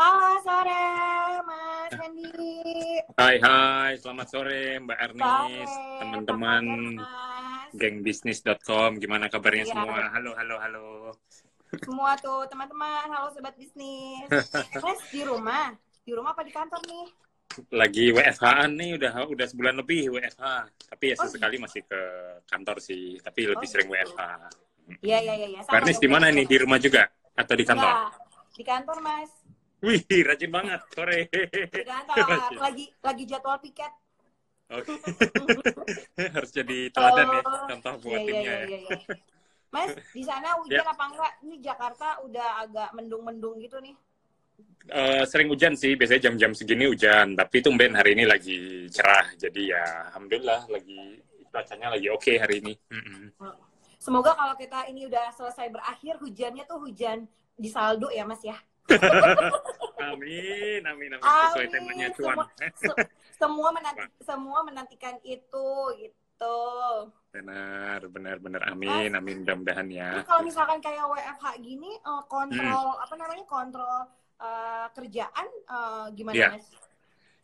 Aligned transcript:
Halo 0.00 0.40
sore, 0.40 0.80
Mas 1.44 1.92
Hendy. 1.92 2.56
Hai 3.20 3.36
hai, 3.36 3.92
selamat 4.00 4.26
sore 4.32 4.80
Mbak 4.80 4.96
Ernis, 4.96 5.72
teman-teman 6.00 6.64
gengbisnis.com, 7.76 8.96
gimana 8.96 9.28
kabarnya 9.28 9.68
Iya. 9.68 9.76
semua? 9.76 10.08
Halo 10.16 10.32
halo 10.40 10.56
halo. 10.56 10.86
Semua 11.84 12.16
tuh 12.16 12.48
teman-teman, 12.48 13.12
halo 13.12 13.28
sobat 13.36 13.52
bisnis. 13.60 14.24
Mas 14.80 15.04
di 15.12 15.20
rumah, 15.20 15.76
di 16.00 16.16
rumah 16.16 16.32
apa 16.32 16.48
di 16.48 16.52
kantor 16.56 16.80
nih? 16.88 17.06
Lagi 17.68 18.08
WFH-an 18.08 18.70
nih 18.80 18.96
udah 18.96 19.12
udah 19.28 19.46
sebulan 19.52 19.84
lebih 19.84 20.16
WFH, 20.16 20.44
tapi 20.96 21.12
ya 21.12 21.16
Oh, 21.20 21.28
sesekali 21.28 21.60
masih 21.60 21.84
ke 21.84 22.00
kantor 22.48 22.80
sih, 22.80 23.20
tapi 23.20 23.52
lebih 23.52 23.68
Oh, 23.68 23.72
sering 23.76 23.92
gitu. 23.92 24.16
WFH. 24.16 24.20
Iya 25.04 25.18
iya 25.20 25.34
iya. 25.44 25.48
iya. 25.52 25.60
Mbak 25.60 25.76
Ernis 25.76 26.00
di 26.00 26.08
mana 26.08 26.32
nih? 26.32 26.48
Di 26.48 26.56
rumah 26.56 26.80
juga 26.80 27.04
atau 27.36 27.52
di 27.52 27.68
kantor? 27.68 27.92
Ya, 27.92 28.08
di 28.56 28.64
kantor 28.64 28.98
Mas. 29.04 29.39
Wih, 29.80 30.04
rajin 30.28 30.50
banget 30.52 30.80
sore. 30.92 31.18
Rajin. 31.88 32.58
lagi 32.60 32.84
lagi 33.00 33.24
jadwal 33.24 33.56
piket. 33.64 33.92
Oke. 34.70 34.92
Harus 36.36 36.50
jadi 36.52 36.78
teladan 36.94 37.26
ya, 37.32 37.40
Oh, 37.42 37.64
contoh 37.66 37.92
Iya 37.96 38.02
buat 38.04 38.20
iya 38.20 38.26
timnya 38.28 38.44
iya 38.44 38.54
ya. 38.54 38.66
iya. 38.68 38.78
iya. 38.86 39.14
Mas, 39.70 39.90
di 40.14 40.22
sana 40.26 40.48
hujan 40.60 40.84
Ya. 40.84 40.92
apa 40.94 41.04
enggak? 41.10 41.32
Ini 41.42 41.56
Jakarta 41.64 42.08
udah 42.22 42.48
agak 42.66 42.88
mendung-mendung 42.94 43.56
gitu 43.58 43.80
nih. 43.80 43.96
Eh, 44.90 45.22
sering 45.28 45.48
hujan 45.48 45.74
sih, 45.76 45.96
biasanya 45.96 46.28
jam-jam 46.30 46.52
segini 46.52 46.84
hujan. 46.86 47.34
Tapi 47.34 47.56
tumben 47.64 47.96
hari 47.96 48.12
ini 48.16 48.24
lagi 48.28 48.86
cerah. 48.92 49.32
Jadi 49.38 49.72
ya, 49.72 49.82
alhamdulillah 50.12 50.68
lagi 50.68 51.18
cuacanya 51.50 51.88
lagi 51.96 52.06
oke 52.12 52.32
hari 52.38 52.60
ini. 52.62 52.72
Mm-mm. 52.92 53.32
Semoga 54.00 54.32
kalau 54.32 54.54
kita 54.56 54.88
ini 54.88 55.04
udah 55.10 55.28
selesai 55.34 55.68
berakhir, 55.68 56.16
hujannya 56.20 56.64
tuh 56.64 56.78
hujan 56.80 57.26
di 57.58 57.68
saldo 57.68 58.08
ya 58.08 58.24
Mas 58.24 58.40
ya. 58.40 58.56
Amin, 60.10 60.80
amin, 60.82 61.10
amin. 61.14 61.22
Sesuai 61.22 61.66
temanya 61.70 62.08
cuan. 62.16 62.36
Semua, 62.36 62.46
se- 62.74 63.08
semua 63.36 63.68
menanti, 63.70 64.02
semua 64.20 64.58
menantikan 64.64 65.16
itu 65.22 65.68
gitu. 66.00 66.58
Benar, 67.30 68.00
benar, 68.10 68.36
benar. 68.40 68.62
Amin, 68.66 69.12
amin. 69.14 69.44
Mudah-mudahan 69.44 69.86
ya. 69.92 70.24
Kalau 70.24 70.42
misalkan 70.42 70.80
kayak 70.80 71.04
WFH 71.06 71.46
gini, 71.60 71.94
eh, 71.94 72.22
kontrol 72.26 72.86
Hmm. 72.96 73.04
apa 73.04 73.14
namanya 73.14 73.44
kontrol 73.46 74.08
eh, 74.40 74.86
kerjaan 74.96 75.46
eh, 75.68 76.06
gimana 76.16 76.34
Iya. 76.34 76.48
Mas? 76.56 76.66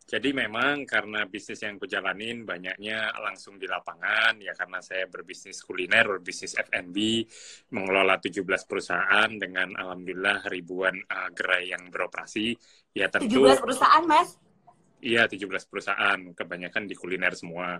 Jadi 0.07 0.31
memang 0.31 0.87
karena 0.87 1.27
bisnis 1.27 1.59
yang 1.67 1.75
kujalanin 1.75 2.47
banyaknya 2.47 3.11
langsung 3.19 3.59
di 3.59 3.67
lapangan, 3.67 4.39
ya 4.39 4.55
karena 4.55 4.79
saya 4.79 5.03
berbisnis 5.11 5.59
kuliner, 5.59 6.07
berbisnis 6.07 6.55
F&B, 6.55 7.27
mengelola 7.75 8.15
17 8.15 8.47
perusahaan 8.63 9.27
dengan 9.35 9.75
alhamdulillah 9.75 10.47
ribuan 10.47 10.95
uh, 10.95 11.27
gerai 11.35 11.75
yang 11.75 11.91
beroperasi. 11.91 12.55
Ya 12.95 13.11
tentu 13.11 13.51
17 13.51 13.59
perusahaan 13.59 14.05
Mas. 14.07 14.39
Iya, 14.97 15.29
17 15.29 15.69
perusahaan, 15.69 16.19
kebanyakan 16.33 16.89
di 16.89 16.97
kuliner 16.97 17.37
semua. 17.37 17.77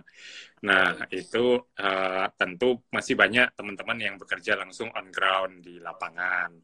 Nah, 0.62 1.02
itu 1.10 1.58
eh, 1.74 2.26
tentu 2.38 2.86
masih 2.94 3.18
banyak 3.18 3.58
teman-teman 3.58 3.98
yang 3.98 4.14
bekerja 4.14 4.54
langsung 4.54 4.86
on 4.94 5.10
ground 5.10 5.66
di 5.66 5.82
lapangan. 5.82 6.54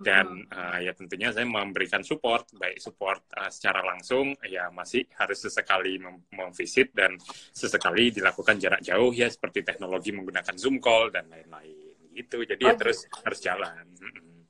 Dan 0.00 0.48
eh, 0.48 0.88
ya 0.88 0.92
tentunya 0.96 1.28
saya 1.28 1.44
memberikan 1.44 2.00
support, 2.00 2.48
baik 2.56 2.80
support 2.80 3.20
eh, 3.36 3.52
secara 3.52 3.84
langsung, 3.84 4.32
ya 4.48 4.72
masih 4.72 5.04
harus 5.20 5.44
sesekali 5.44 6.00
mem- 6.00 6.24
memvisit 6.32 6.96
dan 6.96 7.20
sesekali 7.52 8.08
dilakukan 8.08 8.56
jarak 8.56 8.80
jauh 8.80 9.12
ya, 9.12 9.28
seperti 9.28 9.60
teknologi 9.60 10.08
menggunakan 10.16 10.56
Zoom 10.56 10.80
call 10.80 11.12
dan 11.12 11.28
lain-lain. 11.28 12.10
Gitu, 12.16 12.48
jadi 12.48 12.62
ya 12.64 12.72
Oh, 12.72 12.76
terus 12.80 13.04
harus 13.12 13.40
jalan. 13.44 13.84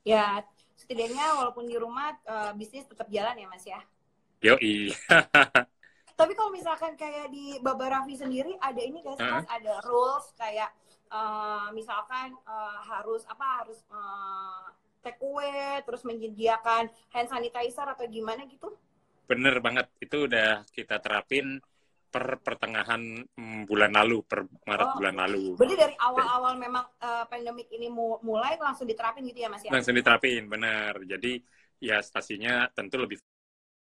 Ya, 0.07 0.39
setidaknya 0.79 1.35
walaupun 1.35 1.67
di 1.67 1.75
rumah 1.75 2.15
eh, 2.15 2.51
bisnis 2.55 2.87
tetap 2.87 3.11
jalan 3.11 3.35
ya 3.35 3.47
Mas 3.51 3.65
ya. 3.67 3.83
Yoi. 4.41 4.89
Tapi 6.19 6.33
kalau 6.37 6.51
misalkan 6.53 6.93
kayak 6.95 7.29
di 7.33 7.57
Baba 7.61 7.91
Raffi 7.91 8.17
sendiri 8.17 8.53
ada 8.61 8.81
ini 8.81 9.03
guys, 9.03 9.19
Hah? 9.19 9.41
Mas, 9.41 9.47
ada 9.51 9.73
rules 9.85 10.25
kayak 10.39 10.71
eh, 11.11 11.67
misalkan 11.75 12.33
eh, 12.33 12.77
harus 12.87 13.27
apa 13.27 13.45
harus 13.61 13.79
eh, 13.91 14.65
take 15.01 15.19
away, 15.21 15.81
terus 15.85 16.01
menyediakan 16.05 16.89
hand 17.13 17.27
sanitizer 17.29 17.85
atau 17.85 18.05
gimana 18.07 18.45
gitu? 18.47 18.73
Bener 19.29 19.57
banget, 19.63 19.87
itu 20.03 20.27
udah 20.27 20.65
kita 20.75 20.99
terapin 20.99 21.59
per 22.11 22.43
pertengahan 22.43 22.99
mm, 23.23 23.63
bulan 23.63 23.91
lalu, 23.95 24.19
per 24.27 24.43
Maret 24.67 24.87
Oh. 24.91 24.95
bulan 24.99 25.15
lalu. 25.15 25.55
Berarti 25.55 25.75
dari 25.79 25.95
awal-awal 25.95 26.53
memang 26.59 26.85
eh, 26.99 27.25
pandemik 27.31 27.67
ini 27.71 27.87
mu- 27.87 28.19
mulai 28.19 28.59
langsung 28.59 28.83
diterapin 28.83 29.23
gitu 29.31 29.39
ya 29.39 29.47
Mas 29.47 29.63
ya? 29.63 29.71
Langsung 29.71 29.95
diterapin, 29.95 30.43
bener. 30.51 30.93
Jadi 31.07 31.39
ya 31.79 32.03
stasinya 32.03 32.67
tentu 32.75 32.99
lebih 32.99 33.17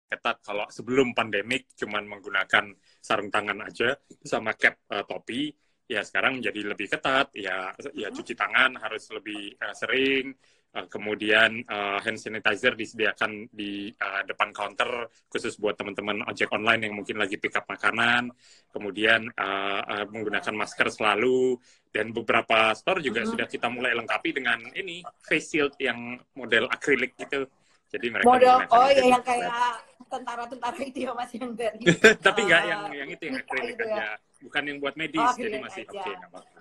ketat 0.05 0.37
kalau 0.45 0.65
sebelum 0.71 1.11
pandemik 1.11 1.67
cuman 1.75 2.07
menggunakan 2.07 2.71
sarung 3.03 3.27
tangan 3.27 3.67
aja 3.67 3.99
sama 4.23 4.55
cap 4.55 4.79
eh, 4.87 5.03
topi, 5.03 5.51
ya 5.91 5.99
sekarang 6.07 6.39
menjadi 6.39 6.61
lebih 6.71 6.87
ketat. 6.87 7.35
Ya 7.35 7.75
ya 7.91 8.07
Mhm. 8.07 8.15
cuci 8.15 8.33
tangan 8.39 8.71
harus 8.79 9.03
lebih 9.11 9.59
eh, 9.59 9.75
sering. 9.75 10.31
Eh, 10.75 10.87
kemudian 10.91 11.63
eh, 11.63 11.97
hand 12.03 12.19
sanitizer 12.19 12.75
disediakan 12.75 13.47
di 13.47 13.87
eh, 13.95 14.21
depan 14.27 14.51
counter 14.51 15.07
khusus 15.31 15.55
buat 15.55 15.79
teman-teman 15.79 16.27
ojek 16.27 16.51
online 16.51 16.91
yang 16.91 16.99
mungkin 16.99 17.15
lagi 17.15 17.39
pick 17.39 17.55
up 17.55 17.63
makanan. 17.71 18.27
Kemudian 18.75 19.31
eh, 19.31 19.81
eh, 19.87 20.05
menggunakan 20.11 20.51
masker 20.51 20.91
selalu 20.91 21.55
dan 21.95 22.11
beberapa 22.11 22.75
store 22.75 22.99
juga 22.99 23.23
Mhm. 23.23 23.29
sudah 23.31 23.47
kita 23.47 23.71
mulai 23.71 23.95
lengkapi 23.95 24.35
dengan 24.35 24.59
ini 24.75 24.99
face 25.23 25.55
shield 25.55 25.79
yang 25.79 26.19
model 26.35 26.67
akrilik 26.67 27.15
gitu. 27.15 27.47
Jadi 27.95 28.07
mereka 28.11 28.27
Model, 28.35 28.57
oh 28.75 28.87
iya 28.91 29.03
yang 29.15 29.23
kayak 29.23 29.79
tentara-tentara 30.11 30.75
itu 30.83 30.99
ya 31.07 31.11
Mas 31.15 31.31
yang 31.31 31.55
dari 31.59 31.87
tapi 32.19 32.41
nggak 32.43 32.63
eh, 32.63 32.67
yang 32.67 32.81
yang 32.91 33.09
itu 33.15 33.23
yang 33.31 33.37
akrilik 33.47 33.75
gitu 33.79 33.83
ya. 33.87 33.95
aja, 33.95 34.07
bukan 34.43 34.63
yang 34.67 34.77
buat 34.83 34.95
medis, 34.99 35.23
Oh, 35.23 35.31
jadi 35.39 35.57
masih 35.63 35.83
oke 35.87 36.11
apa-apa. 36.11 36.59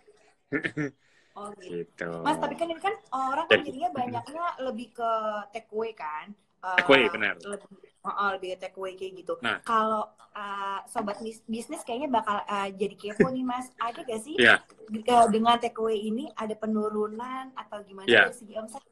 Oh 1.35 1.51
gitu. 1.59 1.83
Gitu. 1.83 2.11
Mas, 2.23 2.39
tapi 2.39 2.55
kan 2.55 2.67
ini 2.71 2.79
kan 2.79 2.95
orang 3.11 3.47
kan 3.51 3.59
Jadi- 3.59 3.67
jadinya 3.75 3.91
banyaknya 3.91 4.45
lebih 4.63 4.95
ke 4.95 5.11
take 5.51 5.67
away 5.75 5.91
kan? 5.91 6.31
Eh, 6.65 6.77
Take 6.79 6.89
away, 6.89 7.05
benar. 7.11 7.35
Lebih, 7.43 7.67
oh, 8.01 8.29
lebih 8.33 8.49
ke 8.55 8.59
take 8.63 8.77
away 8.79 8.93
kayak 8.95 9.13
gitu. 9.19 9.35
Nah. 9.43 9.59
Kalau 9.61 10.15
eh, 10.35 10.79
sobat 10.87 11.19
bis- 11.19 11.43
bisnis 11.45 11.83
kayaknya 11.83 12.11
bakal 12.11 12.39
eh, 12.41 12.71
jadi 12.75 12.95
kepo 12.95 13.27
nih 13.29 13.43
Mas. 13.43 13.67
Ada 13.77 14.03
gak 14.03 14.21
sih 14.23 14.35
Iya. 14.35 14.63
eh, 14.91 15.27
dengan 15.31 15.59
take 15.59 15.79
away 15.79 15.99
ini 16.01 16.31
ada 16.33 16.55
penurunan 16.55 17.51
atau 17.55 17.83
gimana 17.83 18.07
Iya. 18.07 18.31
dari 18.31 18.35
segi 18.35 18.55
omset? 18.55 18.83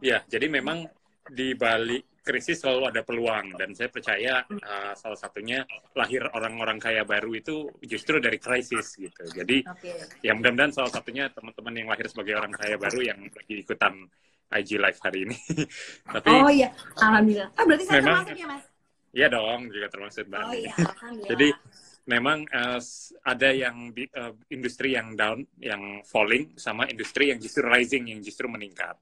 Ya, 0.00 0.22
jadi 0.26 0.46
memang 0.46 0.90
di 1.26 1.54
balik 1.54 2.06
krisis 2.20 2.60
selalu 2.60 2.92
ada 2.92 3.00
peluang 3.00 3.56
dan 3.56 3.72
saya 3.72 3.88
percaya 3.88 4.44
uh, 4.44 4.92
salah 4.92 5.16
satunya 5.16 5.64
lahir 5.96 6.20
orang-orang 6.30 6.76
kaya 6.76 7.02
baru 7.02 7.32
itu 7.32 7.68
justru 7.82 8.20
dari 8.20 8.36
krisis 8.36 8.94
gitu. 8.94 9.24
Jadi 9.32 9.64
Oke. 9.64 9.92
ya 10.20 10.36
mudah-mudahan 10.36 10.70
salah 10.70 10.92
satunya 10.92 11.32
teman-teman 11.32 11.74
yang 11.74 11.88
lahir 11.88 12.06
sebagai 12.06 12.36
orang 12.36 12.52
kaya 12.52 12.76
baru 12.76 13.00
yang 13.00 13.20
lagi 13.24 13.54
ikutan 13.58 14.04
IG 14.50 14.76
live 14.76 15.00
hari 15.00 15.18
ini. 15.24 15.36
Tapi 16.14 16.28
Oh 16.30 16.52
iya, 16.52 16.68
alhamdulillah. 16.98 17.48
Ah 17.56 17.64
berarti 17.64 17.84
saya 17.84 17.98
Memang- 17.98 18.24
termasuk 18.24 18.36
ya 18.36 18.46
Mas? 18.46 18.64
ya 19.10 19.26
dong 19.26 19.60
juga 19.68 19.86
termasuk 19.88 20.24
Mbak 20.28 20.42
Oh 20.42 20.54
iya, 20.54 20.74
alhamdulillah. 20.92 21.28
Jadi 21.32 21.48
memang 22.04 22.38
s- 22.78 23.14
ada 23.22 23.48
yang 23.48 23.90
bi- 23.90 24.10
eh, 24.10 24.32
industri 24.50 24.92
yang 24.92 25.14
down, 25.14 25.40
yang 25.56 26.02
falling, 26.04 26.52
sama 26.54 26.84
industri 26.84 27.30
yang 27.30 27.38
justru 27.38 27.62
rising, 27.62 28.10
yang 28.10 28.20
justru 28.20 28.44
meningkat. 28.44 28.98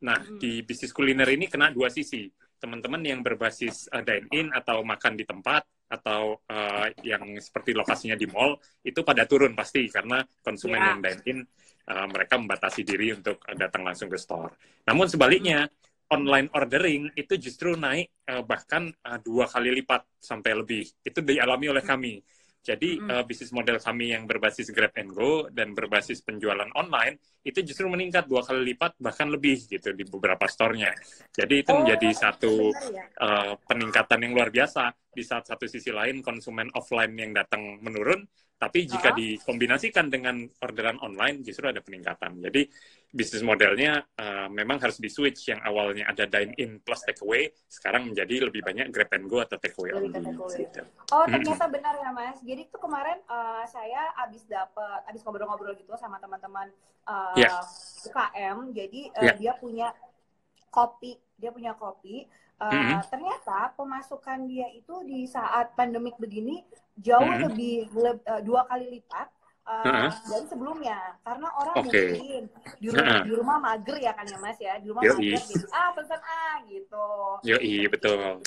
Nah, 0.00 0.20
Hmm. 0.20 0.36
di 0.36 0.60
bisnis 0.60 0.90
kuliner 0.90 1.28
ini 1.28 1.46
kena 1.46 1.68
dua 1.68 1.88
sisi. 1.88 2.28
Teman-teman 2.64 3.04
yang 3.04 3.20
berbasis 3.20 3.92
eh, 3.92 4.00
dine-in 4.00 4.48
atau 4.56 4.80
makan 4.80 5.20
di 5.20 5.28
tempat, 5.28 5.68
atau 5.92 6.40
eh, 6.48 6.96
yang 7.04 7.36
seperti 7.36 7.76
lokasinya 7.76 8.16
di 8.16 8.24
mall, 8.24 8.56
itu 8.80 9.04
pada 9.04 9.28
turun 9.28 9.52
pasti, 9.52 9.84
karena 9.92 10.24
konsumen 10.40 10.80
Ya. 10.80 10.96
yang 10.96 11.00
dine-in, 11.04 11.38
eh, 11.92 12.06
mereka 12.08 12.40
membatasi 12.40 12.80
diri 12.80 13.12
untuk 13.12 13.44
datang 13.52 13.84
langsung 13.84 14.08
ke 14.08 14.16
store. 14.16 14.56
Namun 14.88 15.12
sebaliknya, 15.12 15.68
online 16.08 16.48
ordering 16.56 17.12
itu 17.20 17.36
justru 17.36 17.76
naik 17.76 18.08
eh, 18.32 18.40
bahkan 18.48 18.88
eh, 18.88 19.18
dua 19.20 19.44
kali 19.44 19.68
lipat 19.84 20.08
sampai 20.16 20.56
lebih. 20.56 20.88
Itu 21.04 21.20
dialami 21.20 21.68
oleh 21.68 21.84
kami. 21.84 22.16
Jadi 22.64 22.96
Mm. 22.96 23.10
eh, 23.12 23.24
bisnis 23.28 23.52
model 23.52 23.76
kami 23.76 24.16
yang 24.16 24.24
berbasis 24.24 24.72
Grab 24.72 24.96
and 24.96 25.12
Go 25.12 25.52
dan 25.52 25.76
berbasis 25.76 26.24
penjualan 26.24 26.64
online 26.72 27.20
itu 27.44 27.60
justru 27.60 27.84
meningkat 27.92 28.24
dua 28.24 28.40
kali 28.40 28.72
lipat 28.72 28.96
bahkan 28.96 29.28
lebih 29.28 29.68
gitu 29.68 29.92
di 29.92 30.04
beberapa 30.08 30.48
store-nya. 30.48 30.96
Jadi 31.36 31.54
itu 31.60 31.70
Oh, 31.76 31.84
menjadi 31.84 32.08
satu 32.16 32.72
benar 32.72 32.88
ya? 32.88 33.04
eh, 33.04 33.52
peningkatan 33.68 34.18
yang 34.24 34.32
luar 34.32 34.48
biasa. 34.48 34.96
Di 35.14 35.22
saat 35.22 35.44
satu 35.46 35.68
sisi 35.68 35.92
lain 35.92 36.24
konsumen 36.24 36.72
offline 36.74 37.12
yang 37.14 37.30
datang 37.36 37.78
menurun, 37.84 38.24
tapi 38.64 38.88
jika 38.88 39.12
Ah. 39.12 39.16
dikombinasikan 39.16 40.08
dengan 40.08 40.40
orderan 40.58 40.96
online 40.98 41.44
justru 41.44 41.68
ada 41.68 41.78
peningkatan. 41.78 42.40
Jadi 42.40 42.64
bisnis 43.12 43.44
modelnya 43.44 44.08
eh, 44.10 44.48
memang 44.48 44.80
harus 44.80 44.96
di 44.96 45.06
switch 45.06 45.52
yang 45.52 45.60
awalnya 45.60 46.08
ada 46.08 46.24
dine 46.24 46.56
in 46.56 46.80
plus 46.80 47.04
take 47.04 47.20
away 47.20 47.46
sekarang 47.68 48.08
menjadi 48.08 48.48
lebih 48.48 48.64
banyak 48.64 48.88
grab 48.88 49.12
and 49.12 49.28
go 49.28 49.38
atau 49.38 49.54
take 49.54 49.76
away 49.76 49.92
Lebih 49.92 50.10
ke 50.10 50.16
only. 50.16 50.24
take 50.24 50.40
away. 50.40 50.58
Gitu. 50.64 50.82
Oh 51.12 51.24
ternyata 51.24 51.66
benar 51.68 51.94
ya 51.94 52.10
mas. 52.10 52.40
Jadi 52.40 52.62
tuh 52.66 52.80
kemarin 52.80 53.20
eh, 53.20 53.64
saya 53.68 54.00
abis 54.18 54.48
dapet, 54.48 54.98
abis 55.06 55.20
ngobrol-ngobrol 55.20 55.76
gitu 55.76 55.92
sama 55.94 56.16
teman-teman 56.16 56.72
eh, 57.04 57.36
Iya. 57.38 57.60
UKM. 58.02 58.56
Jadi 58.72 59.00
eh, 59.10 59.22
Iya. 59.22 59.32
dia 59.36 59.52
punya 59.54 59.92
kopi, 60.68 61.12
dia 61.36 61.52
punya 61.52 61.70
kopi 61.72 62.24
uh, 62.64 62.72
Mhm. 62.72 62.96
ternyata 63.12 63.58
pemasukan 63.76 64.38
dia 64.48 64.68
itu 64.72 64.94
di 65.04 65.28
saat 65.28 65.76
pandemik 65.76 66.16
begini 66.16 66.64
jauh 66.96 67.20
Mhm. 67.28 67.42
lebih 67.50 67.74
le- 67.92 68.24
uh, 68.24 68.40
dua 68.40 68.64
kali 68.64 68.98
lipat 68.98 69.28
uh, 69.64 69.84
Heeh. 69.84 70.10
dari 70.28 70.46
sebelumnya 70.48 70.96
karena 71.20 71.48
orang 71.52 71.76
Oke. 71.84 71.88
mungkin 71.92 72.42
di 72.80 72.88
rumah, 72.88 73.04
Heeh. 73.04 73.22
di 73.24 73.32
rumah 73.32 73.56
mager 73.60 73.96
ya 73.98 74.12
kan 74.12 74.24
ya 74.24 74.38
mas 74.38 74.58
ya 74.60 74.74
di 74.78 74.86
rumah 74.88 75.02
Yoi. 75.04 75.32
mager 75.34 75.60
ah 75.72 75.90
pesan 75.92 76.20
ah 76.20 76.56
gitu 76.64 77.06
Yoi, 77.44 77.74
betul. 77.92 78.40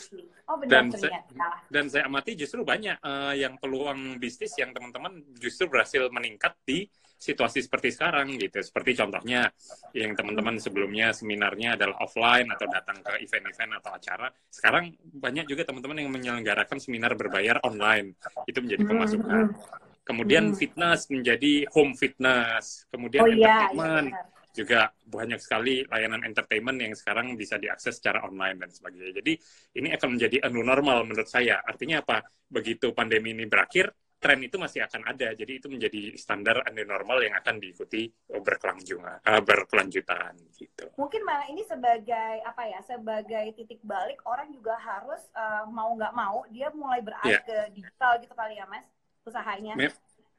oh 0.47 0.55
benar 0.57 0.71
Dan 0.71 0.85
ternyata 0.89 1.49
Dan 1.67 1.85
saya 1.91 2.07
amati 2.07 2.31
justru 2.33 2.63
banyak 2.63 2.97
eh, 2.97 3.33
yang 3.37 3.59
peluang 3.59 4.15
bisnis 4.17 4.55
yang 4.55 4.71
teman-teman 4.71 5.19
justru 5.37 5.67
berhasil 5.67 6.07
meningkat 6.09 6.55
di 6.63 6.87
situasi 7.17 7.65
seperti 7.65 7.89
sekarang 7.91 8.37
gitu. 8.37 8.61
Seperti 8.61 8.93
contohnya 8.93 9.49
yang 9.97 10.13
teman-teman 10.13 10.61
sebelumnya 10.61 11.11
seminarnya 11.11 11.75
adalah 11.75 11.97
offline 12.05 12.47
atau 12.53 12.69
datang 12.69 13.01
ke 13.01 13.25
event-event 13.25 13.71
atau 13.81 13.91
acara. 13.97 14.27
Sekarang 14.47 14.93
banyak 15.01 15.49
juga 15.49 15.65
teman-teman 15.65 16.05
yang 16.05 16.11
menyelenggarakan 16.13 16.77
seminar 16.77 17.17
berbayar 17.17 17.57
online. 17.65 18.13
Itu 18.45 18.61
menjadi 18.61 18.85
Hmm, 18.85 18.91
pemasukan. 18.93 19.45
Kemudian 20.07 20.53
Hmm. 20.53 20.55
fitness 20.55 21.09
menjadi 21.11 21.67
home 21.73 21.97
fitness. 21.97 22.87
Kemudian 22.93 23.25
oh 23.25 23.27
iya 23.27 23.35
iya 23.35 23.47
entertainment 23.73 24.07
benar 24.13 24.35
juga 24.57 24.89
banyak 25.05 25.37
sekali 25.37 25.85
layanan 25.85 26.25
entertainment 26.25 26.81
yang 26.81 26.93
sekarang 26.97 27.37
bisa 27.37 27.61
diakses 27.61 28.01
secara 28.01 28.25
online 28.25 28.65
dan 28.65 28.73
sebagainya. 28.73 29.21
Jadi 29.21 29.33
ini 29.77 29.93
akan 29.93 30.17
menjadi 30.17 30.49
new 30.49 30.65
normal 30.65 31.05
menurut 31.05 31.29
saya. 31.29 31.61
Artinya 31.61 32.01
apa? 32.01 32.25
Begitu 32.49 32.89
pandemi 32.97 33.37
ini 33.37 33.45
berakhir, 33.45 33.93
tren 34.17 34.41
itu 34.41 34.57
masih 34.57 34.81
akan 34.85 35.01
ada. 35.13 35.29
Jadi 35.33 35.61
itu 35.61 35.67
menjadi 35.69 36.17
standar 36.17 36.65
a 36.65 36.69
new 36.73 36.83
normal 36.83 37.21
yang 37.21 37.37
akan 37.37 37.61
diikuti 37.61 38.09
berkelanjutan, 38.41 39.21
eh, 39.21 39.41
berkelanjutan 39.43 40.33
gitu. 40.57 40.85
mungkin 40.97 41.21
malah 41.21 41.45
ini 41.47 41.61
sebagai 41.67 42.41
apa 42.41 42.63
ya 42.65 42.79
sebagai 42.81 43.53
titik 43.53 43.77
balik 43.85 44.17
orang 44.25 44.49
juga 44.49 44.73
harus 44.79 45.21
uh, 45.37 45.67
mau 45.69 45.93
nggak 45.93 46.13
mau 46.15 46.41
dia 46.49 46.73
mulai 46.73 46.99
beralih 47.03 47.37
Iya. 47.37 47.39
ke 47.45 47.57
digital 47.77 48.17
gitu 48.23 48.33
kali 48.33 48.57
ya 48.57 48.65
mas 48.65 48.85
usahanya 49.27 49.73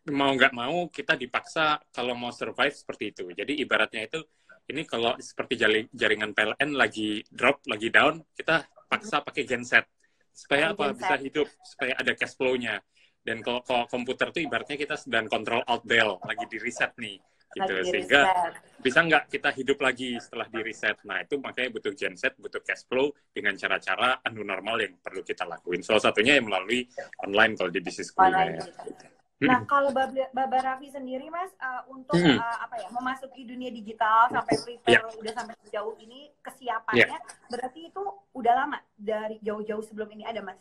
Mau 0.09 0.33
nggak 0.33 0.57
mau 0.57 0.89
kita 0.89 1.21
dipaksa 1.21 1.77
kalau 1.93 2.17
mau 2.17 2.33
survive 2.33 2.73
seperti 2.73 3.13
itu. 3.13 3.29
Jadi 3.29 3.61
ibaratnya 3.61 4.09
itu 4.09 4.25
ini 4.73 4.89
kalau 4.89 5.13
seperti 5.21 5.61
jaringan 5.93 6.33
PLN 6.33 6.73
lagi 6.73 7.21
drop, 7.29 7.61
lagi 7.69 7.93
down, 7.93 8.25
kita 8.33 8.65
paksa 8.89 9.21
pakai 9.21 9.45
genset 9.45 9.85
supaya 10.33 10.73
apa 10.73 10.93
genset. 10.93 10.97
bisa 10.97 11.15
hidup, 11.21 11.49
supaya 11.61 11.93
ada 12.01 12.13
cash 12.17 12.35
flow-nya. 12.41 12.81
Dan 13.29 13.45
kalau, 13.45 13.61
kalau 13.61 13.85
komputer 13.85 14.33
tuh 14.33 14.41
ibaratnya 14.41 14.81
kita 14.81 14.97
sedang 14.97 15.29
kontrol 15.29 15.61
alt 15.69 15.85
del, 15.85 16.17
lagi 16.25 16.49
di 16.49 16.57
reset 16.57 16.97
nih, 16.97 17.21
gitu. 17.53 17.73
lagi 17.77 17.91
Sehingga 17.93 18.21
riset. 18.25 18.53
bisa 18.81 18.99
nggak 19.05 19.23
kita 19.29 19.51
hidup 19.53 19.79
lagi 19.85 20.17
setelah 20.17 20.49
di 20.49 20.61
reset. 20.65 20.97
Nah 21.05 21.21
itu 21.21 21.37
makanya 21.37 21.69
butuh 21.77 21.93
genset, 21.93 22.33
butuh 22.41 22.65
cash 22.65 22.89
flow 22.89 23.13
dengan 23.37 23.53
cara-cara 23.61 24.25
anu 24.25 24.41
normal 24.41 24.81
yang 24.81 24.97
perlu 24.97 25.21
kita 25.21 25.45
lakuin. 25.45 25.85
Salah 25.85 26.09
satunya 26.09 26.41
yang 26.41 26.49
melalui 26.49 26.89
online 27.21 27.53
kalau 27.53 27.69
di 27.69 27.85
bisnis 27.85 28.09
kuliner. 28.17 28.65
gitu. 28.65 28.97
Nah, 29.39 29.63
kalau 29.71 29.95
Bab, 29.95 30.11
Baba 30.35 30.59
Raffi 30.59 30.91
sendiri, 30.91 31.31
Mas, 31.31 31.55
uh, 31.63 31.87
untuk 31.95 32.19
Hmm. 32.19 32.43
uh, 32.43 32.59
apa 32.59 32.75
ya, 32.75 32.91
memasuki 32.91 33.47
dunia 33.47 33.71
digital 33.71 34.27
sampai 34.35 34.59
prepare 34.67 35.07
udah 35.15 35.31
sampai 35.31 35.55
sejauh 35.63 35.95
ini 36.03 36.27
kesiapannya, 36.43 37.19
berarti 37.47 37.87
itu 37.87 38.03
udah 38.35 38.55
lama 38.59 38.83
dari 38.99 39.39
jauh-jauh 39.39 39.87
sebelum 39.87 40.11
ini 40.11 40.27
ada, 40.27 40.43
Mas. 40.43 40.59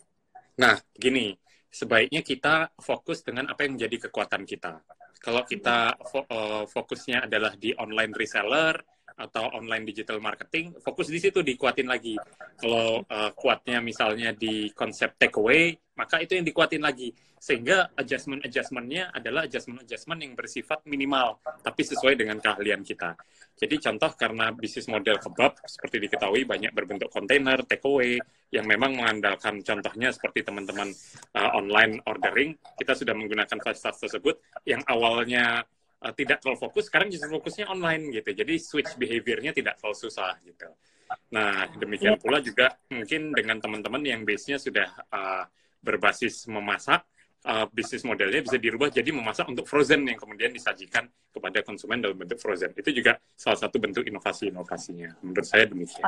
Nah, 0.58 0.76
gini, 0.98 1.38
sebaiknya 1.70 2.22
kita 2.26 2.74
fokus 2.82 3.22
dengan 3.22 3.46
apa 3.54 3.62
yang 3.66 3.78
menjadi 3.78 4.10
kekuatan 4.10 4.42
kita. 4.42 4.82
Kalau 5.22 5.46
kita 5.46 5.98
eh, 5.98 6.64
fokusnya 6.66 7.30
adalah 7.30 7.54
di 7.58 7.74
online 7.78 8.14
reseller 8.14 8.74
atau 9.18 9.50
online 9.58 9.86
digital 9.86 10.22
marketing, 10.22 10.78
fokus 10.82 11.10
di 11.10 11.18
situ 11.22 11.42
dikuatin 11.46 11.90
lagi. 11.90 12.18
Kalau 12.58 13.06
eh, 13.06 13.32
kuatnya 13.38 13.82
misalnya 13.86 14.34
di 14.34 14.74
konsep 14.74 15.14
takeaway, 15.18 15.78
maka 15.98 16.22
itu 16.22 16.38
yang 16.38 16.46
dikuatin 16.46 16.80
lagi. 16.86 17.12
Sehingga 17.38 17.94
adjustment-adjustmentnya 17.94 19.14
adalah 19.14 19.46
adjustment-adjustment 19.46 20.20
yang 20.22 20.34
bersifat 20.34 20.86
minimal, 20.90 21.42
tapi 21.62 21.82
sesuai 21.86 22.18
dengan 22.18 22.42
keahlian 22.42 22.82
kita. 22.82 23.14
Jadi 23.58 23.76
contoh 23.82 24.14
karena 24.14 24.54
bisnis 24.54 24.86
model 24.86 25.18
kebab, 25.18 25.58
seperti 25.66 25.98
diketahui 26.06 26.46
banyak 26.46 26.74
berbentuk 26.74 27.10
kontainer, 27.10 27.62
takeaway, 27.66 28.22
yang 28.54 28.66
memang 28.70 28.96
mengandalkan 28.96 29.60
contohnya 29.66 30.14
seperti 30.14 30.46
teman-teman 30.46 30.94
uh, 31.36 31.58
online 31.58 32.00
ordering, 32.06 32.54
kita 32.78 32.94
sudah 32.94 33.18
menggunakan 33.18 33.58
fasilitas 33.60 33.98
tersebut 33.98 34.36
yang 34.64 34.82
awalnya 34.86 35.66
uh, 36.02 36.14
tidak 36.14 36.42
terlalu 36.42 36.70
fokus, 36.70 36.88
sekarang 36.88 37.10
justru 37.10 37.34
fokusnya 37.34 37.66
online 37.68 38.14
gitu. 38.14 38.30
Jadi 38.34 38.54
switch 38.62 38.94
behavior-nya 38.96 39.52
tidak 39.52 39.82
terlalu 39.82 39.98
susah 39.98 40.38
gitu. 40.46 40.70
Nah, 41.32 41.68
demikian 41.76 42.20
pula 42.20 42.44
juga 42.44 42.76
mungkin 42.92 43.32
dengan 43.32 43.60
teman-teman 43.60 44.04
yang 44.04 44.22
base-nya 44.28 44.60
sudah 44.60 44.88
uh, 45.12 45.44
berbasis 45.88 46.44
memasak, 46.52 47.08
uh, 47.48 47.66
bisnis 47.72 48.04
modelnya 48.04 48.44
bisa 48.44 48.60
dirubah 48.60 48.92
jadi 48.92 49.08
memasak 49.16 49.48
untuk 49.48 49.64
frozen 49.64 50.04
yang 50.04 50.20
kemudian 50.20 50.52
disajikan 50.52 51.08
kepada 51.32 51.64
konsumen 51.64 52.04
dalam 52.04 52.20
bentuk 52.20 52.36
frozen. 52.44 52.76
Itu 52.76 52.92
juga 52.92 53.16
salah 53.40 53.56
satu 53.56 53.80
bentuk 53.80 54.04
inovasi-inovasinya. 54.04 55.24
Menurut 55.24 55.48
saya 55.48 55.64
demikian. 55.64 56.04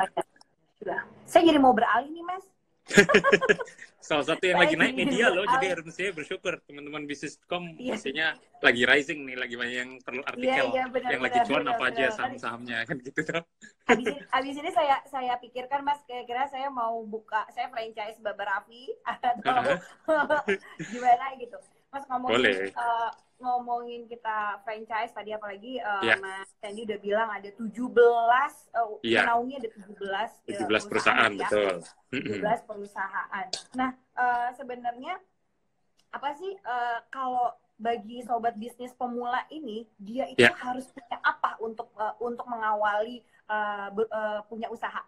Saya 1.24 1.42
jadi 1.48 1.56
mau 1.56 1.72
beralih 1.72 2.12
nih, 2.12 2.24
Mas. 2.28 2.44
Salah 4.00 4.24
satu 4.26 4.42
yang 4.48 4.58
lagi 4.58 4.74
naik 4.74 4.96
media 4.96 5.28
loh, 5.30 5.44
jadi 5.44 5.76
harus 5.76 5.92
saya 5.92 6.10
bersyukur 6.10 6.58
teman-teman 6.66 7.04
bisniscom 7.04 7.76
Iya. 7.76 7.94
pastinya 7.94 8.26
lagi 8.64 8.82
rising 8.88 9.28
nih, 9.28 9.36
lagi 9.36 9.54
banyak 9.60 9.76
yang 9.76 9.90
perlu 10.00 10.22
artikel. 10.24 10.66
iya, 10.72 10.84
yang 11.12 11.22
lagi 11.22 11.38
cuan 11.44 11.64
apa 11.68 11.84
aja 11.92 12.04
saham-sahamnya 12.10 12.76
kan 12.88 12.96
gitu 13.04 13.20
tuh. 13.22 13.42
Habis 13.86 14.06
ini, 14.08 14.20
habis 14.30 14.56
ini 14.56 14.70
saya 14.72 14.96
saya 15.10 15.34
pikirkan, 15.42 15.82
Mas, 15.82 16.00
kira-kira 16.08 16.46
saya 16.48 16.70
mau 16.72 17.02
buka, 17.04 17.44
saya 17.52 17.68
franchise 17.68 18.18
Baba 18.22 18.44
Raffi 18.46 18.88
atau 19.10 19.32
gimana 20.92 21.24
gitu. 21.38 21.58
Mas 21.90 22.04
ngomongin 22.06 22.38
Boleh. 22.38 22.56
eh, 22.70 23.10
ngomongin 23.40 24.04
kita 24.06 24.60
franchise 24.62 25.10
tadi 25.10 25.32
apalagi 25.32 25.80
eh, 25.80 26.02
Iya. 26.04 26.16
Mas 26.20 26.48
Sandy 26.60 26.84
udah 26.84 26.98
bilang 27.00 27.28
ada 27.32 27.48
17 27.48 28.52
eh, 28.70 28.88
Iya. 29.02 29.20
menaungi 29.26 29.54
ada 29.56 29.68
17 29.72 30.30
eh, 30.46 30.60
17 30.60 30.84
perusahaan, 30.86 31.30
ya. 31.32 31.48
betul. 31.48 31.74
Mm-mm. 32.12 32.38
17 32.44 32.68
perusahaan. 32.68 33.46
Nah, 33.74 33.90
eh, 33.96 34.48
sebenarnya 34.54 35.14
apa 36.12 36.28
sih 36.36 36.52
eh, 36.54 36.98
kalau 37.08 37.50
bagi 37.80 38.20
sobat 38.20 38.60
bisnis 38.60 38.92
pemula 38.92 39.40
ini 39.48 39.88
dia 39.96 40.28
itu 40.28 40.44
Ya. 40.44 40.52
harus 40.60 40.84
punya 40.92 41.16
apa 41.24 41.56
untuk 41.58 41.88
eh, 41.96 42.14
untuk 42.20 42.44
mengawali 42.44 43.24
be- 43.90 44.10
eh, 44.12 44.40
punya 44.46 44.68
usaha? 44.68 45.00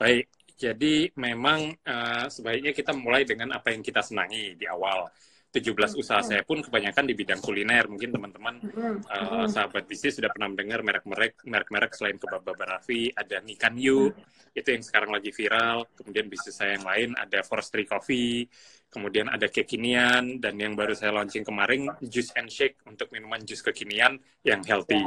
Baik, 0.00 0.26
jadi 0.56 1.12
memang 1.12 1.76
eh, 1.76 2.26
sebaiknya 2.32 2.72
kita 2.72 2.96
mulai 2.96 3.28
dengan 3.28 3.52
apa 3.52 3.68
yang 3.68 3.84
kita 3.84 4.00
senangi 4.00 4.56
di 4.56 4.64
awal. 4.64 5.12
17 5.50 5.98
usaha 5.98 6.22
saya 6.22 6.46
pun 6.46 6.62
kebanyakan 6.62 7.10
di 7.10 7.14
bidang 7.18 7.42
kuliner. 7.42 7.90
Mungkin 7.90 8.14
teman-teman. 8.14 8.54
Uh, 9.10 9.50
sahabat 9.50 9.82
bisnis 9.90 10.14
sudah 10.14 10.30
pernah 10.30 10.46
mendengar 10.46 10.86
merek-merek 10.86 11.42
merek-merek 11.42 11.90
selain 11.98 12.16
kebab 12.22 12.46
Baba 12.46 12.78
Raffi, 12.78 13.10
ada 13.10 13.42
Nikan 13.42 13.74
Yu, 13.74 14.14
itu 14.54 14.68
yang 14.70 14.82
sekarang 14.86 15.10
lagi 15.10 15.34
viral. 15.34 15.90
Kemudian 15.98 16.30
bisnis 16.30 16.54
saya 16.54 16.78
yang 16.78 16.86
lain 16.86 17.18
ada 17.18 17.42
Forestry 17.42 17.82
Coffee, 17.82 18.46
kemudian 18.90 19.26
ada 19.26 19.50
kekinian 19.50 20.38
dan 20.38 20.54
yang 20.54 20.78
baru 20.78 20.94
saya 20.94 21.18
launching 21.18 21.42
kemarin 21.42 21.90
Juice 21.98 22.30
and 22.38 22.46
Shake 22.50 22.78
untuk 22.86 23.10
minuman 23.10 23.42
jus 23.42 23.62
kekinian 23.62 24.18
yang 24.46 24.62
healthy. 24.62 25.02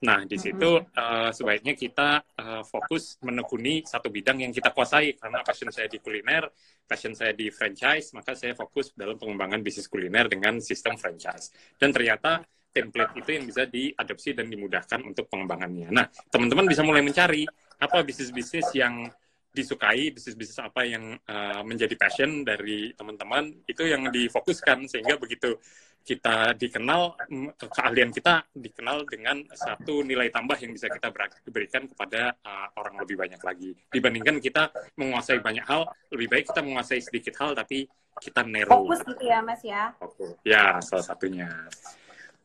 Nah, 0.00 0.24
di 0.24 0.40
situ 0.40 0.80
uh, 0.80 1.28
sebaiknya 1.28 1.76
kita 1.76 2.24
uh, 2.40 2.62
fokus 2.64 3.20
menekuni 3.20 3.84
satu 3.84 4.08
bidang 4.08 4.40
yang 4.40 4.48
kita 4.48 4.72
kuasai 4.72 5.12
karena 5.20 5.44
passion 5.44 5.68
saya 5.68 5.92
di 5.92 6.00
kuliner, 6.00 6.48
passion 6.88 7.12
saya 7.12 7.36
di 7.36 7.52
franchise, 7.52 8.16
maka 8.16 8.32
saya 8.32 8.56
fokus 8.56 8.96
dalam 8.96 9.20
pengembangan 9.20 9.60
bisnis 9.60 9.92
kuliner 9.92 10.24
dengan 10.32 10.56
sistem 10.64 10.96
franchise. 10.96 11.52
Dan 11.76 11.92
ternyata 11.92 12.40
template 12.72 13.12
itu 13.18 13.30
yang 13.34 13.44
bisa 13.44 13.68
diadopsi 13.68 14.32
dan 14.32 14.48
dimudahkan 14.48 15.04
untuk 15.04 15.28
pengembangannya. 15.28 15.92
Nah, 15.92 16.08
teman-teman 16.32 16.64
bisa 16.64 16.80
mulai 16.80 17.04
mencari 17.04 17.44
apa 17.76 18.00
bisnis-bisnis 18.00 18.72
yang 18.72 19.04
disukai, 19.50 20.14
bisnis-bisnis 20.14 20.58
apa 20.62 20.86
yang 20.86 21.18
uh, 21.26 21.62
menjadi 21.66 21.94
passion 21.98 22.46
dari 22.46 22.94
teman-teman, 22.94 23.66
itu 23.66 23.82
yang 23.82 24.06
difokuskan 24.08 24.86
sehingga 24.86 25.18
begitu 25.18 25.58
kita 26.00 26.56
dikenal, 26.56 27.18
mm, 27.28 27.60
keahlian 27.60 28.08
kita 28.08 28.46
dikenal 28.56 29.04
dengan 29.04 29.44
satu 29.52 30.00
nilai 30.00 30.32
tambah 30.32 30.56
yang 30.56 30.72
bisa 30.72 30.88
kita 30.88 31.12
ber- 31.12 31.44
berikan 31.50 31.84
kepada 31.84 32.32
uh, 32.40 32.68
orang 32.80 33.04
lebih 33.04 33.20
banyak 33.20 33.42
lagi. 33.42 33.70
Dibandingkan 33.92 34.40
kita 34.40 34.72
menguasai 34.96 35.44
banyak 35.44 35.66
hal, 35.66 35.84
lebih 36.14 36.26
baik 36.32 36.44
kita 36.48 36.64
menguasai 36.64 37.04
sedikit 37.04 37.36
hal 37.42 37.52
tapi 37.52 37.84
kita 38.16 38.46
narrow. 38.46 38.86
Fokus 38.86 39.00
gitu 39.04 39.24
ya, 39.28 39.38
Mas 39.44 39.60
ya. 39.60 39.92
Fokus. 40.00 40.34
Ya, 40.46 40.80
salah 40.80 41.04
satunya. 41.04 41.48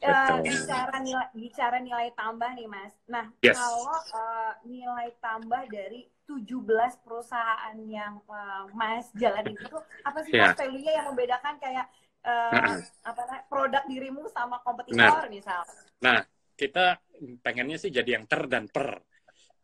Betul. 0.06 0.46
bicara 0.46 0.98
nilai 1.02 1.28
bicara 1.34 1.78
nilai 1.82 2.08
tambah 2.14 2.52
nih, 2.54 2.68
Mas. 2.70 2.94
Nah, 3.10 3.26
Yes. 3.42 3.58
kalau 3.58 3.90
eh, 4.14 4.54
nilai 4.70 5.10
tambah 5.18 5.62
dari 5.72 6.06
17 6.30 7.06
perusahaan 7.06 7.78
yang 7.86 8.14
eh, 8.30 8.64
Mas 8.74 9.10
jalanin 9.16 9.58
itu 9.62 9.78
apa 10.06 10.20
sih. 10.26 10.34
Mas 10.38 10.54
value-nya 10.58 10.92
yang 11.02 11.06
membedakan 11.14 11.56
kayak 11.62 11.86
eh, 12.26 12.62
Nah. 12.62 12.80
apa 13.06 13.22
produk 13.52 13.84
dirimu 13.86 14.26
sama 14.34 14.58
kompetitor 14.66 15.30
misal? 15.30 15.62
Nah, 16.02 16.20
kita 16.60 16.98
pengennya 17.44 17.78
sih 17.84 17.92
jadi 17.94 18.10
yang 18.20 18.26
ter 18.32 18.42
dan 18.48 18.66
per. 18.72 18.88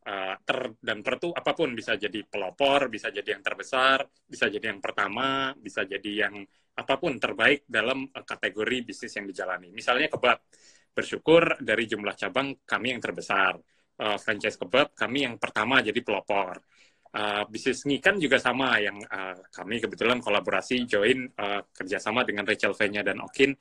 uh, 0.10 0.34
ter 0.48 0.60
dan 0.82 1.06
per 1.06 1.14
itu 1.22 1.30
apa 1.30 1.52
pun 1.54 1.70
bisa 1.78 1.94
jadi 1.94 2.20
pelopor, 2.26 2.90
bisa 2.90 3.08
jadi 3.14 3.38
yang 3.38 3.44
terbesar, 3.46 4.00
bisa 4.26 4.46
jadi 4.50 4.74
yang 4.74 4.82
pertama, 4.82 5.54
bisa 5.58 5.86
jadi 5.86 6.12
yang 6.28 6.36
apa 6.74 6.94
pun 7.02 7.14
terbaik 7.22 7.70
dalam 7.70 8.10
uh, 8.10 8.26
kategori 8.26 8.78
bisnis 8.88 9.14
yang 9.18 9.28
dijalani. 9.30 9.70
Misalnya 9.70 10.08
kebab, 10.10 10.42
bersyukur 10.96 11.62
dari 11.62 11.86
jumlah 11.86 12.16
cabang 12.18 12.48
kami 12.66 12.88
yang 12.98 13.02
terbesar. 13.04 13.54
Uh, 14.02 14.18
franchise 14.18 14.58
kebab 14.58 14.98
kami 14.98 15.30
yang 15.30 15.38
pertama 15.38 15.78
jadi 15.86 16.02
pelopor. 16.02 16.58
Uh, 17.12 17.44
bisnis 17.52 17.86
ngikan 17.86 18.18
juga 18.18 18.42
sama 18.42 18.82
yang 18.82 18.98
uh, 18.98 19.38
kami 19.54 19.78
kebetulan 19.78 20.18
kolaborasi 20.18 20.90
join 20.90 21.30
uh, 21.38 21.62
kerjasama 21.70 22.26
dengan 22.26 22.48
Rachel 22.48 22.74
V-nya 22.74 23.06
dan 23.06 23.22
Okin 23.22 23.54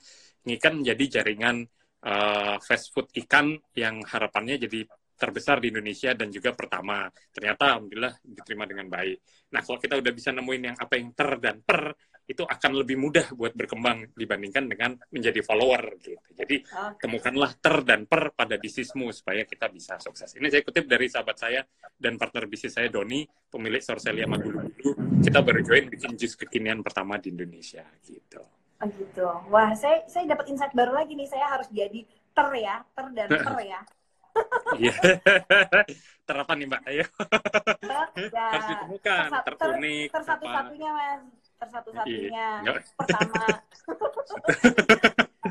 ngikan 0.48 0.80
jadi 0.80 1.20
jaringan 1.20 1.66
uh, 2.06 2.56
fast 2.62 2.94
food 2.94 3.12
ikan 3.26 3.58
yang 3.76 4.00
harapannya 4.00 4.56
jadi 4.56 4.86
terbesar 5.20 5.60
di 5.60 5.68
Indonesia 5.68 6.16
dan 6.16 6.32
juga 6.32 6.56
pertama 6.56 7.04
ternyata 7.28 7.76
alhamdulillah 7.76 8.16
diterima 8.24 8.64
dengan 8.64 8.88
baik. 8.88 9.18
Nah 9.52 9.60
kalau 9.60 9.76
kita 9.76 10.00
udah 10.00 10.12
bisa 10.16 10.32
nemuin 10.32 10.62
yang 10.72 10.76
apa 10.80 10.94
yang 10.96 11.12
ter 11.12 11.30
dan 11.36 11.60
per 11.60 11.92
itu 12.30 12.46
akan 12.46 12.72
lebih 12.78 12.94
mudah 12.94 13.34
buat 13.34 13.58
berkembang 13.58 14.14
dibandingkan 14.14 14.70
dengan 14.70 14.94
menjadi 15.10 15.42
follower 15.42 15.98
gitu. 15.98 16.14
Jadi 16.38 16.62
okay. 16.62 17.02
temukanlah 17.02 17.50
ter 17.58 17.82
dan 17.82 18.06
per 18.06 18.30
pada 18.38 18.54
bisnismu 18.54 19.10
supaya 19.10 19.42
kita 19.42 19.66
bisa 19.66 19.98
sukses. 19.98 20.38
Ini 20.38 20.46
saya 20.46 20.62
kutip 20.62 20.86
dari 20.86 21.10
sahabat 21.10 21.36
saya 21.36 21.60
dan 21.98 22.14
partner 22.14 22.46
bisnis 22.46 22.78
saya 22.78 22.86
Doni, 22.86 23.26
pemilik 23.26 23.82
Sorcelia 23.82 24.30
Magulu-Gulu. 24.30 25.20
Kita 25.26 25.42
baru 25.42 25.60
join 25.66 25.90
bikin 25.90 26.14
jus 26.14 26.38
kekinian 26.38 26.86
pertama 26.86 27.18
di 27.18 27.34
Indonesia 27.34 27.82
gitu. 28.06 28.46
Oh 28.80 28.88
gitu. 28.94 29.26
Wah, 29.50 29.74
saya 29.74 30.06
saya 30.06 30.30
dapat 30.30 30.54
insight 30.54 30.72
baru 30.72 30.94
lagi 30.94 31.18
nih. 31.18 31.28
Saya 31.28 31.50
harus 31.50 31.66
jadi 31.68 32.06
ter 32.30 32.48
ya, 32.62 32.80
ter 32.94 33.06
dan 33.12 33.28
per 33.28 33.58
ya. 33.66 33.82
Iya. 34.80 34.94
Terapan 36.28 36.56
nih 36.62 36.66
Mbak, 36.70 36.82
ayo. 36.86 37.04
Ya, 38.30 38.46
Harus 38.54 38.66
ditemukan, 38.70 39.28
ter, 39.42 39.54
ter, 39.58 39.70
ter 40.10 40.22
satu-satunya 40.22 40.90
Mas 40.94 41.22
tersatu-satunya 41.60 42.64
iya. 42.64 42.72
pertama 42.96 43.44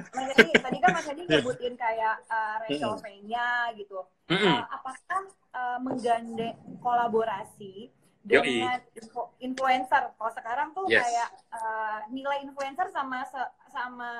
Mas 0.09 0.29
Edi, 0.35 0.51
tadi 0.57 0.77
kan 0.81 0.89
Mas 0.97 1.07
Edi 1.07 1.23
nyebutin 1.29 1.73
kayak 1.77 2.15
uh, 2.25 2.55
Rachel 2.65 2.97
V-nya 2.97 3.69
gitu. 3.77 3.99
Mm 4.31 4.37
-hmm. 4.37 4.55
uh, 4.57 4.63
apakah 4.73 5.21
uh, 5.53 5.77
menggandeng 5.81 6.57
kolaborasi 6.81 7.93
dengan 8.25 8.81
info, 8.97 9.37
influencer? 9.39 10.13
Kalau 10.17 10.31
sekarang 10.33 10.67
tuh 10.73 10.85
yes. 10.89 11.05
kayak 11.05 11.29
uh, 11.53 11.99
nilai 12.09 12.41
influencer 12.41 12.89
sama 12.89 13.23
sama 13.69 14.11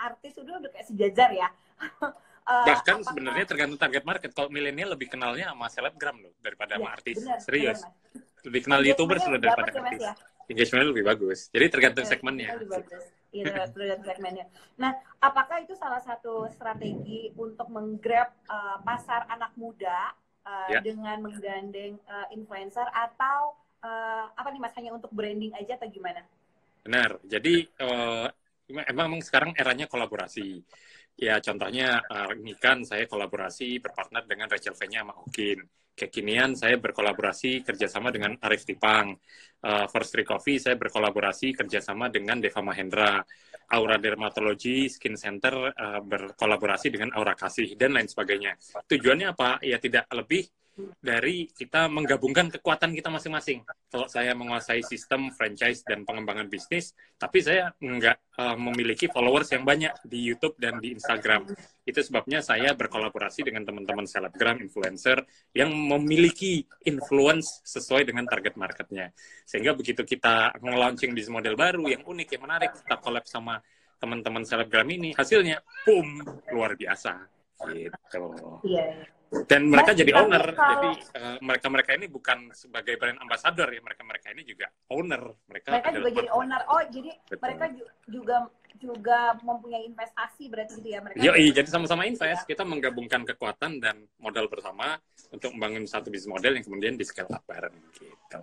artis 0.00 0.36
udah 0.40 0.58
udah 0.64 0.70
kayak 0.72 0.88
sejajar 0.88 1.30
ya. 1.32 1.48
uh, 2.48 2.64
Bahkan 2.64 2.98
sebenarnya 3.04 3.44
tergantung 3.48 3.80
target 3.80 4.04
market. 4.04 4.30
Kalau 4.32 4.48
milenial 4.48 4.94
lebih 4.94 5.12
kenalnya 5.12 5.52
sama 5.52 5.66
selebgram 5.72 6.16
loh 6.20 6.34
daripada 6.40 6.76
ya, 6.76 6.78
sama 6.80 6.88
artis. 6.92 7.16
Bener, 7.20 7.38
Serius. 7.40 7.80
Bener, 7.82 8.22
lebih 8.44 8.60
kenal 8.68 8.80
youtuber 8.84 9.16
sudah 9.20 9.40
daripada 9.40 9.70
artis. 9.72 10.02
Ya? 10.04 10.14
engagementnya 10.48 10.88
lebih 10.92 11.04
bagus. 11.08 11.48
Jadi 11.48 11.66
tergantung 11.72 12.04
segmennya. 12.04 12.52
Iya, 13.34 13.66
tergantung 13.72 14.06
segmennya. 14.06 14.46
Nah, 14.76 14.92
apakah 15.18 15.64
itu 15.64 15.74
salah 15.74 16.00
satu 16.04 16.46
strategi 16.52 17.32
untuk 17.34 17.66
menggrab 17.72 18.30
uh, 18.46 18.78
pasar 18.84 19.24
anak 19.32 19.56
muda 19.56 20.12
uh, 20.44 20.68
ya. 20.70 20.80
dengan 20.84 21.24
menggandeng 21.24 21.96
uh, 22.06 22.26
influencer 22.30 22.84
atau 22.92 23.56
uh, 23.82 24.28
apa 24.36 24.48
nih 24.52 24.60
mas 24.60 24.74
hanya 24.76 24.92
untuk 24.94 25.10
branding 25.10 25.52
aja 25.56 25.80
atau 25.80 25.88
gimana? 25.88 26.20
Benar. 26.84 27.16
Jadi 27.24 27.64
uh, 27.80 28.28
emang 28.68 29.20
sekarang 29.24 29.56
eranya 29.56 29.88
kolaborasi. 29.88 30.60
Ya 31.14 31.38
contohnya 31.38 32.02
uh, 32.10 32.34
ini 32.34 32.58
kan 32.58 32.82
saya 32.82 33.06
kolaborasi 33.06 33.78
berpartner 33.78 34.26
dengan 34.26 34.50
Rachel 34.50 34.74
V-nya 34.74 35.06
sama 35.06 35.14
Okin 35.22 35.62
kekinian 35.94 36.58
saya 36.58 36.74
berkolaborasi 36.76 37.62
kerjasama 37.62 38.10
dengan 38.10 38.34
Arif 38.42 38.66
Tipang. 38.66 39.14
Uh, 39.64 39.86
First 39.88 40.12
Tree 40.12 40.26
Coffee 40.26 40.60
saya 40.60 40.76
berkolaborasi 40.76 41.54
kerjasama 41.56 42.10
dengan 42.12 42.42
Deva 42.42 42.60
Mahendra. 42.60 43.22
Aura 43.64 43.96
Dermatology 43.96 44.92
Skin 44.92 45.16
Center 45.16 45.72
uh, 45.72 46.00
berkolaborasi 46.04 46.92
dengan 46.92 47.16
Aura 47.16 47.32
Kasih 47.32 47.72
dan 47.80 47.96
lain 47.96 48.04
sebagainya. 48.04 48.60
Tujuannya 48.84 49.32
apa? 49.32 49.56
Ya 49.64 49.80
tidak 49.80 50.04
lebih 50.12 50.44
dari 50.98 51.46
kita 51.46 51.86
menggabungkan 51.86 52.50
kekuatan 52.50 52.90
kita 52.98 53.06
masing-masing. 53.06 53.62
Kalau 53.86 54.10
saya 54.10 54.34
menguasai 54.34 54.82
sistem 54.82 55.30
franchise 55.30 55.86
dan 55.86 56.02
pengembangan 56.02 56.50
bisnis, 56.50 56.98
tapi 57.14 57.38
saya 57.38 57.70
nggak 57.78 58.18
uh, 58.42 58.58
memiliki 58.58 59.06
followers 59.06 59.54
yang 59.54 59.62
banyak 59.62 59.94
di 60.02 60.18
YouTube 60.18 60.58
dan 60.58 60.82
di 60.82 60.98
Instagram. 60.98 61.46
Itu 61.86 62.02
sebabnya 62.02 62.42
saya 62.42 62.74
berkolaborasi 62.74 63.46
dengan 63.46 63.62
teman-teman 63.62 64.06
selebgram, 64.08 64.58
influencer 64.58 65.22
yang 65.54 65.70
memiliki 65.70 66.66
influence 66.82 67.62
sesuai 67.62 68.10
dengan 68.10 68.26
target 68.26 68.58
marketnya. 68.58 69.14
Sehingga 69.46 69.78
begitu 69.78 70.02
kita 70.02 70.58
nge-launching 70.58 71.14
bisnis 71.14 71.30
model 71.30 71.54
baru 71.54 71.86
yang 71.86 72.02
unik, 72.02 72.28
yang 72.34 72.42
menarik, 72.50 72.74
kita 72.74 72.98
collab 72.98 73.24
sama 73.30 73.62
teman-teman 74.02 74.42
selebgram 74.42 74.90
ini, 74.90 75.14
hasilnya, 75.14 75.62
boom, 75.86 76.18
luar 76.50 76.74
biasa. 76.74 77.30
Gitu. 77.64 77.94
Iya, 78.66 78.84
iya 78.84 78.86
dan 79.50 79.60
mereka 79.66 79.90
Mas, 79.92 80.00
jadi 80.00 80.12
owner. 80.14 80.44
kalau... 80.54 80.70
jadi 80.70 80.90
uh, 81.18 81.36
mereka 81.42 81.66
mereka 81.70 81.90
ini 81.98 82.06
bukan 82.06 82.38
sebagai 82.54 82.94
brand 82.96 83.18
ambassador 83.20 83.68
ya. 83.68 83.80
Mereka 83.82 84.02
mereka 84.06 84.26
ini 84.30 84.42
juga 84.46 84.66
owner. 84.94 85.22
Mereka 85.50 85.66
mereka 85.74 85.90
juga 85.92 86.10
jadi 86.14 86.28
owner. 86.30 86.60
Oh 86.70 86.82
jadi 86.86 87.10
Betul. 87.26 87.40
mereka 87.42 87.64
juga 88.06 88.36
juga 88.74 89.18
mempunyai 89.40 89.86
investasi 89.86 90.50
berarti 90.50 90.82
gitu 90.82 90.88
ya 90.92 91.00
mereka? 91.00 91.22
Yo, 91.22 91.32
iya 91.38 91.52
jadi 91.54 91.68
sama-sama 91.70 92.04
invest. 92.04 92.44
Ya. 92.44 92.48
kita 92.48 92.66
menggabungkan 92.66 93.22
kekuatan 93.22 93.78
dan 93.78 94.04
modal 94.18 94.50
bersama 94.50 94.98
untuk 95.30 95.54
membangun 95.54 95.86
satu 95.86 96.10
bisnis 96.10 96.30
model 96.30 96.58
yang 96.58 96.64
kemudian 96.66 96.94
di 96.98 97.04
scale 97.06 97.30
up 97.30 97.42
bareng 97.46 97.74
gitu. 97.94 98.40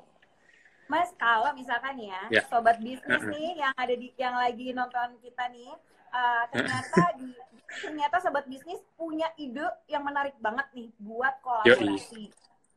Mas, 0.92 1.08
kalau 1.16 1.56
misalkan 1.56 1.96
ya, 2.04 2.20
ya. 2.28 2.44
sobat 2.52 2.76
bisnis 2.84 3.24
nih 3.32 3.64
yang 3.64 3.72
ada 3.80 3.96
di 3.96 4.12
yang 4.20 4.36
lagi 4.36 4.76
nonton 4.76 5.16
kita 5.24 5.48
nih, 5.48 5.72
uh, 6.12 6.44
ternyata 6.52 7.02
di 7.18 7.32
ternyata 7.72 8.20
sobat 8.20 8.46
bisnis 8.52 8.84
punya 9.00 9.32
ide 9.40 9.64
yang 9.88 10.04
menarik 10.04 10.36
banget 10.44 10.68
nih 10.76 10.92
buat 11.00 11.40
kolaborasi. 11.40 12.28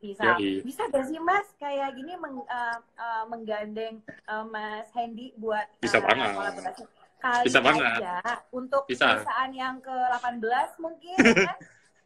Bisa, 0.04 0.36
Yoi. 0.36 0.60
bisa 0.60 0.84
gak 0.92 1.08
sih 1.08 1.16
Mas 1.16 1.48
kayak 1.56 1.96
gini 1.96 2.12
meng, 2.20 2.44
uh, 2.44 2.78
uh, 3.00 3.24
menggandeng 3.24 4.04
uh, 4.28 4.44
Mas 4.44 4.92
Hendy 4.92 5.32
buat 5.40 5.64
bisa 5.80 5.96
uh, 5.98 6.04
banget. 6.04 6.30
kolaborasi? 6.36 6.84
Kali 7.24 7.44
bisa 7.48 7.60
banget. 7.64 8.00
aja 8.04 8.16
untuk 8.52 8.84
bisa. 8.84 9.16
perusahaan 9.16 9.52
yang 9.56 9.80
ke-18 9.80 10.70
mungkin 10.76 11.16
kan? 11.48 11.58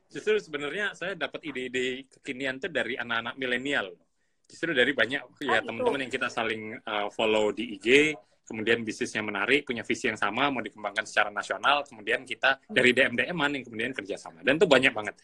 Justru 0.08 0.38
sebenarnya 0.38 0.94
saya 0.94 1.18
dapat 1.18 1.42
ide-ide 1.42 2.06
kekinian 2.06 2.62
tuh 2.62 2.70
dari 2.70 2.94
anak-anak 2.94 3.35
milenial. 3.35 3.92
Justru 4.49 4.73
dari 4.73 4.94
banyak 4.94 5.20
ya 5.44 5.61
oh, 5.61 5.64
teman-teman 5.66 6.06
yang 6.06 6.12
kita 6.14 6.30
saling 6.30 6.78
uh, 6.87 7.11
follow 7.12 7.52
di 7.52 7.76
IG, 7.76 8.14
kemudian 8.49 8.81
bisnisnya 8.81 9.21
menarik, 9.21 9.69
punya 9.69 9.85
visi 9.85 10.09
yang 10.09 10.17
sama, 10.17 10.49
mau 10.49 10.64
dikembangkan 10.64 11.05
secara 11.05 11.28
nasional, 11.28 11.85
kemudian 11.85 12.25
kita 12.25 12.64
dari 12.64 12.97
DM-DM-an 12.97 13.61
yang 13.61 13.64
kemudian 13.69 13.93
kerjasama. 13.93 14.40
Dan 14.40 14.57
itu 14.57 14.64
banyak 14.64 14.93
banget. 14.97 15.14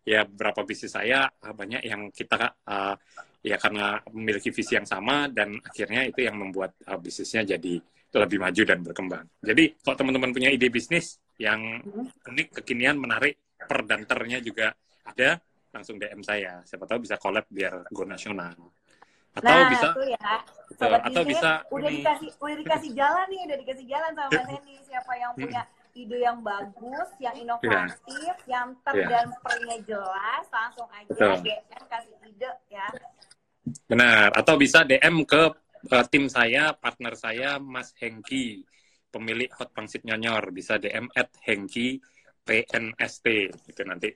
Ya, 0.00 0.24
beberapa 0.24 0.64
bisnis 0.64 0.96
saya 0.96 1.28
eh, 1.28 1.52
banyak 1.52 1.84
yang 1.84 2.08
kita 2.08 2.56
uh, 2.64 2.96
ya 3.44 3.60
karena 3.60 4.00
memiliki 4.08 4.48
visi 4.48 4.72
yang 4.72 4.88
sama 4.88 5.28
dan 5.28 5.60
akhirnya 5.60 6.08
itu 6.08 6.24
yang 6.24 6.40
membuat 6.40 6.72
uh, 6.88 6.96
bisnisnya 6.96 7.44
jadi 7.44 7.76
lebih 8.10 8.38
maju 8.40 8.62
dan 8.64 8.80
berkembang. 8.80 9.24
Jadi 9.44 9.76
kalau 9.84 9.96
teman-teman 10.00 10.32
punya 10.32 10.48
ide 10.48 10.72
bisnis 10.72 11.20
yang 11.36 11.84
unik, 12.24 12.64
kekinian, 12.64 12.96
menarik, 12.96 13.36
per 13.60 13.84
dan 13.84 14.08
ternya 14.08 14.40
juga 14.40 14.72
ada, 15.04 15.36
langsung 15.68 16.00
DM 16.00 16.24
saya. 16.24 16.64
Siapa 16.64 16.88
tahu 16.88 17.04
bisa 17.04 17.20
collab 17.20 17.44
biar 17.52 17.92
go 17.92 18.08
nasional 18.08 18.56
atau 19.30 19.46
nah, 19.46 19.68
bisa 19.70 19.86
itu 19.94 20.04
ya. 20.10 20.32
Sobat 20.80 21.00
atau 21.06 21.22
bisa 21.22 21.50
udah 21.68 21.90
ini. 21.90 21.96
dikasih 22.00 22.28
udah 22.40 22.56
dikasih 22.56 22.90
jalan 22.96 23.26
nih 23.28 23.40
udah 23.46 23.58
dikasih 23.62 23.86
jalan 23.86 24.10
sama 24.16 24.30
Mas 24.32 24.48
Hendy 24.48 24.74
siapa 24.88 25.12
yang 25.18 25.32
punya 25.36 25.62
ide 25.94 26.18
yang 26.22 26.38
bagus 26.40 27.08
yang 27.18 27.34
inovatif 27.34 28.34
yeah. 28.46 28.46
yang 28.46 28.68
ter 28.86 28.94
yeah. 28.94 29.08
dan 29.10 29.26
pernya 29.42 29.76
jelas 29.84 30.44
langsung 30.48 30.88
aja 30.94 31.10
Betul. 31.10 31.34
DM 31.42 31.82
kasih 31.90 32.14
ide 32.26 32.50
ya 32.70 32.86
benar 33.86 34.30
atau 34.34 34.54
bisa 34.56 34.86
DM 34.86 35.26
ke 35.26 35.42
uh, 35.90 36.04
tim 36.08 36.26
saya 36.30 36.72
partner 36.74 37.14
saya 37.18 37.58
Mas 37.58 37.92
Hengki 37.98 38.64
pemilik 39.10 39.50
Hot 39.58 39.74
Pangsit 39.74 40.06
Nyonyor 40.06 40.54
bisa 40.54 40.78
DM 40.78 41.10
at 41.12 41.34
Hengki 41.42 41.98
PNST 42.46 43.26
itu 43.68 43.82
nanti 43.84 44.10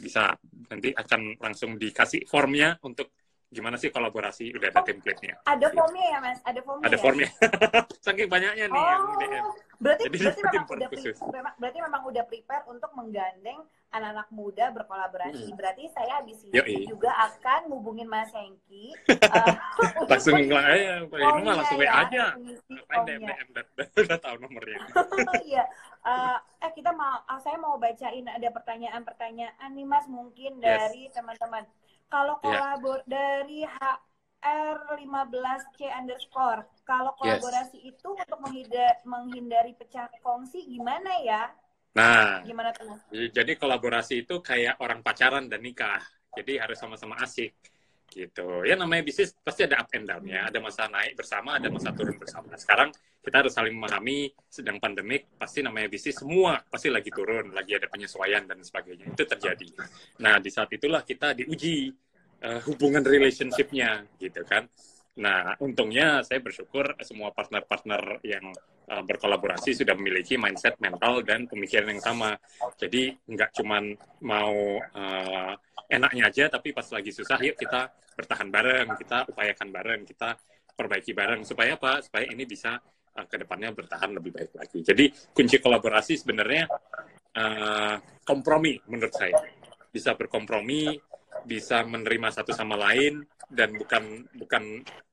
bisa 0.00 0.32
nanti 0.68 0.90
akan 0.96 1.36
langsung 1.38 1.76
dikasih 1.76 2.24
formnya 2.26 2.76
untuk 2.82 3.12
gimana 3.50 3.74
sih 3.74 3.90
kolaborasi 3.90 4.54
udah 4.54 4.70
ada 4.70 4.78
oh, 4.78 4.86
template-nya. 4.86 5.34
Ada 5.42 5.66
formnya 5.74 6.06
ya 6.06 6.18
mas, 6.22 6.38
ada 6.46 6.60
formnya. 6.62 6.86
Ada 6.86 6.96
ya? 6.96 7.02
formnya. 7.02 7.28
Saking 8.06 8.28
banyaknya 8.30 8.64
nih 8.70 8.78
oh, 8.78 8.86
yang 8.86 9.02
DM. 9.18 9.46
Berarti 9.80 10.02
Jadi, 10.06 10.16
berarti 10.20 10.40
memang 10.44 10.68
udah 10.70 10.88
khusus. 10.92 11.16
berarti 11.58 11.78
memang 11.80 12.02
udah 12.06 12.24
prepare 12.30 12.64
untuk 12.70 12.90
menggandeng 12.94 13.58
anak-anak 13.90 14.28
muda 14.30 14.70
berkolaborasi. 14.70 15.50
Hmm. 15.50 15.56
Berarti 15.58 15.90
saya 15.90 16.22
habis 16.22 16.38
ini 16.46 16.54
Yoi. 16.62 16.86
juga 16.86 17.10
akan 17.10 17.74
hubungin 17.74 18.06
Mas 18.06 18.30
Hengki. 18.30 18.94
uh, 19.10 19.54
langsung 20.10 20.38
ya, 20.38 21.02
ini 21.10 21.40
mah 21.42 21.54
langsung 21.58 21.78
WA 21.82 21.90
aja. 22.06 22.38
Ngapain 22.70 23.00
DM 23.02 23.24
DM 23.26 23.48
udah 24.06 24.18
tahu 24.22 24.36
nomornya. 24.38 24.78
Iya. 25.42 25.64
uh, 26.06 26.38
eh 26.62 26.70
kita 26.70 26.94
mau, 26.94 27.26
saya 27.42 27.58
mau 27.58 27.74
bacain 27.80 28.30
ada 28.30 28.48
pertanyaan-pertanyaan 28.54 29.70
nih 29.74 29.86
Mas 29.88 30.06
mungkin 30.06 30.62
dari 30.62 31.10
teman-teman. 31.10 31.66
Kalau 32.10 32.36
ya. 32.42 32.42
kolabor 32.42 33.00
yeah. 33.06 33.08
dari 33.08 33.60
HR15C 34.42 35.78
underscore, 35.94 36.66
kalau 36.82 37.14
kolaborasi 37.16 37.78
yes. 37.80 37.94
itu 37.94 38.08
untuk 38.18 38.38
menghindari, 38.42 38.98
menghindari 39.06 39.72
pecah 39.78 40.10
kongsi 40.20 40.66
gimana 40.66 41.22
ya? 41.22 41.54
Nah, 41.94 42.42
gimana 42.42 42.74
tuh? 42.74 42.98
Jadi 43.14 43.54
kolaborasi 43.54 44.26
itu 44.26 44.42
kayak 44.42 44.82
orang 44.82 45.06
pacaran 45.06 45.46
dan 45.46 45.62
nikah. 45.62 46.02
Jadi 46.34 46.58
harus 46.58 46.78
sama-sama 46.78 47.18
asik 47.22 47.54
gitu 48.10 48.66
ya 48.66 48.74
namanya 48.74 49.06
bisnis 49.06 49.30
pasti 49.38 49.64
ada 49.64 49.86
up 49.86 49.90
and 49.94 50.10
down 50.10 50.26
ya 50.26 50.50
ada 50.50 50.58
masa 50.58 50.90
naik 50.90 51.14
bersama 51.14 51.62
ada 51.62 51.70
masa 51.70 51.94
turun 51.94 52.18
bersama 52.18 52.58
sekarang 52.58 52.90
kita 53.20 53.44
harus 53.44 53.52
saling 53.52 53.76
memahami 53.76 54.32
sedang 54.48 54.80
pandemik 54.80 55.36
pasti 55.36 55.60
namanya 55.60 55.92
bisnis 55.92 56.16
semua 56.16 56.56
pasti 56.64 56.88
lagi 56.88 57.12
turun 57.12 57.52
lagi 57.52 57.76
ada 57.76 57.86
penyesuaian 57.86 58.48
dan 58.48 58.64
sebagainya. 58.64 59.12
Itu 59.12 59.28
terjadi. 59.28 59.68
Nah 60.24 60.40
di 60.40 60.48
saat 60.48 60.72
itulah 60.72 61.04
kita 61.04 61.36
diuji 61.36 61.92
uh, 62.40 62.60
hubungan 62.64 63.04
relationshipnya 63.04 64.08
gitu 64.16 64.40
kan. 64.48 64.64
Nah 65.20 65.52
untungnya 65.60 66.24
saya 66.24 66.40
bersyukur 66.40 66.96
semua 67.04 67.28
partner-partner 67.36 68.24
yang 68.24 68.56
uh, 68.88 69.04
berkolaborasi 69.04 69.76
sudah 69.76 69.92
memiliki 70.00 70.40
mindset 70.40 70.80
mental 70.80 71.20
dan 71.20 71.44
pemikiran 71.44 71.92
yang 71.92 72.00
sama. 72.00 72.40
Jadi 72.80 73.12
nggak 73.28 73.52
cuman 73.60 73.92
mau 74.24 74.80
uh, 74.80 75.52
enaknya 75.92 76.32
aja 76.32 76.44
tapi 76.48 76.72
pas 76.72 76.88
lagi 76.88 77.12
susah 77.12 77.36
yuk 77.44 77.60
kita 77.60 77.92
bertahan 78.16 78.48
bareng 78.48 78.96
kita 78.96 79.28
upayakan 79.28 79.68
bareng 79.68 80.00
kita 80.08 80.40
perbaiki 80.72 81.12
bareng. 81.12 81.44
Supaya 81.44 81.76
apa? 81.76 82.00
Supaya 82.00 82.24
ini 82.32 82.48
bisa 82.48 82.80
uh, 83.16 83.26
ke 83.26 83.36
depannya 83.40 83.74
bertahan 83.74 84.10
lebih 84.14 84.30
baik 84.34 84.52
lagi 84.54 84.84
jadi 84.84 85.04
kunci 85.32 85.56
kolaborasi 85.58 86.20
sebenarnya 86.20 86.68
uh, 87.36 87.96
kompromi 88.22 88.78
menurut 88.90 89.14
saya 89.14 89.34
bisa 89.90 90.14
berkompromi 90.14 90.94
bisa 91.46 91.82
menerima 91.86 92.28
satu 92.30 92.52
sama 92.52 92.76
lain 92.76 93.24
dan 93.50 93.74
bukan 93.74 94.28
bukan 94.36 94.62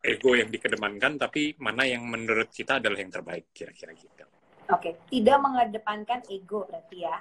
ego 0.04 0.38
yang 0.38 0.52
dikedepankan 0.52 1.18
tapi 1.18 1.56
mana 1.58 1.88
yang 1.88 2.06
menurut 2.06 2.52
kita 2.54 2.78
adalah 2.78 3.00
yang 3.00 3.10
terbaik 3.10 3.50
kira-kira 3.56 3.96
gitu. 3.96 4.26
Oke, 4.68 5.00
tidak 5.08 5.38
mengedepankan 5.40 6.22
ego 6.28 6.68
berarti 6.68 6.98
ya. 7.08 7.18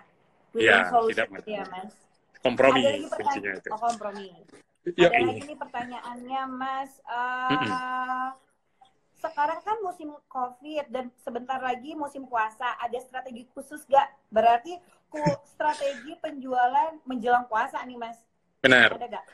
Iya, 0.56 0.90
tidak 1.12 1.28
ya, 1.46 1.62
Mas 1.70 2.06
kompromi 2.46 2.80
ada 2.86 2.90
lagi 2.94 3.08
kuncinya 3.10 3.50
itu. 3.58 3.68
Oh, 3.74 3.80
kompromi. 3.80 4.28
Ya, 4.94 5.08
ada 5.10 5.18
lagi 5.26 5.42
nih 5.42 5.58
pertanyaannya 5.58 6.42
Mas. 6.54 6.92
Uh, 7.02 8.30
sekarang 9.30 9.60
kan 9.62 9.76
musim 9.82 10.14
COVID 10.30 10.90
dan 10.90 11.10
sebentar 11.22 11.58
lagi 11.58 11.94
musim 11.96 12.26
puasa. 12.26 12.76
Ada 12.82 12.98
strategi 13.02 13.46
khusus 13.52 13.82
gak? 13.88 14.06
Berarti 14.30 14.78
ku 15.06 15.22
strategi 15.46 16.14
penjualan 16.18 16.98
menjelang 17.06 17.46
puasa 17.46 17.82
nih 17.86 17.98
Mas. 17.98 18.18
Benar. 18.60 18.98
Ada 18.98 19.08
gak? 19.20 19.24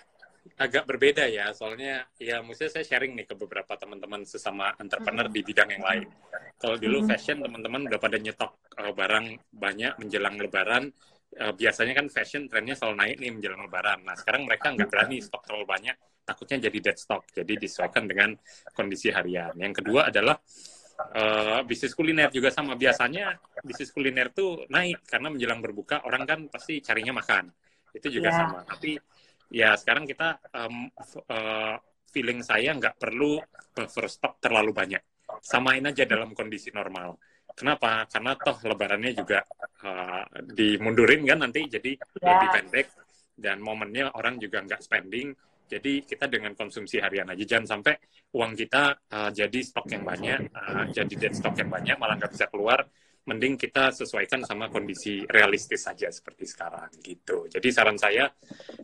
agak 0.58 0.84
berbeda 0.84 1.24
ya, 1.30 1.54
soalnya 1.54 2.06
ya 2.18 2.42
maksudnya 2.42 2.70
saya 2.74 2.84
sharing 2.86 3.14
nih 3.14 3.26
ke 3.30 3.34
beberapa 3.38 3.78
teman-teman 3.78 4.26
sesama 4.26 4.74
entrepreneur 4.78 5.30
di 5.30 5.40
bidang 5.42 5.70
yang 5.70 5.84
lain. 5.86 6.06
Kalau 6.58 6.76
dulu 6.78 7.06
fashion 7.06 7.42
teman-teman 7.42 7.86
udah 7.86 8.00
pada 8.02 8.18
nyetok 8.18 8.52
uh, 8.78 8.92
barang 8.94 9.38
banyak 9.54 9.92
menjelang 10.02 10.36
lebaran, 10.38 10.90
uh, 11.38 11.52
biasanya 11.56 11.94
kan 11.96 12.06
fashion 12.12 12.48
trennya 12.50 12.76
selalu 12.76 12.96
naik 12.98 13.16
nih 13.22 13.30
menjelang 13.32 13.62
lebaran. 13.64 14.00
Nah 14.04 14.16
sekarang 14.18 14.44
mereka 14.44 14.72
nggak 14.74 14.88
berani 14.88 15.16
stok 15.22 15.42
terlalu 15.48 15.66
banyak, 15.68 15.96
takutnya 16.26 16.68
jadi 16.68 16.78
dead 16.90 16.98
stock. 16.98 17.22
Jadi 17.32 17.52
disesuaikan 17.56 18.04
dengan 18.04 18.36
kondisi 18.74 19.08
harian. 19.08 19.54
Yang 19.56 19.82
kedua 19.84 20.12
adalah 20.12 20.36
uh, 21.16 21.60
bisnis 21.64 21.92
kuliner 21.96 22.28
juga 22.28 22.52
sama. 22.52 22.76
Biasanya 22.76 23.36
bisnis 23.64 23.90
kuliner 23.90 24.30
tuh 24.34 24.68
naik 24.68 25.06
karena 25.08 25.28
menjelang 25.32 25.60
berbuka 25.64 26.04
orang 26.04 26.22
kan 26.28 26.40
pasti 26.52 26.80
carinya 26.84 27.16
makan. 27.16 27.48
Itu 27.92 28.08
juga 28.12 28.32
yeah. 28.32 28.38
sama. 28.38 28.58
Tapi 28.68 28.90
ya 29.52 29.76
sekarang 29.76 30.04
kita 30.08 30.40
um, 30.56 30.88
uh, 31.28 31.76
feeling 32.12 32.44
saya 32.44 32.76
nggak 32.76 33.00
perlu 33.00 33.40
buffer 33.72 34.06
stock 34.08 34.36
terlalu 34.40 34.72
banyak. 34.72 35.02
Samain 35.40 35.80
aja 35.80 36.04
dalam 36.04 36.36
kondisi 36.36 36.68
normal 36.70 37.16
Kenapa? 37.52 38.08
Karena 38.08 38.32
toh 38.36 38.58
lebarannya 38.64 39.12
juga 39.12 39.44
uh, 39.84 40.24
dimundurin 40.42 41.22
kan 41.28 41.38
nanti 41.44 41.68
jadi 41.68 41.92
yeah. 41.94 42.26
lebih 42.36 42.48
pendek 42.60 42.86
dan 43.36 43.58
momennya 43.60 44.12
orang 44.16 44.36
juga 44.40 44.60
nggak 44.64 44.82
spending. 44.82 45.32
Jadi 45.72 46.04
kita 46.04 46.28
dengan 46.28 46.52
konsumsi 46.52 47.00
harian 47.00 47.32
aja 47.32 47.56
jangan 47.56 47.78
sampai 47.78 47.96
uang 48.36 48.52
kita 48.52 48.92
uh, 49.08 49.30
jadi 49.32 49.58
stok 49.64 49.88
yang 49.88 50.04
banyak, 50.04 50.40
uh, 50.52 50.84
jadi 50.92 51.14
dead 51.16 51.32
stok 51.32 51.56
yang 51.64 51.72
banyak 51.72 51.96
malah 51.96 52.20
nggak 52.20 52.32
bisa 52.32 52.46
keluar. 52.52 52.84
Mending 53.22 53.54
kita 53.54 53.94
sesuaikan 53.94 54.42
sama 54.42 54.66
kondisi 54.66 55.22
realistis 55.30 55.86
saja 55.86 56.10
seperti 56.10 56.42
sekarang 56.42 56.90
gitu. 57.06 57.46
Jadi 57.46 57.68
saran 57.70 57.94
saya 57.94 58.26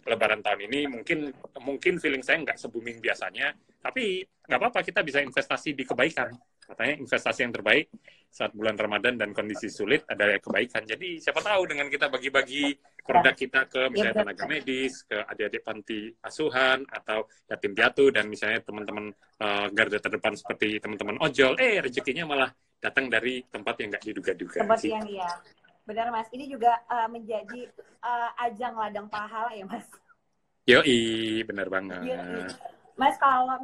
Lebaran 0.06 0.40
tahun 0.40 0.70
ini 0.70 0.86
mungkin 0.86 1.28
mungkin 1.60 1.98
feeling 1.98 2.22
saya 2.22 2.40
nggak 2.46 2.56
se 2.56 2.70
booming 2.70 3.02
biasanya, 3.02 3.50
tapi 3.82 4.22
nggak 4.22 4.58
apa-apa 4.62 4.80
kita 4.86 5.02
bisa 5.02 5.20
investasi 5.20 5.74
di 5.74 5.84
kebaikan 5.84 6.30
Katanya 6.68 6.94
investasi 7.00 7.48
yang 7.48 7.54
terbaik 7.56 7.88
saat 8.28 8.52
bulan 8.52 8.76
Ramadan 8.76 9.16
dan 9.16 9.32
kondisi 9.32 9.72
sulit 9.72 10.04
ada 10.04 10.36
kebaikan. 10.36 10.84
Jadi 10.84 11.16
siapa 11.16 11.40
tahu 11.40 11.64
dengan 11.64 11.88
kita 11.88 12.12
bagi-bagi 12.12 12.76
produk 13.00 13.32
kita 13.32 13.64
ke 13.72 13.88
misalnya 13.88 14.12
iya, 14.12 14.20
tenaga 14.20 14.44
medis, 14.44 14.94
ke 15.08 15.16
adik-adik 15.16 15.62
panti 15.64 16.12
asuhan 16.20 16.84
atau 16.92 17.24
yatim 17.48 17.72
piatu 17.72 18.12
dan 18.12 18.28
misalnya 18.28 18.60
teman-teman 18.60 19.08
uh, 19.40 19.66
garda 19.72 19.96
terdepan 19.96 20.36
seperti 20.36 20.76
teman-teman 20.76 21.16
ojol, 21.24 21.56
eh 21.56 21.80
rezekinya 21.80 22.28
malah 22.28 22.50
datang 22.78 23.08
dari 23.08 23.40
tempat 23.48 23.74
yang 23.80 23.88
nggak 23.96 24.04
diduga-duga. 24.04 24.60
Tempat 24.60 24.78
sih. 24.84 24.92
yang 24.92 25.08
iya. 25.08 25.30
Benar 25.88 26.12
Mas, 26.12 26.28
ini 26.36 26.52
juga 26.52 26.84
uh, 26.84 27.08
menjadi 27.08 27.64
uh, 28.04 28.44
ajang 28.44 28.76
ladang 28.76 29.08
pahala 29.08 29.56
ya 29.56 29.64
Mas. 29.64 29.88
Yoi, 30.68 31.40
benar 31.48 31.72
banget. 31.72 32.12
Yoi. 32.12 32.76
Mas 32.98 33.14
kalau 33.14 33.54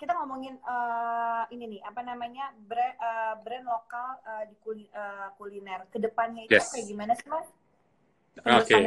kita 0.00 0.16
ngomongin 0.16 0.56
uh, 0.64 1.44
ini 1.52 1.76
nih 1.76 1.80
apa 1.84 2.00
namanya 2.00 2.56
brand 2.56 2.96
uh, 2.96 3.34
brand 3.44 3.68
lokal 3.68 4.16
uh, 4.24 4.44
di 4.48 4.56
kuliner, 4.64 4.88
uh, 4.96 5.28
kuliner 5.36 5.80
ke 5.92 6.00
depannya 6.00 6.48
itu 6.48 6.56
yes. 6.56 6.72
kayak 6.72 6.88
gimana 6.88 7.12
sih 7.12 7.28
mas? 7.28 7.44
Oke. 8.48 8.72
Okay. 8.72 8.80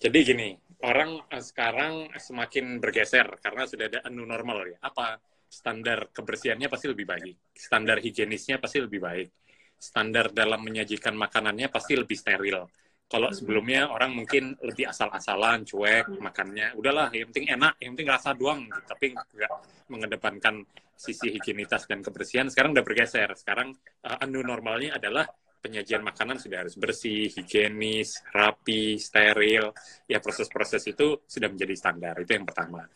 Jadi 0.00 0.18
gini 0.24 0.48
orang 0.88 1.20
sekarang 1.36 2.16
semakin 2.16 2.80
bergeser 2.80 3.28
karena 3.44 3.68
sudah 3.68 3.86
ada 3.92 4.00
new 4.08 4.24
normal 4.24 4.64
ya. 4.64 4.80
Apa 4.80 5.20
standar 5.52 6.08
kebersihannya 6.08 6.72
pasti 6.72 6.88
lebih 6.88 7.04
baik, 7.04 7.52
standar 7.52 8.00
higienisnya 8.00 8.56
pasti 8.56 8.80
lebih 8.80 9.04
baik, 9.04 9.28
standar 9.76 10.32
dalam 10.32 10.64
menyajikan 10.64 11.12
makanannya 11.12 11.68
pasti 11.68 11.92
lebih 11.92 12.16
steril 12.16 12.64
kalau 13.12 13.28
hmm. 13.28 13.36
sebelumnya 13.36 13.92
orang 13.92 14.16
mungkin 14.16 14.56
lebih 14.64 14.88
asal-asalan, 14.88 15.68
cuek 15.68 16.08
hmm. 16.08 16.24
makannya, 16.24 16.72
udahlah, 16.72 17.12
yang 17.12 17.28
penting 17.28 17.52
enak, 17.52 17.76
yang 17.76 17.92
penting 17.92 18.08
rasa 18.08 18.32
doang, 18.32 18.64
gitu. 18.64 18.80
tapi 18.88 19.12
nggak 19.12 19.52
mengedepankan 19.92 20.64
sisi 20.96 21.28
higienitas 21.28 21.84
dan 21.84 22.00
kebersihan. 22.00 22.48
Sekarang 22.48 22.72
udah 22.72 22.80
bergeser. 22.80 23.28
Sekarang 23.36 23.76
uh, 24.08 24.24
anu 24.24 24.40
normalnya 24.40 24.96
adalah 24.96 25.28
penyajian 25.60 26.00
makanan 26.00 26.40
sudah 26.40 26.64
harus 26.64 26.80
bersih, 26.80 27.28
higienis, 27.28 28.24
rapi, 28.32 28.96
steril. 28.96 29.76
Ya 30.08 30.16
proses-proses 30.24 30.80
itu 30.88 31.20
sudah 31.28 31.52
menjadi 31.52 31.74
standar. 31.76 32.16
Itu 32.16 32.32
yang 32.32 32.48
pertama. 32.48 32.88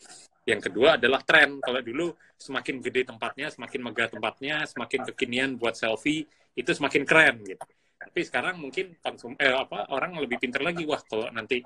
Yang 0.49 0.73
kedua 0.73 0.97
adalah 0.97 1.21
tren. 1.29 1.61
Kalau 1.61 1.85
dulu 1.85 2.09
semakin 2.41 2.81
gede 2.81 3.05
tempatnya, 3.05 3.53
semakin 3.53 3.81
megah 3.85 4.09
tempatnya, 4.09 4.65
semakin 4.65 5.01
kekinian 5.13 5.51
buat 5.61 5.77
selfie, 5.77 6.25
itu 6.57 6.71
semakin 6.73 7.05
keren 7.05 7.45
gitu 7.45 7.67
tapi 7.97 8.21
sekarang 8.29 8.61
mungkin 8.61 8.93
konsum 9.01 9.33
eh 9.41 9.53
apa 9.53 9.89
orang 9.89 10.21
lebih 10.21 10.37
pinter 10.37 10.61
lagi. 10.61 10.85
Wah 10.85 11.01
kalau 11.01 11.33
nanti 11.33 11.65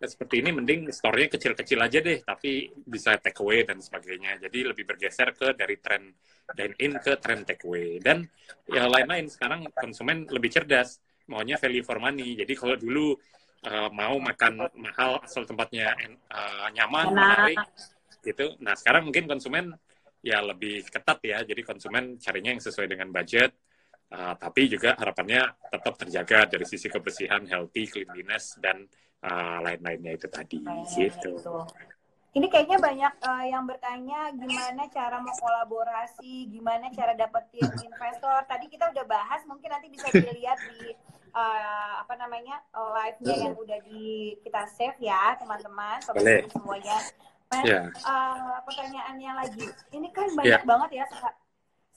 seperti 0.00 0.40
ini 0.40 0.52
mending 0.52 0.88
store-nya 0.92 1.28
kecil-kecil 1.32 1.80
aja 1.80 1.98
deh. 2.04 2.20
Tapi 2.20 2.68
bisa 2.84 3.16
take 3.16 3.40
away 3.40 3.64
dan 3.64 3.80
sebagainya. 3.80 4.36
Jadi 4.44 4.58
lebih 4.68 4.84
bergeser 4.84 5.32
ke 5.32 5.56
dari 5.56 5.80
tren 5.80 6.12
dine 6.52 6.76
in 6.84 6.92
ke 7.00 7.16
tren 7.16 7.48
take 7.48 7.64
away. 7.64 7.96
Dan 7.96 8.28
ya 8.68 8.88
lain-lain 8.92 9.28
sekarang 9.32 9.64
konsumen 9.72 10.28
lebih 10.28 10.52
cerdas. 10.52 11.00
Maunya 11.32 11.56
value 11.56 11.84
for 11.84 11.96
money. 11.96 12.36
Jadi 12.36 12.52
kalau 12.58 12.76
dulu 12.76 13.16
uh, 13.64 13.88
mau 13.88 14.20
makan 14.20 14.68
mahal 14.76 15.24
asal 15.24 15.48
tempatnya 15.48 15.96
uh, 16.28 16.68
nyaman 16.76 17.16
menarik 17.16 17.60
gitu. 18.20 18.52
Nah 18.60 18.76
sekarang 18.76 19.08
mungkin 19.08 19.24
konsumen 19.24 19.72
ya 20.20 20.44
lebih 20.44 20.84
ketat 20.92 21.24
ya. 21.24 21.40
Jadi 21.40 21.64
konsumen 21.64 22.20
carinya 22.20 22.52
yang 22.52 22.60
sesuai 22.60 22.84
dengan 22.84 23.08
budget 23.08 23.56
Uh, 24.10 24.34
tapi 24.34 24.66
juga 24.66 24.98
harapannya 24.98 25.54
tetap 25.70 25.94
terjaga 25.94 26.50
dari 26.50 26.66
sisi 26.66 26.90
kebersihan, 26.90 27.46
healthy, 27.46 27.86
cleanliness, 27.86 28.58
dan 28.58 28.82
uh, 29.22 29.62
lain-lainnya 29.62 30.18
itu 30.18 30.26
tadi. 30.26 30.58
Nah, 30.58 30.82
gitu. 30.82 31.38
Itu. 31.38 31.56
Ini 32.30 32.46
kayaknya 32.46 32.78
banyak 32.78 33.12
uh, 33.22 33.44
yang 33.46 33.66
bertanya 33.70 34.34
gimana 34.34 34.86
cara 34.90 35.18
mau 35.22 35.34
kolaborasi, 35.34 36.46
gimana 36.50 36.90
cara 36.90 37.14
dapetin 37.14 37.66
investor. 37.86 38.46
Tadi 38.50 38.66
kita 38.66 38.90
udah 38.90 39.04
bahas, 39.06 39.46
mungkin 39.46 39.70
nanti 39.70 39.90
bisa 39.90 40.10
dilihat 40.10 40.58
di 40.58 40.94
uh, 41.30 42.02
apa 42.02 42.14
namanya 42.18 42.62
live-nya 42.74 43.34
yang 43.46 43.54
udah 43.54 43.78
di 43.86 44.34
kita 44.42 44.62
save 44.74 44.98
ya 44.98 45.38
teman-teman, 45.38 46.02
semuanya. 46.02 46.98
Mas, 47.50 47.66
yeah. 47.66 47.90
uh, 48.06 48.62
pertanyaannya 48.62 49.30
lagi, 49.34 49.66
ini 49.90 50.06
kan 50.14 50.30
banyak 50.38 50.62
yeah. 50.62 50.66
banget 50.66 51.02
ya 51.02 51.04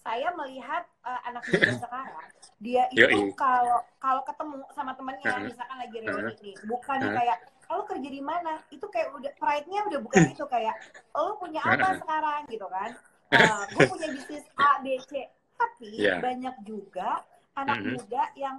saya 0.04 0.28
melihat 0.36 0.84
uh, 1.08 1.22
anak 1.32 1.44
muda 1.48 1.72
sekarang 1.84 2.28
dia 2.60 2.84
itu 2.92 3.32
kalau 3.39 3.80
kalau 4.04 4.22
ketemu 4.28 4.56
sama 4.76 4.92
temennya 4.96 5.36
misalkan 5.48 5.78
lagi 5.80 5.98
reuni 6.04 6.36
nih 6.44 6.56
bukan 6.68 7.00
kayak 7.00 7.38
lo 7.72 7.84
kerja 7.88 8.10
di 8.10 8.22
mana? 8.22 8.60
Itu 8.70 8.86
kayak 8.92 9.16
udah 9.16 9.32
pride-nya 9.39 9.82
udah 9.89 10.00
bukan 10.04 10.22
itu 10.30 10.46
kayak 10.46 10.76
lo 11.16 11.39
punya 11.39 11.62
apa 11.63 11.98
sekarang? 11.98 12.42
Gitu 12.52 12.68
kan. 12.68 12.92
Uh, 13.34 13.63
gue 13.74 13.86
punya 13.89 14.08
bisnis 14.13 14.46
A 14.60 14.84
B 14.84 15.00
C. 15.10 15.26
Tapi 15.58 15.89
yeah. 15.96 16.20
banyak 16.20 16.54
juga 16.68 17.24
anak 17.58 17.82
mm 17.82 17.86
-hmm. 17.86 17.96
muda 17.98 18.24
yang 18.38 18.58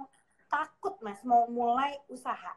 takut 0.51 0.95
mas 0.99 1.19
mau 1.23 1.47
mulai 1.47 1.95
usaha. 2.11 2.53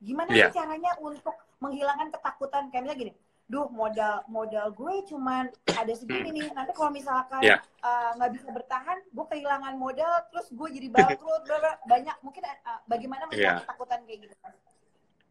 Gimana 0.00 0.30
yeah. 0.32 0.48
sih 0.48 0.56
caranya 0.62 0.94
untuk 1.02 1.34
menghilangkan 1.58 2.08
ketakutan? 2.14 2.70
Kayak 2.70 2.82
misalnya 2.88 3.00
gini 3.02 3.12
duh 3.48 3.64
modal 3.72 4.20
modal 4.28 4.68
gue 4.76 4.94
cuman 5.08 5.48
ada 5.72 5.92
segini 5.96 6.36
nih 6.36 6.52
nanti 6.52 6.72
kalau 6.76 6.92
misalkan 6.92 7.40
yeah. 7.40 7.64
uh, 7.80 8.12
nggak 8.20 8.36
bisa 8.36 8.48
bertahan 8.52 9.00
gue 9.08 9.24
kehilangan 9.24 9.72
modal 9.80 10.12
terus 10.28 10.52
gue 10.52 10.68
jadi 10.68 10.88
bangkrut 10.92 11.48
banyak 11.88 12.16
mungkin 12.20 12.44
uh, 12.44 12.80
bagaimana 12.84 13.24
menghilangkan 13.24 13.56
yeah. 13.56 13.64
ketakutan 13.64 14.00
kayak 14.04 14.20
gitu 14.28 14.36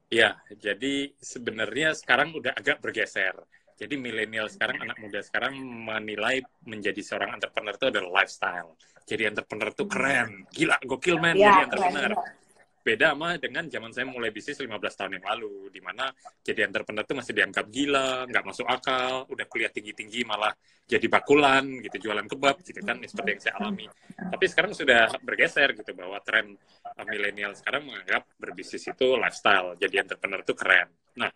Iya, 0.07 0.39
jadi 0.55 1.11
sebenarnya 1.19 1.91
sekarang 1.91 2.31
udah 2.31 2.55
agak 2.55 2.79
bergeser. 2.79 3.35
Jadi 3.75 3.99
milenial 3.99 4.47
sekarang, 4.47 4.79
anak 4.79 4.95
muda 5.03 5.19
sekarang 5.19 5.59
menilai 5.59 6.39
menjadi 6.63 7.03
seorang 7.03 7.35
entrepreneur 7.35 7.75
itu 7.75 7.87
adalah 7.91 8.23
lifestyle. 8.23 8.79
Jadi 9.03 9.27
entrepreneur 9.27 9.67
itu 9.67 9.83
keren, 9.83 10.47
gila, 10.47 10.79
gokil 10.87 11.19
man 11.19 11.35
ya, 11.35 11.51
jadi 11.51 11.59
entrepreneur. 11.67 12.11
Keren, 12.15 12.23
ya 12.23 12.46
beda 12.87 13.11
sama 13.11 13.35
dengan 13.35 13.67
zaman 13.67 13.91
saya 13.91 14.07
mulai 14.07 14.31
bisnis 14.31 14.63
15 14.63 14.71
tahun 14.71 15.11
yang 15.19 15.25
lalu 15.27 15.67
di 15.67 15.83
mana 15.83 16.07
jadi 16.39 16.71
entrepreneur 16.71 17.03
itu 17.03 17.15
masih 17.19 17.33
dianggap 17.35 17.65
gila 17.67 18.23
nggak 18.31 18.43
masuk 18.47 18.63
akal 18.63 19.27
udah 19.27 19.45
kuliah 19.51 19.67
tinggi 19.67 19.91
tinggi 19.91 20.23
malah 20.23 20.55
jadi 20.87 21.03
bakulan 21.11 21.83
gitu 21.83 22.07
jualan 22.07 22.23
kebab 22.31 22.63
gitu 22.63 22.79
kan 22.79 23.03
seperti 23.03 23.29
yang 23.35 23.41
saya 23.43 23.53
alami. 23.59 23.85
Tapi 24.15 24.45
sekarang 24.47 24.71
sudah 24.71 25.11
bergeser 25.19 25.75
gitu 25.75 25.91
bahwa 25.91 26.15
tren 26.23 26.55
uh, 26.87 27.05
milenial 27.11 27.51
sekarang 27.59 27.83
menganggap 27.83 28.23
berbisnis 28.39 28.87
itu 28.87 29.19
lifestyle 29.19 29.75
jadi 29.75 30.07
entrepreneur 30.07 30.39
itu 30.47 30.55
keren. 30.55 30.87
Nah 31.19 31.27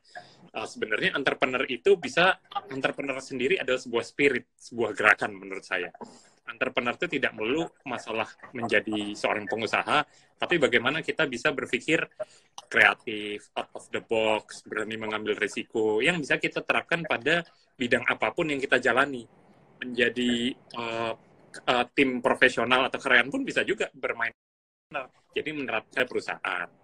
uh, 0.56 0.64
sebenarnya 0.64 1.20
entrepreneur 1.20 1.68
itu 1.68 2.00
bisa 2.00 2.40
entrepreneur 2.72 3.20
sendiri 3.20 3.60
adalah 3.60 3.84
sebuah 3.84 4.06
spirit 4.08 4.56
sebuah 4.56 4.96
gerakan 4.96 5.36
menurut 5.36 5.68
saya 5.68 5.92
entrepreneur 6.52 6.94
itu 6.94 7.08
tidak 7.18 7.32
melulu 7.34 7.72
masalah 7.88 8.28
menjadi 8.52 9.16
seorang 9.16 9.48
pengusaha, 9.48 10.04
tapi 10.36 10.60
bagaimana 10.60 11.00
kita 11.00 11.26
bisa 11.26 11.56
berpikir 11.56 12.04
kreatif, 12.68 13.52
out 13.56 13.72
of 13.76 13.88
the 13.92 14.04
box, 14.04 14.64
berani 14.68 15.00
mengambil 15.00 15.36
risiko, 15.40 16.04
yang 16.04 16.20
bisa 16.20 16.36
kita 16.36 16.64
terapkan 16.64 17.04
pada 17.08 17.44
bidang 17.80 18.04
apa 18.08 18.32
pun 18.36 18.52
yang 18.52 18.60
kita 18.60 18.80
jalani. 18.80 19.24
Menjadi 19.82 20.54
uh, 20.78 21.14
uh, 21.68 21.86
tim 21.96 22.22
profesional 22.22 22.86
atau 22.88 23.00
keren 23.02 23.34
pun 23.34 23.42
bisa 23.42 23.66
juga 23.66 23.90
bermain. 23.96 24.32
Jadi 25.32 25.50
menerapkan 25.56 26.04
perusahaan 26.04 26.81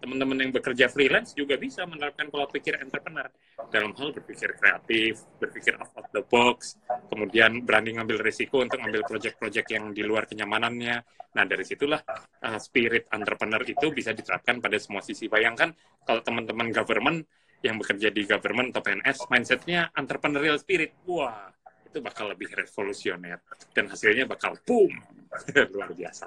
teman-teman 0.00 0.36
yang 0.40 0.50
bekerja 0.50 0.88
freelance 0.88 1.36
juga 1.36 1.60
bisa 1.60 1.84
menerapkan 1.84 2.32
pola 2.32 2.48
pikir 2.48 2.80
entrepreneur 2.80 3.28
dalam 3.68 3.92
hal 3.92 4.16
berpikir 4.16 4.56
kreatif, 4.56 5.20
berpikir 5.36 5.76
out 5.76 5.92
of 5.94 6.08
the 6.16 6.24
box, 6.24 6.80
kemudian 7.12 7.62
berani 7.62 8.00
ngambil 8.00 8.24
risiko 8.24 8.64
untuk 8.64 8.80
ngambil 8.80 9.04
project-project 9.04 9.68
yang 9.70 9.92
di 9.92 10.02
luar 10.02 10.24
kenyamanannya. 10.24 11.04
Nah, 11.30 11.44
dari 11.46 11.62
situlah 11.62 12.00
uh, 12.42 12.58
spirit 12.58 13.06
entrepreneur 13.12 13.62
itu 13.62 13.92
bisa 13.94 14.10
diterapkan 14.10 14.58
pada 14.58 14.80
semua 14.80 15.04
sisi. 15.04 15.30
Bayangkan 15.30 15.70
kalau 16.02 16.24
teman-teman 16.24 16.72
government 16.74 17.22
yang 17.60 17.76
bekerja 17.76 18.08
di 18.08 18.24
government 18.24 18.72
atau 18.72 18.82
PNS, 18.82 19.28
mindsetnya 19.28 19.92
entrepreneurial 19.92 20.56
spirit. 20.56 20.96
Wah, 21.04 21.52
itu 21.90 21.98
bakal 21.98 22.30
lebih 22.30 22.46
revolusioner 22.54 23.42
dan 23.74 23.90
hasilnya 23.90 24.30
bakal 24.30 24.54
boom. 24.62 24.94
Luar 25.74 25.90
biasa. 25.94 26.26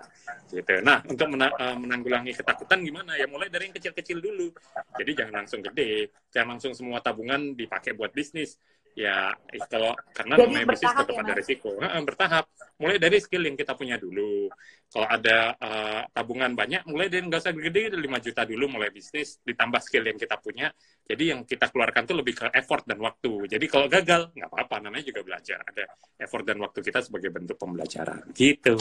Gitu. 0.51 0.79
Nah 0.83 0.99
untuk 1.07 1.27
mena 1.31 1.51
uh, 1.55 1.75
menanggulangi 1.75 2.35
ketakutan 2.35 2.83
gimana? 2.83 3.15
Ya 3.15 3.27
mulai 3.27 3.47
dari 3.47 3.71
yang 3.71 3.75
kecil-kecil 3.75 4.19
dulu. 4.19 4.51
Jadi 4.99 5.11
jangan 5.15 5.43
langsung 5.43 5.63
gede 5.63 6.11
jangan 6.33 6.57
langsung 6.57 6.73
semua 6.75 6.99
tabungan 6.99 7.55
dipakai 7.55 7.95
buat 7.95 8.11
bisnis 8.11 8.59
ya 8.93 9.33
kalau 9.65 9.97
karena 10.13 10.37
Jadi 10.37 10.45
namanya 10.53 10.67
bisnis 10.69 10.93
tetap 10.93 11.15
ya, 11.17 11.21
ada 11.25 11.33
risiko. 11.33 11.69
Nah, 11.81 12.01
bertahap. 12.05 12.45
Mulai 12.77 12.97
dari 13.01 13.17
skill 13.17 13.43
yang 13.45 13.57
kita 13.57 13.73
punya 13.73 13.97
dulu. 13.97 14.49
Kalau 14.89 15.07
ada 15.09 15.37
uh, 15.57 16.01
tabungan 16.13 16.53
banyak 16.53 16.85
mulai 16.85 17.09
dari 17.09 17.25
nggak 17.25 17.41
usah 17.41 17.53
gede 17.53 17.97
5 17.97 18.25
juta 18.29 18.41
dulu 18.45 18.65
mulai 18.69 18.93
bisnis 18.93 19.41
ditambah 19.41 19.81
skill 19.81 20.05
yang 20.05 20.17
kita 20.21 20.37
punya. 20.37 20.69
Jadi 21.05 21.23
yang 21.33 21.41
kita 21.45 21.73
keluarkan 21.73 22.05
tuh 22.05 22.17
lebih 22.21 22.33
ke 22.37 22.47
effort 22.53 22.85
dan 22.85 23.01
waktu. 23.01 23.49
Jadi 23.49 23.65
kalau 23.65 23.89
gagal 23.89 24.29
nggak 24.37 24.49
apa-apa 24.49 24.75
namanya 24.89 25.05
juga 25.09 25.21
belajar. 25.25 25.57
Ada 25.65 25.85
effort 26.21 26.45
dan 26.45 26.61
waktu 26.61 26.79
kita 26.85 27.01
sebagai 27.01 27.33
bentuk 27.33 27.57
pembelajaran. 27.57 28.29
Gitu. 28.33 28.77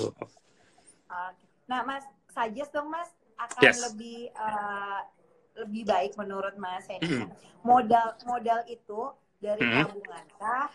Nah 1.69 1.81
mas 1.89 2.05
suggest 2.29 2.73
dong 2.73 2.93
mas 2.93 3.09
akan 3.41 3.63
yes. 3.65 3.81
lebih 3.93 4.29
uh, 4.37 5.01
lebih 5.65 5.85
baik 5.85 6.13
menurut 6.17 6.57
mas 6.57 6.89
ini 6.89 7.29
modal 7.61 8.17
modal 8.25 8.61
itu 8.69 9.13
dari 9.43 9.63
hmm. 9.67 9.75
tabungan 9.83 10.27
kah 10.39 10.71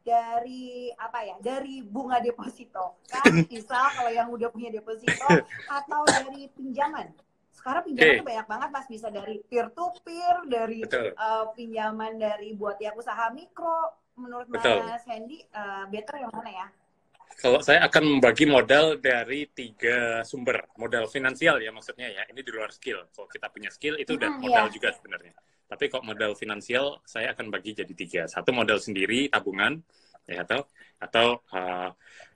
dari 0.00 0.90
apa 0.98 1.18
ya 1.22 1.36
dari 1.38 1.84
bunga 1.86 2.18
deposito. 2.18 2.98
Kan 3.06 3.30
misal 3.52 3.84
kalau 3.94 4.10
yang 4.10 4.28
udah 4.32 4.50
punya 4.50 4.74
deposito 4.74 5.28
atau 5.78 6.02
dari 6.08 6.50
pinjaman. 6.50 7.14
Sekarang 7.54 7.86
pinjaman 7.86 8.18
okay. 8.18 8.26
banyak 8.26 8.46
banget 8.50 8.68
mas. 8.74 8.86
Bisa 8.90 9.08
dari 9.12 9.38
peer 9.46 9.70
to 9.70 9.94
peer 10.02 10.36
dari 10.50 10.82
uh, 10.82 11.52
pinjaman 11.54 12.18
dari 12.18 12.56
buat 12.58 12.80
yang 12.82 12.98
usaha 12.98 13.30
mikro. 13.30 13.94
Menurut 14.18 14.50
Betul. 14.50 14.82
mas 14.84 15.06
Hendy 15.06 15.46
uh, 15.54 15.86
better 15.86 16.18
yang 16.18 16.32
mana 16.34 16.50
ya? 16.50 16.66
Kalau 17.40 17.62
saya 17.64 17.80
akan 17.88 18.18
membagi 18.18 18.44
modal 18.44 19.00
dari 19.00 19.48
tiga 19.48 20.20
sumber. 20.26 20.66
Modal 20.76 21.08
finansial 21.08 21.60
ya 21.60 21.70
maksudnya 21.70 22.08
ya. 22.08 22.24
Ini 22.28 22.40
di 22.40 22.50
luar 22.50 22.72
skill. 22.72 23.06
Kalau 23.12 23.28
kita 23.28 23.52
punya 23.52 23.70
skill 23.70 23.96
itu 24.00 24.16
udah 24.16 24.28
hmm, 24.32 24.40
modal 24.42 24.66
yeah. 24.68 24.74
juga 24.74 24.88
sebenarnya 24.96 25.32
tapi 25.70 25.86
kok 25.86 26.02
modal 26.02 26.34
finansial 26.34 26.98
saya 27.06 27.30
akan 27.30 27.46
bagi 27.46 27.78
jadi 27.78 27.94
tiga. 27.94 28.22
Satu 28.26 28.50
modal 28.50 28.82
sendiri 28.82 29.30
tabungan, 29.30 29.78
ya 30.26 30.42
atau 30.42 30.66
atau 30.98 31.26
uh, 31.54 31.90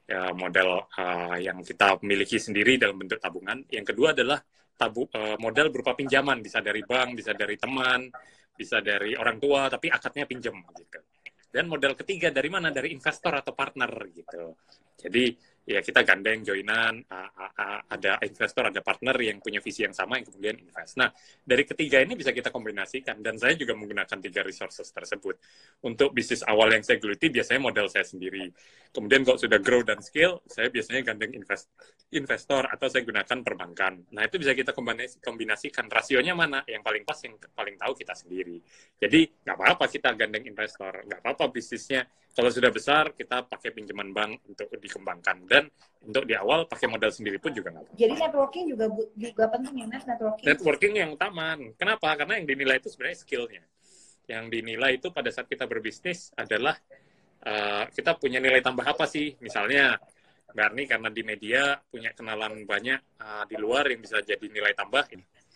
ya, 0.06 0.30
modal 0.38 0.86
uh, 0.86 1.34
yang 1.42 1.58
kita 1.66 1.98
miliki 2.06 2.38
sendiri 2.38 2.78
dalam 2.78 2.94
bentuk 2.94 3.18
tabungan. 3.18 3.66
Yang 3.66 3.90
kedua 3.90 4.14
adalah 4.14 4.38
tabu 4.78 5.10
uh, 5.10 5.34
modal 5.42 5.74
berupa 5.74 5.98
pinjaman, 5.98 6.38
bisa 6.46 6.62
dari 6.62 6.86
bank, 6.86 7.18
bisa 7.18 7.34
dari 7.34 7.58
teman, 7.58 8.06
bisa 8.54 8.78
dari 8.78 9.18
orang 9.18 9.42
tua, 9.42 9.66
tapi 9.66 9.90
akadnya 9.90 10.30
pinjam 10.30 10.54
gitu. 10.78 11.02
Dan 11.50 11.66
modal 11.66 11.98
ketiga 11.98 12.30
dari 12.30 12.46
mana? 12.50 12.70
Dari 12.70 12.94
investor 12.94 13.34
atau 13.34 13.50
partner 13.50 13.90
gitu. 14.14 14.54
Jadi 14.94 15.34
ya 15.64 15.80
kita 15.80 16.04
gandeng 16.04 16.44
joinan 16.44 17.00
ada 17.88 18.20
investor 18.20 18.68
ada 18.68 18.84
partner 18.84 19.16
yang 19.24 19.40
punya 19.40 19.64
visi 19.64 19.80
yang 19.84 19.96
sama 19.96 20.20
yang 20.20 20.28
kemudian 20.28 20.56
invest. 20.60 21.00
Nah 21.00 21.08
dari 21.40 21.64
ketiga 21.64 22.04
ini 22.04 22.12
bisa 22.12 22.36
kita 22.36 22.52
kombinasikan 22.52 23.24
dan 23.24 23.40
saya 23.40 23.56
juga 23.56 23.72
menggunakan 23.72 24.20
tiga 24.20 24.44
resources 24.44 24.92
tersebut. 24.92 25.40
Untuk 25.88 26.12
bisnis 26.12 26.44
awal 26.44 26.76
yang 26.76 26.84
saya 26.84 27.00
geluti 27.00 27.32
biasanya 27.32 27.60
modal 27.64 27.88
saya 27.88 28.04
sendiri. 28.04 28.52
Kemudian 28.92 29.24
kalau 29.24 29.40
sudah 29.40 29.58
grow 29.58 29.80
dan 29.80 30.04
scale 30.04 30.44
saya 30.46 30.68
biasanya 30.68 31.00
gandeng 31.00 31.32
invest 31.32 31.72
investor 32.12 32.68
atau 32.68 32.86
saya 32.86 33.02
gunakan 33.02 33.38
perbankan. 33.40 34.04
Nah 34.12 34.22
itu 34.28 34.36
bisa 34.36 34.52
kita 34.52 34.76
kombinasikan 35.24 35.88
rasionya 35.88 36.36
mana? 36.36 36.60
Yang 36.68 36.82
paling 36.84 37.02
pas 37.08 37.18
yang 37.24 37.34
paling 37.56 37.76
tahu 37.80 37.92
kita 37.96 38.12
sendiri. 38.12 38.60
Jadi 39.00 39.26
nggak 39.48 39.56
apa-apa 39.56 39.84
kita 39.88 40.12
gandeng 40.12 40.44
investor 40.44 41.08
nggak 41.08 41.20
apa-apa 41.24 41.48
bisnisnya 41.48 42.04
kalau 42.34 42.50
sudah 42.50 42.70
besar 42.74 43.14
kita 43.14 43.46
pakai 43.46 43.70
pinjaman 43.70 44.10
bank 44.10 44.42
untuk 44.50 44.66
dikembangkan 44.74 45.46
dan 45.46 45.70
untuk 46.02 46.26
di 46.26 46.34
awal 46.34 46.66
pakai 46.66 46.90
modal 46.90 47.14
sendiri 47.14 47.38
pun 47.38 47.54
juga 47.54 47.70
nggak 47.70 47.84
apa 47.86 47.92
Jadi 47.94 48.14
networking 48.18 48.64
juga 48.68 48.86
juga 49.14 49.44
penting 49.48 49.74
ya 49.80 49.86
mas 49.86 50.04
networking. 50.04 50.46
Networking 50.50 50.92
yang 50.98 51.10
utama. 51.14 51.56
Kenapa? 51.78 52.08
Karena 52.18 52.34
yang 52.42 52.46
dinilai 52.50 52.76
itu 52.82 52.90
sebenarnya 52.90 53.18
skillnya. 53.22 53.64
Yang 54.26 54.44
dinilai 54.50 54.90
itu 54.98 55.08
pada 55.14 55.30
saat 55.30 55.46
kita 55.46 55.64
berbisnis 55.64 56.34
adalah 56.34 56.74
uh, 57.46 57.86
kita 57.94 58.18
punya 58.18 58.42
nilai 58.42 58.60
tambah 58.60 58.84
apa 58.84 59.06
sih? 59.06 59.38
Misalnya 59.38 59.96
Garni 60.54 60.86
karena 60.86 61.10
di 61.10 61.22
media 61.26 61.74
punya 61.90 62.14
kenalan 62.14 62.62
banyak 62.62 63.00
uh, 63.18 63.44
di 63.46 63.58
luar 63.58 63.90
yang 63.90 63.98
bisa 63.98 64.22
jadi 64.22 64.46
nilai 64.46 64.70
tambah. 64.78 65.02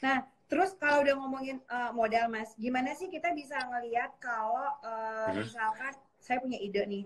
Nah, 0.02 0.26
terus 0.50 0.74
kalau 0.74 1.06
udah 1.06 1.14
ngomongin 1.22 1.62
uh, 1.70 1.94
modal 1.94 2.26
mas, 2.26 2.50
gimana 2.58 2.98
sih 2.98 3.06
kita 3.06 3.30
bisa 3.30 3.62
ngelihat 3.62 4.18
kalau 4.18 4.74
uh, 4.82 5.30
hmm. 5.30 5.46
misalkan 5.46 5.94
saya 6.28 6.44
punya 6.44 6.60
ide 6.60 6.84
nih. 6.84 7.04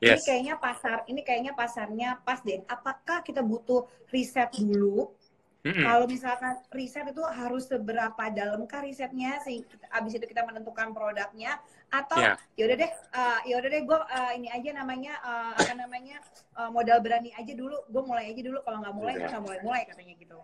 Yes. 0.00 0.22
Ini 0.22 0.22
kayaknya 0.24 0.54
pasar, 0.56 0.98
ini 1.10 1.20
kayaknya 1.26 1.52
pasarnya 1.52 2.08
pas 2.22 2.40
deh. 2.40 2.62
Apakah 2.70 3.20
kita 3.26 3.42
butuh 3.42 3.90
riset 4.14 4.48
dulu? 4.56 5.12
Mm-hmm. 5.60 5.84
Kalau 5.84 6.08
misalkan 6.08 6.56
riset 6.72 7.04
itu 7.12 7.20
harus 7.20 7.68
seberapa 7.68 8.24
dalamkah 8.32 8.80
risetnya 8.80 9.36
sehingga 9.44 9.76
abis 9.92 10.16
itu 10.16 10.24
kita 10.24 10.40
menentukan 10.48 10.96
produknya 10.96 11.60
atau 11.92 12.16
yeah. 12.16 12.40
ya 12.56 12.64
udah 12.64 12.76
deh, 12.80 12.92
uh, 13.12 13.38
ya 13.44 13.54
udah 13.60 13.68
deh 13.68 13.82
gue 13.84 13.98
uh, 14.00 14.32
ini 14.40 14.48
aja 14.48 14.70
namanya 14.72 15.20
uh, 15.20 15.52
apa 15.52 15.74
namanya 15.76 16.16
uh, 16.56 16.72
modal 16.72 17.04
berani 17.04 17.36
aja 17.36 17.52
dulu, 17.52 17.76
gue 17.92 18.02
mulai 18.08 18.32
aja 18.32 18.40
dulu. 18.40 18.64
Kalau 18.64 18.80
nggak 18.80 18.96
mulai, 18.96 19.14
yeah. 19.20 19.28
nggak 19.28 19.42
mulai-mulai 19.44 19.82
katanya 19.84 20.14
gitu. 20.16 20.38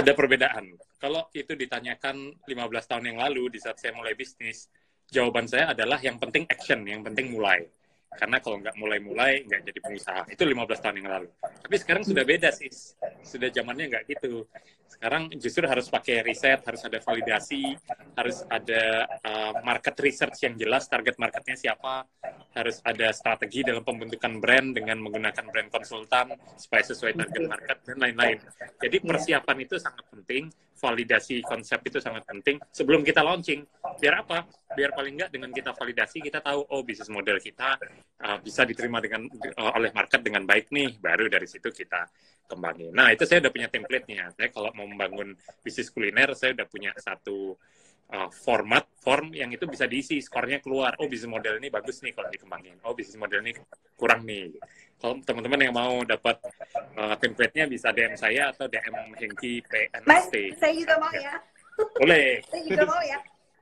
Ada 0.00 0.12
perbedaan. 0.16 0.64
Kalau 0.96 1.28
itu 1.36 1.52
ditanyakan 1.52 2.40
15 2.48 2.88
tahun 2.88 3.04
yang 3.04 3.18
lalu 3.20 3.52
di 3.52 3.60
saat 3.60 3.76
saya 3.76 3.92
mulai 3.92 4.16
bisnis, 4.16 4.72
jawaban 5.14 5.46
saya 5.50 5.64
adalah 5.74 5.98
yang 6.06 6.16
penting 6.22 6.44
action, 6.54 6.80
yang 6.92 7.02
penting 7.06 7.26
mulai. 7.34 7.58
Karena 8.16 8.40
kalau 8.40 8.56
nggak 8.58 8.76
mulai-mulai 8.80 9.44
nggak 9.44 9.60
jadi 9.68 9.78
pengusaha 9.84 10.22
itu 10.32 10.42
15 10.42 10.82
tahun 10.82 10.96
yang 11.04 11.08
lalu 11.12 11.28
tapi 11.38 11.76
sekarang 11.76 12.02
sudah 12.08 12.24
beda 12.24 12.48
sih 12.50 12.70
sudah 13.20 13.48
zamannya 13.52 13.84
nggak 13.92 14.04
gitu 14.08 14.48
sekarang 14.88 15.28
justru 15.36 15.68
harus 15.68 15.86
pakai 15.92 16.24
riset 16.24 16.64
harus 16.64 16.82
ada 16.88 16.98
validasi 16.98 17.76
harus 18.16 18.42
ada 18.48 19.04
uh, 19.22 19.52
market 19.60 19.94
research 20.00 20.48
yang 20.48 20.56
jelas 20.56 20.88
target 20.88 21.20
marketnya 21.20 21.54
siapa 21.54 22.08
harus 22.56 22.80
ada 22.82 23.12
strategi 23.12 23.62
dalam 23.62 23.84
pembentukan 23.84 24.40
brand 24.40 24.72
dengan 24.72 24.98
menggunakan 25.04 25.44
brand 25.52 25.68
konsultan 25.68 26.32
supaya 26.56 26.82
sesuai 26.82 27.12
target 27.14 27.44
market 27.44 27.78
dan 27.84 27.96
lain-lain 28.00 28.40
jadi 28.80 28.96
iya. 28.96 29.06
persiapan 29.06 29.56
itu 29.62 29.76
sangat 29.76 30.04
penting 30.08 30.48
validasi 30.78 31.42
konsep 31.42 31.82
itu 31.82 31.98
sangat 31.98 32.22
penting 32.24 32.62
sebelum 32.70 33.02
kita 33.02 33.20
launching. 33.20 33.66
Biar 33.98 34.22
apa? 34.22 34.46
Biar 34.78 34.94
paling 34.94 35.18
nggak 35.18 35.30
dengan 35.34 35.50
kita 35.50 35.74
validasi 35.74 36.22
kita 36.22 36.38
tahu 36.38 36.62
oh 36.70 36.86
bisnis 36.86 37.10
model 37.10 37.42
kita 37.42 37.74
uh, 38.00 38.38
bisa 38.42 38.66
diterima 38.66 38.98
dengan 38.98 39.26
uh, 39.30 39.72
oleh 39.78 39.90
market 39.94 40.20
dengan 40.22 40.42
baik 40.44 40.70
nih. 40.72 40.98
Baru 40.98 41.30
dari 41.30 41.46
situ 41.46 41.70
kita 41.70 42.08
kembangin. 42.48 42.90
Nah 42.96 43.12
itu 43.12 43.28
saya 43.28 43.44
udah 43.44 43.52
punya 43.52 43.68
template-nya. 43.68 44.32
Saya 44.34 44.48
kalau 44.50 44.72
mau 44.74 44.88
membangun 44.88 45.36
bisnis 45.60 45.92
kuliner 45.92 46.32
saya 46.32 46.56
udah 46.56 46.66
punya 46.66 46.90
satu 46.96 47.54
uh, 48.10 48.28
format 48.32 48.88
form 48.98 49.36
yang 49.36 49.52
itu 49.52 49.68
bisa 49.68 49.84
diisi 49.84 50.18
skornya 50.18 50.58
keluar. 50.64 50.96
Oh 50.98 51.06
bisnis 51.06 51.28
model 51.28 51.60
ini 51.60 51.68
bagus 51.68 52.00
nih 52.00 52.16
kalau 52.16 52.28
dikembangin. 52.32 52.80
Oh 52.88 52.96
bisnis 52.96 53.20
model 53.20 53.44
ini 53.44 53.52
kurang 53.94 54.24
nih. 54.24 54.56
Kalau 54.98 55.14
teman-teman 55.22 55.60
yang 55.62 55.74
mau 55.76 56.02
dapat 56.02 56.42
uh, 56.98 57.14
template-nya 57.20 57.70
bisa 57.70 57.94
DM 57.94 58.18
saya 58.18 58.50
atau 58.50 58.66
DM 58.66 59.14
Hengki 59.14 59.62
PNST 59.62 60.04
Mas, 60.10 60.26
saya 60.58 60.74
juga 60.74 60.94
mau 60.98 61.12
ya. 61.14 61.38
Boleh. 61.94 62.42
Saya 62.50 62.62
juga 62.66 62.84
mau 62.90 63.02
ya 63.06 63.18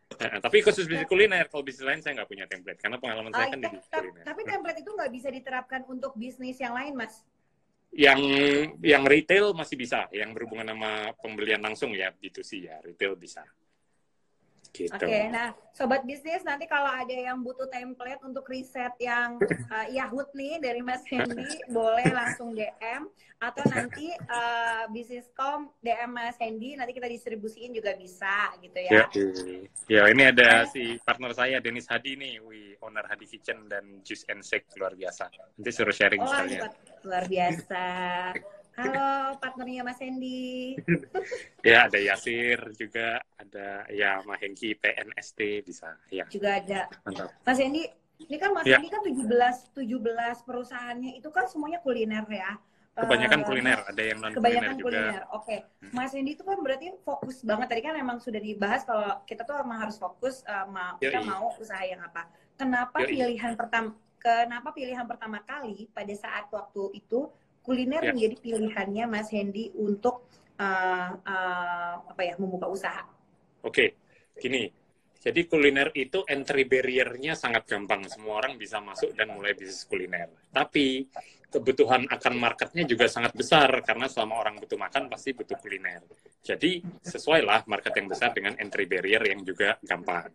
Nah, 0.06 0.38
tapi 0.38 0.62
khusus 0.62 0.86
bisnis 0.86 1.10
kuliner, 1.10 1.50
kalau 1.50 1.66
bisnis 1.66 1.82
lain 1.82 2.00
saya 2.00 2.22
nggak 2.22 2.30
punya 2.30 2.46
template 2.46 2.78
karena 2.78 2.96
pengalaman 2.96 3.34
saya 3.34 3.50
kan 3.50 3.58
di 3.58 3.66
bisnis 3.66 3.90
kuliner. 3.90 4.22
Tapi 4.22 4.40
template 4.46 4.78
itu 4.80 4.90
nggak 4.94 5.10
bisa 5.12 5.28
diterapkan 5.34 5.80
untuk 5.90 6.12
bisnis 6.14 6.56
yang 6.62 6.74
lain, 6.78 6.94
mas? 6.94 7.26
Yang 7.90 8.20
yang 8.86 9.02
retail 9.02 9.50
masih 9.52 9.76
bisa, 9.76 10.06
yang 10.14 10.30
berhubungan 10.30 10.72
sama 10.72 11.10
pembelian 11.18 11.60
langsung 11.60 11.90
ya 11.92 12.14
B2C 12.14 12.50
ya, 12.70 12.76
retail 12.86 13.18
bisa. 13.18 13.42
Gitu. 14.76 14.92
Oke, 14.92 15.08
okay, 15.08 15.32
nah 15.32 15.56
sobat 15.72 16.04
bisnis 16.04 16.44
nanti 16.44 16.68
kalau 16.68 16.92
ada 16.92 17.12
yang 17.12 17.40
butuh 17.40 17.68
template 17.72 18.20
untuk 18.20 18.44
riset 18.48 18.92
yang 19.00 19.40
uh, 19.72 19.86
Yahut 19.96 20.28
nih 20.36 20.60
dari 20.60 20.84
Mas 20.84 21.04
Hendy 21.08 21.64
boleh 21.72 22.12
langsung 22.12 22.52
DM 22.52 23.08
atau 23.36 23.64
nanti 23.68 24.08
uh, 24.32 24.88
bisniscom 24.88 25.68
DM 25.84 26.08
Mas 26.08 26.40
Hendy 26.40 26.72
nanti 26.72 26.96
kita 26.96 27.08
distribusiin 27.08 27.76
juga 27.76 27.92
bisa 27.96 28.56
gitu 28.64 28.78
ya. 28.80 29.04
Ya, 29.04 29.04
ya 29.88 30.02
ini 30.08 30.22
ada 30.32 30.64
si 30.68 30.96
partner 31.04 31.36
saya 31.36 31.60
Denis 31.60 31.84
Hadi 31.88 32.16
nih, 32.16 32.40
wi 32.40 32.76
owner 32.80 33.04
Hadi 33.04 33.28
Kitchen 33.28 33.68
dan 33.68 34.00
Juice 34.00 34.24
and 34.32 34.40
Shake 34.40 34.72
luar 34.80 34.96
biasa. 34.96 35.28
Nanti 35.60 35.70
suruh 35.72 35.92
sharing 35.92 36.24
oh, 36.24 36.28
sekalian. 36.28 36.72
Luar 37.04 37.24
biasa. 37.28 37.84
Halo 38.76 39.40
partnernya 39.40 39.80
Mas 39.88 39.96
Hendy. 40.04 40.76
ya 41.68 41.88
ada 41.88 41.96
Yasir 41.96 42.60
juga, 42.76 43.24
ada 43.40 43.88
ya 43.88 44.20
Mas 44.28 44.36
Hengki 44.44 44.76
PNST 44.76 45.64
bisa. 45.64 45.96
Ya. 46.12 46.28
Juga 46.28 46.60
ada. 46.60 46.92
Mantap. 47.08 47.32
Mas 47.40 47.56
Hendy, 47.56 47.88
ini 48.20 48.36
kan 48.36 48.52
Mas 48.52 48.68
ya. 48.68 48.76
Hendy 48.76 48.92
kan 48.92 49.00
17 49.00 49.72
17 49.80 50.44
perusahaannya 50.44 51.16
itu 51.16 51.28
kan 51.32 51.48
semuanya 51.48 51.80
kuliner 51.80 52.28
ya. 52.28 52.60
Kebanyakan 52.96 53.40
uh, 53.40 53.46
kuliner, 53.48 53.78
ada 53.84 54.02
yang 54.04 54.18
non 54.24 54.32
kuliner 54.32 54.72
juga. 54.76 54.84
kuliner. 54.84 55.22
Oke. 55.32 55.44
Okay. 55.44 55.58
Hmm. 55.80 55.92
Mas 55.96 56.12
Hendy 56.12 56.36
itu 56.36 56.44
kan 56.44 56.60
berarti 56.60 56.86
fokus 57.00 57.36
banget 57.48 57.66
tadi 57.72 57.80
kan 57.80 57.96
memang 57.96 58.20
sudah 58.20 58.40
dibahas 58.40 58.84
kalau 58.84 59.24
kita 59.24 59.44
tuh 59.48 59.56
memang 59.64 59.88
harus 59.88 59.96
fokus 59.96 60.44
uh, 60.44 60.68
mau 60.68 61.00
kita 61.00 61.24
mau 61.24 61.48
usaha 61.56 61.80
yang 61.80 62.04
apa. 62.04 62.28
Kenapa 62.60 63.04
Yoi. 63.04 63.08
pilihan 63.08 63.52
pertama 63.56 63.96
kenapa 64.20 64.68
pilihan 64.72 65.04
pertama 65.08 65.40
kali 65.44 65.88
pada 65.92 66.12
saat 66.12 66.48
waktu 66.52 66.92
itu 66.98 67.28
kuliner 67.66 68.00
ya. 68.00 68.14
menjadi 68.14 68.36
pilihannya 68.38 69.04
Mas 69.10 69.28
Hendy 69.34 69.74
untuk 69.74 70.30
uh, 70.62 71.10
uh, 71.18 71.94
apa 72.06 72.22
ya 72.22 72.38
membuka 72.38 72.70
usaha. 72.70 73.02
Oke, 73.66 73.98
gini. 74.38 74.70
Jadi 75.26 75.50
kuliner 75.50 75.90
itu 75.98 76.22
entry 76.22 76.70
barrier-nya 76.70 77.34
sangat 77.34 77.66
gampang. 77.66 78.06
Semua 78.06 78.38
orang 78.38 78.54
bisa 78.54 78.78
masuk 78.78 79.10
dan 79.18 79.34
mulai 79.34 79.58
bisnis 79.58 79.82
kuliner. 79.90 80.30
Tapi 80.54 81.02
kebutuhan 81.50 82.06
akan 82.06 82.34
marketnya 82.38 82.86
juga 82.86 83.10
sangat 83.10 83.34
besar 83.34 83.82
karena 83.82 84.06
selama 84.06 84.38
orang 84.38 84.62
butuh 84.62 84.78
makan 84.78 85.10
pasti 85.10 85.34
butuh 85.34 85.58
kuliner. 85.58 86.06
Jadi 86.46 86.78
sesuailah 87.02 87.66
market 87.66 87.90
yang 87.98 88.06
besar 88.06 88.30
dengan 88.30 88.54
entry 88.54 88.86
barrier 88.86 89.18
yang 89.26 89.42
juga 89.42 89.74
gampang. 89.82 90.30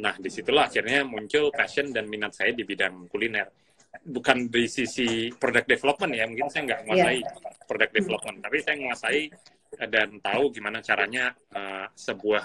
Nah 0.00 0.16
di 0.16 0.32
situlah 0.32 0.72
akhirnya 0.72 1.04
muncul 1.04 1.52
passion 1.52 1.92
dan 1.92 2.08
minat 2.08 2.32
saya 2.32 2.56
di 2.56 2.64
bidang 2.64 3.12
kuliner 3.12 3.48
bukan 3.90 4.46
di 4.46 4.64
sisi 4.70 5.28
product 5.34 5.66
development 5.66 6.12
ya 6.14 6.24
mungkin 6.30 6.46
saya 6.46 6.62
nggak 6.70 6.80
menguasai 6.86 7.18
yeah. 7.20 7.66
product 7.66 7.92
development 7.92 8.36
tapi 8.38 8.56
saya 8.62 8.74
menguasai 8.78 9.22
dan 9.70 10.18
tahu 10.18 10.50
gimana 10.50 10.82
caranya 10.82 11.30
uh, 11.54 11.86
sebuah 11.94 12.44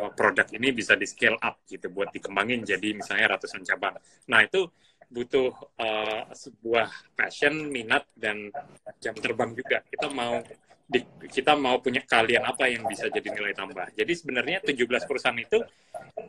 uh, 0.00 0.10
produk 0.16 0.48
ini 0.56 0.72
bisa 0.72 0.96
di 0.96 1.04
scale 1.04 1.36
up 1.40 1.60
gitu 1.68 1.92
buat 1.92 2.08
dikembangin 2.12 2.64
jadi 2.64 2.96
misalnya 2.96 3.36
ratusan 3.36 3.64
cabang 3.64 3.96
nah 4.28 4.40
itu 4.40 4.68
butuh 5.12 5.52
uh, 5.76 6.24
sebuah 6.32 6.88
passion 7.12 7.68
minat 7.68 8.08
dan 8.16 8.48
jam 8.96 9.12
terbang 9.12 9.52
juga 9.52 9.84
kita 9.84 10.08
mau 10.08 10.40
di, 10.92 11.00
kita 11.32 11.56
mau 11.56 11.80
punya 11.80 12.04
kalian 12.04 12.44
apa 12.44 12.68
yang 12.68 12.84
bisa 12.84 13.08
jadi 13.08 13.24
nilai 13.32 13.56
tambah. 13.56 13.96
Jadi 13.96 14.12
sebenarnya 14.12 14.60
17 14.60 15.08
perusahaan 15.08 15.40
itu 15.40 15.58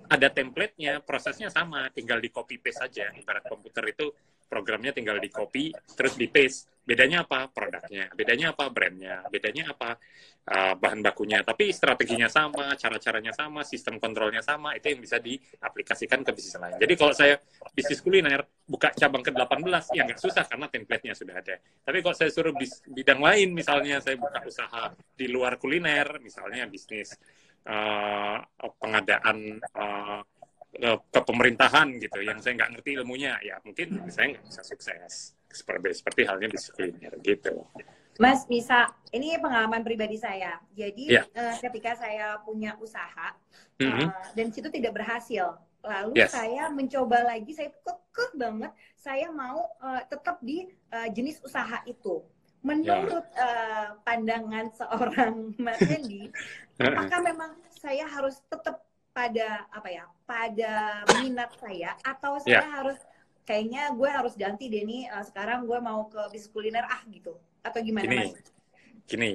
ada 0.07 0.27
template-nya, 0.31 1.03
prosesnya 1.03 1.51
sama, 1.51 1.91
tinggal 1.91 2.23
di 2.23 2.31
copy 2.31 2.63
paste 2.63 2.87
saja. 2.87 3.11
Ibarat 3.11 3.43
komputer 3.51 3.91
itu 3.91 4.07
programnya 4.47 4.93
tinggal 4.93 5.17
di 5.17 5.33
copy 5.33 5.73
terus 5.97 6.13
di 6.13 6.31
paste. 6.31 6.69
Bedanya 6.83 7.23
apa? 7.23 7.47
Produknya. 7.47 8.11
Bedanya 8.11 8.51
apa? 8.51 8.67
Brandnya. 8.67 9.23
Bedanya 9.31 9.71
apa? 9.71 9.95
Uh, 10.43 10.75
bahan 10.75 10.99
bakunya. 10.99 11.39
Tapi 11.39 11.71
strateginya 11.71 12.27
sama 12.27 12.75
cara 12.75 12.99
caranya 12.99 13.31
sama 13.31 13.63
sistem 13.63 13.95
kontrolnya 13.95 14.43
sama 14.43 14.75
itu 14.75 14.91
yang 14.91 14.99
bisa 14.99 15.15
diaplikasikan 15.15 16.27
ke 16.27 16.35
bisnis 16.35 16.59
lain. 16.59 16.75
Jadi 16.75 16.93
kalau 16.99 17.15
saya 17.15 17.39
bisnis 17.71 18.03
kuliner 18.03 18.43
buka 18.67 18.91
cabang 18.91 19.23
ke 19.23 19.31
18 19.31 19.95
ya 19.95 20.03
nggak 20.03 20.19
susah 20.19 20.43
karena 20.43 20.67
template-nya 20.67 21.15
sudah 21.15 21.35
ada. 21.39 21.55
Tapi 21.87 21.97
kalau 22.03 22.15
saya 22.19 22.29
suruh 22.35 22.51
bis, 22.51 22.83
bidang 22.83 23.23
lain 23.23 23.55
misalnya 23.55 24.03
saya 24.03 24.19
buka 24.19 24.43
usaha 24.53 24.93
di 25.17 25.25
luar 25.25 25.57
kuliner 25.57 26.21
misalnya 26.21 26.69
bisnis 26.69 27.17
uh, 27.65 28.37
pengadaan 28.77 29.57
uh, 29.73 30.21
ke 31.13 31.21
pemerintahan 31.21 32.01
gitu 32.01 32.21
yang 32.25 32.41
saya 32.41 32.57
nggak 32.57 32.71
ngerti 32.77 32.97
ilmunya 32.97 33.37
ya 33.45 33.61
mungkin 33.61 34.09
saya 34.09 34.37
nggak 34.37 34.45
bisa 34.45 34.61
sukses 34.65 35.37
seperti 35.49 35.93
seperti 35.93 36.21
halnya 36.25 36.49
di 36.49 36.57
kuliner 36.57 37.13
gitu. 37.21 37.65
Mas 38.21 38.45
bisa 38.45 38.93
ini 39.09 39.37
pengalaman 39.41 39.81
pribadi 39.81 40.17
saya. 40.21 40.61
Jadi 40.73 41.13
yeah. 41.13 41.25
Ya. 41.33 41.53
uh, 41.53 41.55
ketika 41.61 41.97
saya 41.97 42.37
punya 42.45 42.77
usaha 42.77 43.33
mm 43.81 43.89
-hmm. 43.89 44.07
uh, 44.09 44.29
dan 44.37 44.53
situ 44.53 44.69
tidak 44.69 44.97
berhasil, 44.97 45.57
lalu 45.81 46.21
yes. 46.21 46.29
saya 46.33 46.69
mencoba 46.69 47.25
lagi, 47.25 47.51
saya 47.57 47.73
kekeh 47.73 48.31
banget, 48.37 48.71
saya 48.97 49.29
mau 49.33 49.65
uh, 49.81 50.01
tetap 50.05 50.37
di 50.45 50.69
uh, 50.93 51.09
jenis 51.09 51.41
usaha 51.41 51.81
itu. 51.89 52.21
Menurut 52.63 53.27
yeah. 53.35 53.43
uh, 53.43 53.87
pandangan 54.07 54.71
seorang 54.71 55.51
Mas 55.63 55.79
Hendy, 55.83 56.31
apakah 56.79 57.19
memang 57.19 57.51
saya 57.75 58.07
harus 58.07 58.39
tetap 58.47 58.79
pada 59.13 59.69
apa 59.69 59.89
ya 59.93 60.05
pada 60.25 61.05
minat 61.21 61.53
saya 61.61 61.93
atau 62.01 62.41
saya 62.41 62.65
yeah. 62.65 62.71
harus 62.81 62.97
kayaknya 63.45 63.93
gue 63.93 64.09
harus 64.09 64.33
ganti 64.33 64.73
deh 64.73 64.81
nih 64.81 65.05
uh, 65.13 65.21
sekarang 65.21 65.69
gue 65.69 65.77
mau 65.77 66.09
ke 66.09 66.17
bisnis 66.33 66.49
kuliner 66.49 66.81
ah 66.89 67.03
gitu 67.11 67.37
atau 67.61 67.79
gimana 67.83 68.09
gini, 68.09 68.17
mas? 68.17 68.33
Gini, 69.03 69.31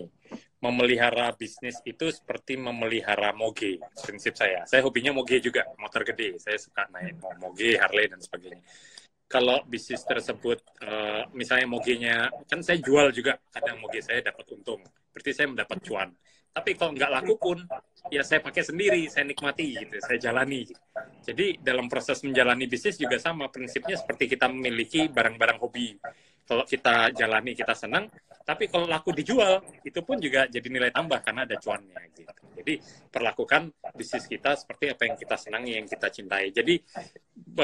memelihara 0.59 1.31
bisnis 1.37 1.79
itu 1.87 2.11
seperti 2.11 2.59
memelihara 2.59 3.31
moge 3.37 3.79
prinsip 4.03 4.35
saya. 4.35 4.67
Saya 4.67 4.83
hobinya 4.83 5.14
moge 5.14 5.38
juga 5.38 5.69
motor 5.79 6.03
gede. 6.03 6.41
Saya 6.43 6.59
suka 6.59 6.88
naik 6.91 7.21
moge, 7.38 7.79
Harley 7.79 8.11
dan 8.11 8.19
sebagainya. 8.19 8.64
Kalau 9.29 9.61
bisnis 9.69 10.01
tersebut 10.09 10.64
uh, 10.81 11.29
misalnya 11.37 11.69
mogenya 11.69 12.33
kan 12.49 12.64
saya 12.64 12.81
jual 12.81 13.12
juga 13.12 13.37
kadang 13.53 13.77
moge 13.79 14.01
saya 14.01 14.25
dapat 14.25 14.57
untung. 14.57 14.81
Berarti 15.12 15.31
saya 15.37 15.53
mendapat 15.53 15.79
cuan. 15.85 16.09
Tapi 16.49 16.75
kalau 16.75 16.97
nggak 16.97 17.12
laku 17.12 17.35
pun 17.37 17.59
ya 18.09 18.25
saya 18.25 18.41
pakai 18.41 18.64
sendiri, 18.64 19.05
saya 19.07 19.29
nikmati 19.29 19.85
gitu, 19.85 20.01
saya 20.01 20.19
jalani. 20.19 20.64
Jadi 21.23 21.61
dalam 21.61 21.87
proses 21.93 22.25
menjalani 22.25 22.64
bisnis 22.64 22.97
juga 22.97 23.21
sama 23.21 23.53
prinsipnya 23.53 24.01
seperti 24.01 24.33
kita 24.33 24.49
memiliki 24.49 25.07
barang-barang 25.12 25.61
hobi. 25.61 25.95
Kalau 26.49 26.65
kita 26.65 27.13
jalani 27.13 27.53
kita 27.53 27.77
senang, 27.77 28.09
tapi 28.49 28.65
kalau 28.73 28.89
laku 28.89 29.13
dijual 29.13 29.61
itu 29.85 30.01
pun 30.01 30.17
juga 30.17 30.49
jadi 30.49 30.65
nilai 30.73 30.89
tambah 30.89 31.21
karena 31.21 31.45
ada 31.45 31.61
cuannya 31.61 32.01
gitu. 32.17 32.33
Jadi 32.57 32.75
perlakukan 33.13 33.69
bisnis 33.93 34.25
kita 34.25 34.57
seperti 34.57 34.89
apa 34.89 35.05
yang 35.05 35.17
kita 35.21 35.37
senangi, 35.37 35.77
yang 35.77 35.85
kita 35.85 36.09
cintai. 36.09 36.49
Jadi 36.49 36.81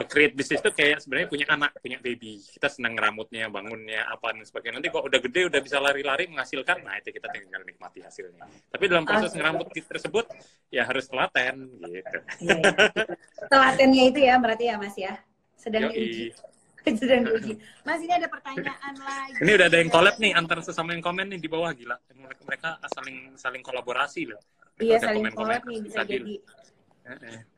create 0.05 0.37
bisnis 0.37 0.61
itu 0.61 0.70
kayak 0.77 1.01
sebenarnya 1.01 1.29
punya 1.33 1.47
anak, 1.49 1.73
punya 1.81 1.97
baby. 2.05 2.37
Kita 2.37 2.68
senang 2.68 3.01
rambutnya, 3.01 3.49
bangunnya, 3.49 4.05
apa 4.05 4.37
dan 4.37 4.44
sebagainya. 4.44 4.77
Nanti 4.77 4.92
kok 4.92 5.09
udah 5.09 5.20
gede, 5.25 5.40
udah 5.49 5.61
bisa 5.64 5.77
lari-lari, 5.81 6.29
menghasilkan, 6.29 6.85
nah 6.85 7.01
itu 7.01 7.09
kita 7.16 7.33
tinggal 7.33 7.64
nikmati 7.64 8.05
hasilnya. 8.05 8.44
Tapi 8.68 8.85
dalam 8.85 9.09
proses 9.09 9.33
okay. 9.33 9.40
ngerambut 9.40 9.66
tersebut, 9.73 10.27
ya 10.68 10.85
harus 10.85 11.09
telaten, 11.09 11.81
gitu. 11.81 12.18
Yeah. 12.44 12.61
Telatennya 13.53 14.03
itu 14.12 14.20
ya 14.20 14.37
berarti 14.37 14.64
ya 14.68 14.77
Mas 14.77 14.97
ya? 15.01 15.16
Sedang 15.57 15.88
diuji. 15.88 16.37
diuji. 17.01 17.53
Mas 17.85 18.01
ini 18.05 18.12
ada 18.12 18.29
pertanyaan 18.29 18.94
lagi. 19.01 19.40
Ini 19.40 19.51
udah 19.57 19.66
ada 19.73 19.79
yang 19.81 19.90
collab 19.90 20.16
nih 20.20 20.33
antar 20.37 20.59
sesama 20.61 20.92
yang 20.92 21.05
komen 21.05 21.33
nih 21.33 21.40
di 21.40 21.49
bawah 21.49 21.73
gila. 21.73 21.97
Mereka 22.44 22.85
saling 22.92 23.33
saling 23.40 23.62
kolaborasi 23.64 24.29
loh. 24.29 24.40
Iya 24.81 25.01
saling 25.01 25.25
collab 25.33 25.64
nih 25.64 25.79
bisa 25.81 26.05
jadi. 26.05 26.37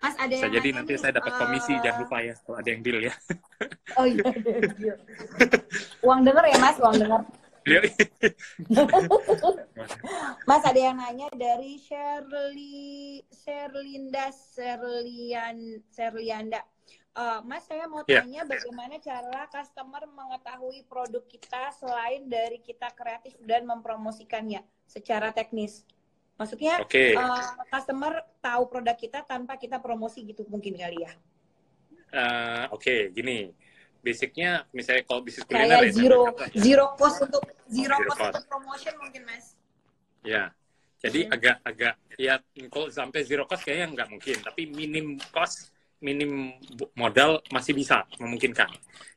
Mas 0.02 0.14
ada 0.18 0.34
yang 0.34 0.52
jadi 0.58 0.68
nanti 0.74 0.92
nih, 0.94 0.98
saya 0.98 1.12
dapat 1.22 1.32
komisi 1.38 1.70
uh... 1.70 1.78
jangan 1.78 1.98
lupa 2.02 2.18
ya 2.18 2.34
kalau 2.42 2.56
ada 2.58 2.68
yang 2.68 2.82
deal 2.82 2.98
ya. 2.98 3.14
Oh 3.96 4.04
iya, 4.04 4.26
iya. 4.82 4.94
uang 6.02 6.26
denger 6.26 6.44
ya 6.50 6.58
Mas, 6.58 6.76
uang 6.82 6.98
denger. 6.98 7.22
Iya. 7.64 7.80
Mas 10.50 10.62
ada 10.66 10.76
yang 10.76 10.98
nanya 10.98 11.30
dari 11.32 11.78
Shirley 11.78 13.22
Sherlinda 13.30 14.34
Sherlian 14.34 15.80
Sherlianda. 15.94 16.60
Uh, 17.16 17.40
Mas, 17.48 17.64
saya 17.64 17.88
mau 17.88 18.04
yeah. 18.04 18.20
tanya 18.20 18.44
bagaimana 18.44 19.00
cara 19.00 19.48
customer 19.48 20.04
mengetahui 20.04 20.84
produk 20.84 21.24
kita 21.24 21.72
selain 21.72 22.28
dari 22.28 22.60
kita 22.60 22.92
kreatif 22.92 23.40
dan 23.40 23.64
mempromosikannya 23.64 24.60
secara 24.84 25.32
teknis. 25.32 25.88
Maksudnya 26.36 26.84
okay. 26.84 27.16
uh, 27.16 27.56
customer 27.72 28.20
tahu 28.44 28.68
produk 28.68 28.92
kita 28.92 29.24
tanpa 29.24 29.56
kita 29.56 29.80
promosi 29.80 30.28
gitu 30.28 30.44
mungkin 30.52 30.76
kali 30.76 31.08
ya? 31.08 31.12
Uh, 32.12 32.76
Oke, 32.76 32.84
okay. 32.84 33.00
gini. 33.16 33.48
Basicnya 34.04 34.68
misalnya 34.76 35.08
kalau 35.08 35.24
bisnis 35.24 35.48
kuliner 35.48 35.82
Kayak 35.82 35.88
ya, 35.88 35.96
zero 35.96 36.20
ya. 36.28 36.46
zero 36.52 36.84
cost 37.00 37.18
untuk 37.24 37.42
zero, 37.66 37.96
zero 37.96 37.96
cost, 38.12 38.20
cost 38.20 38.28
untuk 38.28 38.44
promotion 38.52 38.94
mungkin 39.00 39.22
mas? 39.24 39.56
Ya, 40.20 40.52
jadi 41.00 41.32
agak-agak 41.32 41.94
ya 42.20 42.34
kalau 42.68 42.92
sampai 42.92 43.24
zero 43.24 43.48
cost 43.48 43.64
kayaknya 43.64 43.88
nggak 43.96 44.08
mungkin, 44.12 44.36
tapi 44.44 44.62
minim 44.68 45.16
cost 45.32 45.74
minim 46.04 46.52
modal 46.96 47.40
masih 47.52 47.72
bisa 47.72 48.04
memungkinkan. 48.20 48.68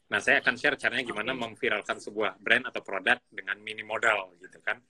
Nah, 0.10 0.20
saya 0.24 0.42
akan 0.42 0.56
share 0.58 0.78
caranya 0.80 1.06
gimana 1.06 1.32
memviralkan 1.38 2.02
sebuah 2.02 2.42
brand 2.42 2.66
atau 2.66 2.82
produk 2.82 3.22
dengan 3.30 3.62
minim 3.62 3.86
modal 3.86 4.34
gitu 4.42 4.58
kan. 4.64 4.82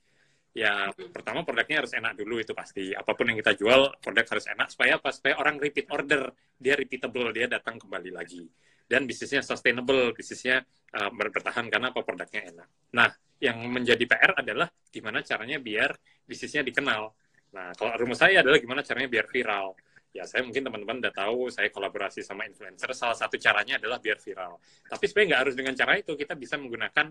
Ya, 0.50 0.90
pertama 1.14 1.46
produknya 1.46 1.84
harus 1.84 1.94
enak 1.94 2.18
dulu 2.18 2.42
itu 2.42 2.56
pasti. 2.56 2.90
Apa 2.90 3.14
pun 3.14 3.30
yang 3.30 3.38
kita 3.38 3.54
jual, 3.54 3.94
produk 4.02 4.26
harus 4.26 4.46
enak 4.50 4.68
supaya 4.72 4.98
apa? 4.98 5.14
Supaya 5.14 5.38
orang 5.38 5.62
repeat 5.62 5.86
order, 5.92 6.34
dia 6.58 6.74
repeatable, 6.74 7.30
dia 7.30 7.46
datang 7.46 7.78
kembali 7.78 8.10
lagi. 8.10 8.48
Dan 8.90 9.06
bisnisnya 9.06 9.46
sustainable, 9.46 10.10
bisnisnya 10.10 10.66
uh, 10.98 11.10
bertahan 11.14 11.70
karena 11.70 11.94
apa 11.94 12.02
produknya 12.02 12.50
enak. 12.50 12.68
Nah, 12.98 13.08
yang 13.38 13.62
menjadi 13.70 14.02
PR 14.02 14.42
adalah 14.42 14.66
gimana 14.90 15.22
caranya 15.22 15.62
biar 15.62 15.94
bisnisnya 16.26 16.66
dikenal. 16.66 17.14
Nah, 17.54 17.70
kalau 17.78 17.94
rumus 17.94 18.18
saya 18.18 18.42
adalah 18.42 18.58
gimana 18.58 18.82
caranya 18.82 19.06
biar 19.06 19.26
viral 19.30 19.78
ya 20.10 20.26
saya 20.26 20.42
mungkin 20.42 20.66
teman-teman 20.66 20.98
udah 20.98 21.14
tahu 21.14 21.48
saya 21.54 21.70
kolaborasi 21.70 22.26
sama 22.26 22.46
influencer. 22.46 22.90
Salah 22.92 23.14
satu 23.14 23.38
caranya 23.38 23.78
adalah 23.78 24.02
biar 24.02 24.18
viral. 24.18 24.58
Tapi 24.86 25.04
sebenarnya 25.06 25.28
nggak 25.30 25.42
harus 25.46 25.54
dengan 25.54 25.74
cara 25.78 25.92
itu. 25.98 26.12
Kita 26.18 26.34
bisa 26.34 26.58
menggunakan 26.58 27.06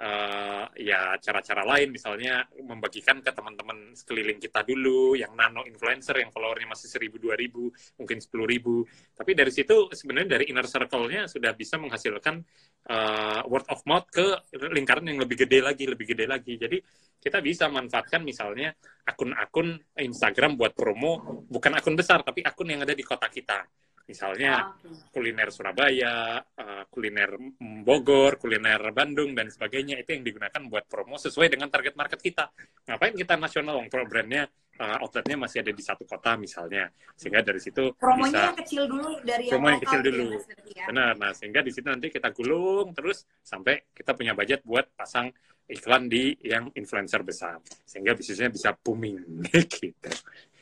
uh, 0.00 0.66
ya 0.74 1.14
cara-cara 1.20 1.62
lain. 1.62 1.92
Misalnya 1.92 2.48
membagikan 2.56 3.20
ke 3.20 3.30
teman-teman 3.30 3.92
sekeliling 3.92 4.40
kita 4.40 4.64
dulu 4.64 5.14
yang 5.14 5.36
nano 5.36 5.62
influencer 5.68 6.16
yang 6.18 6.32
followernya 6.32 6.72
masih 6.72 6.88
seribu 6.88 7.20
dua 7.20 7.36
ribu 7.36 7.68
mungkin 8.00 8.18
sepuluh 8.18 8.48
ribu. 8.48 8.82
Tapi 9.12 9.36
dari 9.36 9.52
situ 9.52 9.92
sebenarnya 9.92 10.40
dari 10.40 10.48
inner 10.48 10.66
circle-nya 10.66 11.28
sudah 11.28 11.52
bisa 11.52 11.76
menghasilkan 11.76 12.40
uh, 12.88 13.44
word 13.46 13.68
of 13.68 13.84
mouth 13.84 14.08
ke 14.08 14.24
lingkaran 14.72 15.04
yang 15.06 15.20
lebih 15.20 15.44
gede 15.46 15.60
lagi 15.60 15.84
lebih 15.84 16.06
gede 16.16 16.24
lagi. 16.24 16.56
Jadi 16.56 16.80
kita 17.20 17.44
bisa 17.44 17.68
manfaatkan 17.68 18.24
misalnya 18.24 18.72
akun-akun 19.04 19.76
Instagram 20.00 20.56
buat 20.56 20.72
promo 20.72 21.44
bukan 21.52 21.76
akun 21.76 21.92
besar 21.92 22.24
tapi 22.24 22.40
akun 22.40 22.72
yang 22.72 22.80
ada 22.80 22.96
di 22.96 23.04
kota 23.04 23.28
kita 23.28 23.60
misalnya 24.08 24.74
ah, 24.74 24.74
kuliner 25.14 25.48
Surabaya, 25.54 26.42
uh, 26.42 26.82
kuliner 26.90 27.38
Bogor, 27.86 28.38
kuliner 28.42 28.90
Bandung 28.90 29.34
dan 29.38 29.46
sebagainya 29.50 30.02
itu 30.02 30.18
yang 30.18 30.24
digunakan 30.26 30.62
buat 30.66 30.90
promo 30.90 31.14
sesuai 31.14 31.52
dengan 31.52 31.70
target 31.70 31.94
market 31.94 32.18
kita. 32.18 32.50
Ngapain 32.90 33.14
kita 33.14 33.38
nasional, 33.38 33.78
wong 33.78 33.86
brandnya 33.86 34.50
uh, 34.80 34.98
outletnya 35.04 35.36
masih 35.38 35.62
ada 35.62 35.70
di 35.70 35.82
satu 35.84 36.02
kota 36.08 36.34
misalnya, 36.34 36.90
sehingga 37.14 37.44
dari 37.44 37.60
situ 37.62 37.94
promonya 37.94 38.50
bisa, 38.50 38.58
kecil 38.64 38.82
dulu 38.90 39.10
dari 39.22 39.44
promo 39.46 39.66
yang 39.70 39.82
kecil 39.84 40.00
dulu, 40.02 40.26
ya. 40.74 40.86
benar. 40.90 41.12
Nah 41.20 41.32
sehingga 41.36 41.60
di 41.62 41.70
situ 41.70 41.86
nanti 41.86 42.08
kita 42.08 42.34
gulung 42.34 42.90
terus 42.96 43.28
sampai 43.44 43.92
kita 43.94 44.16
punya 44.16 44.32
budget 44.34 44.64
buat 44.66 44.90
pasang 44.96 45.30
iklan 45.70 46.10
di 46.10 46.34
yang 46.42 46.66
influencer 46.74 47.22
besar 47.22 47.62
sehingga 47.86 48.18
bisnisnya 48.18 48.50
bisa 48.50 48.74
booming 48.74 49.46
gitu. 49.78 50.10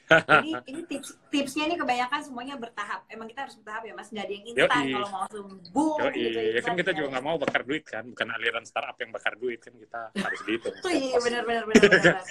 Jadi 0.09 0.51
ini 0.73 0.81
tips 0.89 1.09
tipsnya 1.29 1.65
ini 1.69 1.77
kebanyakan 1.77 2.21
semuanya 2.25 2.55
bertahap. 2.57 3.05
Emang 3.13 3.29
kita 3.29 3.45
harus 3.45 3.57
bertahap 3.61 3.83
ya 3.85 3.93
mas, 3.93 4.09
nggak 4.09 4.25
ada 4.25 4.35
yang 4.35 4.47
instan 4.49 4.83
kalau 4.89 5.09
mau 5.13 5.21
langsung 5.29 5.49
boom. 5.73 5.99
Yoi. 6.01 6.13
gitu. 6.17 6.39
Ya 6.57 6.61
kan 6.65 6.75
kita 6.81 6.91
juga 6.97 7.07
nggak 7.17 7.25
mau 7.25 7.37
bakar 7.37 7.63
duit 7.69 7.85
kan, 7.85 8.05
bukan 8.09 8.29
aliran 8.33 8.65
startup 8.65 8.97
yang 8.97 9.11
bakar 9.13 9.35
duit 9.37 9.61
kan 9.61 9.75
kita 9.77 10.01
harus 10.17 10.41
gitu. 10.49 10.69
iya 10.89 11.19
benar 11.21 11.43
benar 11.45 11.65
benar. 11.69 12.17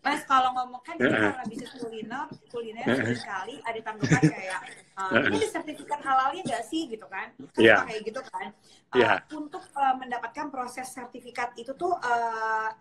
Mas 0.00 0.24
kalau 0.24 0.56
ngomong 0.56 0.80
kan 0.80 0.96
kita 0.96 1.12
karena 1.12 1.44
bisnis 1.44 1.76
kuliner, 1.76 2.24
kuliner 2.48 2.84
sekali 3.12 3.60
ada 3.60 3.80
tanggapan 3.84 4.22
kayak 4.32 4.60
uh, 4.96 5.12
ini 5.28 5.36
ada 5.44 5.48
sertifikat 5.60 6.00
halalnya 6.00 6.40
nggak 6.40 6.64
sih 6.72 6.88
gitu 6.88 7.04
kan? 7.04 7.28
Kan 7.36 7.60
yeah. 7.60 7.84
kayak 7.84 8.08
gitu 8.08 8.20
kan. 8.32 8.48
Uh, 8.96 8.96
yeah. 8.96 9.20
Untuk 9.28 9.60
uh, 9.76 9.94
mendapatkan 10.00 10.48
proses 10.48 10.88
sertifikat 10.88 11.52
itu 11.60 11.76
tuh 11.76 11.92
uh, 12.00 12.72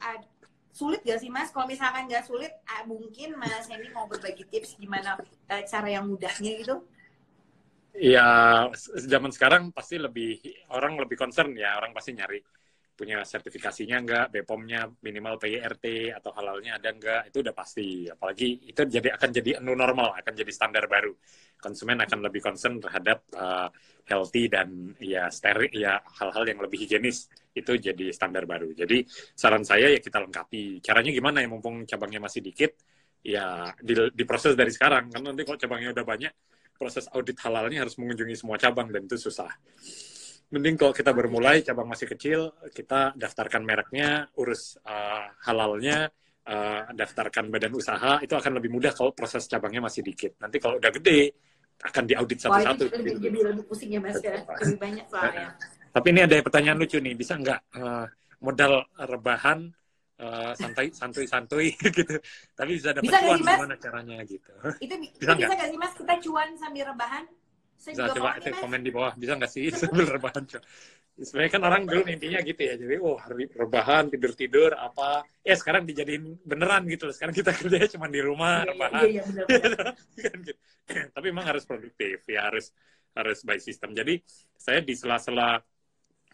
sulit 0.71 1.01
gak 1.03 1.19
sih 1.19 1.31
mas? 1.31 1.49
Kalau 1.49 1.65
misalkan 1.65 2.05
nggak 2.07 2.25
sulit, 2.25 2.53
uh, 2.65 2.83
mungkin 2.85 3.35
mas 3.35 3.65
Hendy 3.67 3.89
mau 3.91 4.05
berbagi 4.05 4.45
tips 4.47 4.77
gimana 4.77 5.17
uh, 5.19 5.63
cara 5.65 5.87
yang 5.89 6.05
mudahnya 6.07 6.51
gitu? 6.61 6.85
Ya 7.99 8.69
zaman 9.09 9.33
sekarang 9.33 9.73
pasti 9.73 9.97
lebih 9.97 10.39
orang 10.71 10.95
lebih 10.95 11.17
concern 11.19 11.51
ya 11.57 11.75
orang 11.75 11.91
pasti 11.91 12.13
nyari 12.15 12.39
punya 12.99 13.23
sertifikasinya 13.23 13.95
enggak, 14.03 14.25
BPOM-nya 14.35 14.91
minimal 14.99 15.39
PYRT 15.39 16.11
atau 16.19 16.35
halalnya 16.35 16.75
ada 16.75 16.91
enggak, 16.91 17.31
itu 17.31 17.39
udah 17.39 17.55
pasti. 17.55 18.11
Apalagi 18.11 18.67
itu 18.67 18.83
jadi 18.83 19.15
akan 19.15 19.29
jadi 19.31 19.63
new 19.63 19.71
normal, 19.71 20.19
akan 20.19 20.33
jadi 20.35 20.51
standar 20.51 20.83
baru. 20.91 21.15
Konsumen 21.55 22.03
akan 22.03 22.19
lebih 22.27 22.43
concern 22.43 22.75
terhadap 22.83 23.23
uh, 23.39 23.71
healthy 24.03 24.51
dan 24.51 24.91
ya 24.99 25.31
steril 25.31 25.71
ya 25.71 25.95
hal-hal 26.19 26.43
yang 26.43 26.59
lebih 26.59 26.83
higienis 26.83 27.31
itu 27.55 27.71
jadi 27.79 28.11
standar 28.11 28.43
baru. 28.43 28.75
Jadi 28.75 29.07
saran 29.31 29.63
saya 29.63 29.87
ya 29.95 30.03
kita 30.03 30.19
lengkapi. 30.19 30.83
Caranya 30.83 31.15
gimana 31.15 31.39
ya 31.39 31.47
mumpung 31.47 31.87
cabangnya 31.87 32.19
masih 32.19 32.43
dikit, 32.43 32.75
ya 33.23 33.71
di, 33.79 33.95
diproses 34.11 34.59
dari 34.59 34.75
sekarang. 34.75 35.07
Kan 35.07 35.23
nanti 35.23 35.47
kalau 35.47 35.55
cabangnya 35.55 35.95
udah 35.95 36.03
banyak, 36.03 36.33
proses 36.75 37.07
audit 37.15 37.39
halalnya 37.47 37.87
harus 37.87 37.95
mengunjungi 37.95 38.35
semua 38.35 38.59
cabang 38.59 38.91
dan 38.91 39.07
itu 39.07 39.15
susah 39.15 39.51
mending 40.49 40.75
kalau 40.81 40.93
kita 40.93 41.13
bermulai 41.13 41.61
cabang 41.61 41.85
masih 41.85 42.09
kecil 42.09 42.49
kita 42.73 43.13
daftarkan 43.13 43.61
mereknya 43.61 44.25
urus 44.33 44.81
uh, 44.81 45.29
halalnya 45.45 46.09
uh, 46.49 46.81
daftarkan 46.93 47.53
badan 47.53 47.73
usaha 47.77 48.17
itu 48.25 48.33
akan 48.33 48.57
lebih 48.57 48.73
mudah 48.73 48.91
kalau 48.97 49.13
proses 49.13 49.45
cabangnya 49.45 49.85
masih 49.85 50.01
dikit. 50.01 50.41
Nanti 50.41 50.57
kalau 50.57 50.81
udah 50.81 50.91
gede 50.97 51.29
akan 51.79 52.03
diaudit 52.03 52.39
satu-satu. 52.43 52.91
lebih, 52.91 53.13
lebih, 53.23 53.41
lebih 53.53 53.65
pusing 53.69 53.95
ya 53.95 54.01
mas 54.01 54.19
ya. 54.19 54.41
Lebih 54.41 54.77
banyak 54.81 55.05
soalnya. 55.07 55.55
Tapi 55.89 56.07
ini 56.11 56.21
ada 56.25 56.35
pertanyaan 56.43 56.77
lucu 56.81 56.97
nih 56.99 57.13
bisa 57.15 57.33
nggak 57.39 57.59
uh, 57.77 58.05
modal 58.43 58.83
rebahan 58.99 59.69
uh, 60.19 60.51
santai 60.57 60.91
santuy 60.91 61.25
santuy 61.29 61.67
gitu. 61.85 62.03
Tapi 62.57 62.71
bisa 62.75 62.91
dapat 62.91 63.07
bisa 63.07 63.21
cuan 63.21 63.39
gimana 63.39 63.75
caranya 63.79 64.17
gitu. 64.25 64.53
Itu 64.81 64.93
bisa 64.97 65.31
nggak 65.37 65.69
sih 65.69 65.79
mas? 65.79 65.93
Kita 65.95 66.15
cuan 66.25 66.49
sambil 66.57 66.89
rebahan 66.89 67.23
saya 67.79 68.11
coba 68.11 68.35
itu 68.35 68.51
komen 68.59 68.81
di 68.83 68.91
bawah. 68.91 69.15
Bisa 69.15 69.39
nggak 69.39 69.51
sih? 69.51 69.71
Sambil 69.79 70.05
rebahan 70.19 70.43
sebenarnya 71.19 71.51
kan 71.51 71.63
orang 71.67 71.83
dulu 71.83 72.01
mimpinya 72.07 72.39
gitu 72.43 72.61
ya. 72.63 72.73
Jadi 72.75 72.95
oh 72.99 73.15
hari 73.15 73.47
rebahan 73.51 74.11
tidur 74.11 74.31
tidur 74.35 74.71
apa? 74.75 75.23
Ya 75.43 75.55
sekarang 75.55 75.87
dijadiin 75.87 76.43
beneran 76.43 76.87
gitu 76.87 77.07
sekarang 77.11 77.35
kita 77.35 77.51
kerja 77.59 77.87
cuma 77.95 78.11
di 78.11 78.19
rumah 78.19 78.63
iya, 78.63 78.67
iya 78.67 78.71
rebahan. 78.71 79.05
iya, 79.07 79.23
iya, 79.23 79.43
kan 80.27 80.37
gitu. 80.43 80.59
tapi 81.15 81.25
memang 81.31 81.47
harus 81.55 81.63
produktif 81.63 82.23
ya 82.27 82.51
harus 82.51 82.71
harus 83.15 83.39
by 83.47 83.59
system. 83.59 83.95
Jadi 83.95 84.19
saya 84.55 84.79
di 84.83 84.93
sela-sela 84.95 85.59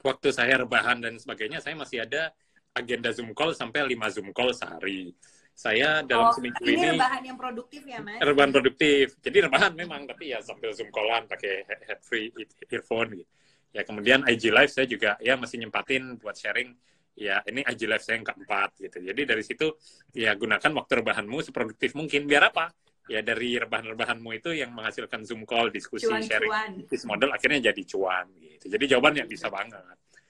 waktu 0.05 0.29
saya 0.29 0.61
rebahan 0.65 1.01
dan 1.01 1.17
sebagainya 1.17 1.61
saya 1.61 1.73
masih 1.77 2.05
ada 2.05 2.29
agenda 2.75 3.09
zoom 3.09 3.31
call 3.31 3.55
sampai 3.55 3.87
lima 3.87 4.11
zoom 4.11 4.29
call 4.35 4.51
sehari 4.51 5.15
saya 5.55 6.03
dalam 6.03 6.29
oh, 6.29 6.33
seminggu 6.35 6.59
ini, 6.67 6.75
ini 6.75 6.87
rebahan 6.99 7.23
yang 7.23 7.37
produktif 7.39 7.81
ya 7.87 8.03
mas? 8.03 8.19
Rebahan 8.19 8.51
produktif. 8.51 9.05
Jadi 9.23 9.37
rebahan 9.47 9.71
memang 9.71 10.03
tapi 10.03 10.35
ya 10.35 10.43
sambil 10.43 10.75
zoom 10.75 10.91
callan 10.91 11.23
pakai 11.31 11.63
head 11.63 12.03
free 12.03 12.27
earphone 12.67 13.23
gitu. 13.23 13.31
Ya 13.71 13.87
kemudian 13.87 14.27
IG 14.27 14.51
live 14.51 14.67
saya 14.67 14.83
juga 14.83 15.15
ya 15.23 15.39
masih 15.39 15.63
nyempatin 15.63 16.19
buat 16.19 16.35
sharing. 16.35 16.75
Ya 17.15 17.39
ini 17.47 17.63
IG 17.63 17.87
live 17.87 18.03
saya 18.03 18.19
yang 18.19 18.27
keempat 18.27 18.75
gitu. 18.83 18.99
Jadi 18.99 19.21
dari 19.23 19.43
situ 19.47 19.71
ya 20.11 20.35
gunakan 20.35 20.71
waktu 20.75 20.91
rebahanmu 20.99 21.37
seproduktif 21.39 21.95
mungkin. 21.95 22.27
Biar 22.27 22.51
apa? 22.51 22.75
Ya 23.07 23.23
dari 23.23 23.55
rebahan-rebahanmu 23.55 24.29
itu 24.35 24.51
yang 24.51 24.75
menghasilkan 24.75 25.23
zoom 25.23 25.47
call 25.47 25.71
diskusi 25.71 26.03
cuan, 26.03 26.19
sharing. 26.19 26.83
Bisnis 26.83 27.07
model 27.07 27.31
akhirnya 27.31 27.71
jadi 27.71 27.81
cuan 27.87 28.27
gitu. 28.43 28.67
Jadi 28.67 28.91
jawabannya 28.91 29.23
bisa 29.23 29.47
banget 29.47 29.79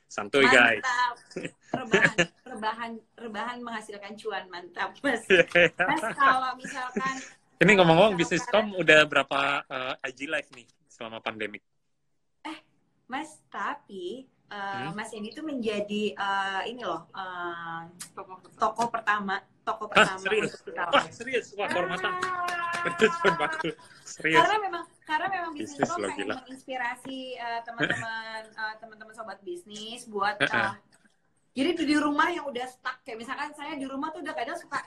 Santuy 0.06 0.45
guys. 0.47 0.86
Rebahan, 1.76 2.18
rebahan, 2.56 2.91
rebahan 3.20 3.58
menghasilkan 3.60 4.14
cuan 4.16 4.45
mantap 4.47 4.95
mas. 5.03 5.26
Mas 5.76 6.03
kalau 6.16 6.56
misalkan 6.56 7.16
ini 7.56 7.72
ngomong-ngomong 7.80 8.20
bisnis 8.20 8.43
kom 8.51 8.76
udah 8.76 9.08
berapa 9.08 9.64
uh, 9.64 9.93
IG 10.03 10.28
live 10.28 10.49
nih 10.51 10.68
selama 10.91 11.24
pandemik? 11.24 11.64
Eh 12.43 12.60
Mas 13.08 13.39
tapi 13.47 14.28
uh, 14.51 14.89
hmm? 14.89 14.97
Mas 14.97 15.09
Yendi 15.13 15.29
itu 15.33 15.41
menjadi 15.41 16.03
uh, 16.17 16.61
ini 16.67 16.81
loh 16.83 17.07
uh, 17.13 17.89
toko 18.57 18.89
pertama. 18.91 19.41
toko 19.65 19.89
pertama 19.89 20.13
ah, 20.13 20.21
serius? 20.21 20.61
wah 20.69 21.05
serius? 21.09 21.45
Wah 21.57 21.65
kehormatan 21.65 22.21
ah. 22.21 23.49
serius. 24.05 24.37
Karena 24.37 24.57
memang 24.61 24.83
karena 25.09 25.25
memang 25.25 25.51
bisnis, 25.57 25.81
bisnis 25.81 25.89
lo 25.89 26.05
pengen 26.05 26.27
menginspirasi 26.37 27.19
uh, 27.41 27.59
teman-teman 27.65 28.41
uh, 28.53 28.73
teman-teman 28.77 29.13
sobat 29.17 29.41
bisnis 29.41 30.05
buat 30.05 30.37
uh, 30.37 30.77
jadi 31.56 31.72
di 31.72 31.95
rumah 31.95 32.28
yang 32.28 32.45
udah 32.51 32.68
stuck 32.68 32.99
kayak 33.08 33.24
misalkan 33.24 33.56
saya 33.56 33.80
di 33.80 33.88
rumah 33.88 34.12
tuh 34.12 34.20
udah 34.20 34.36
kadang 34.36 34.60
suka 34.60 34.84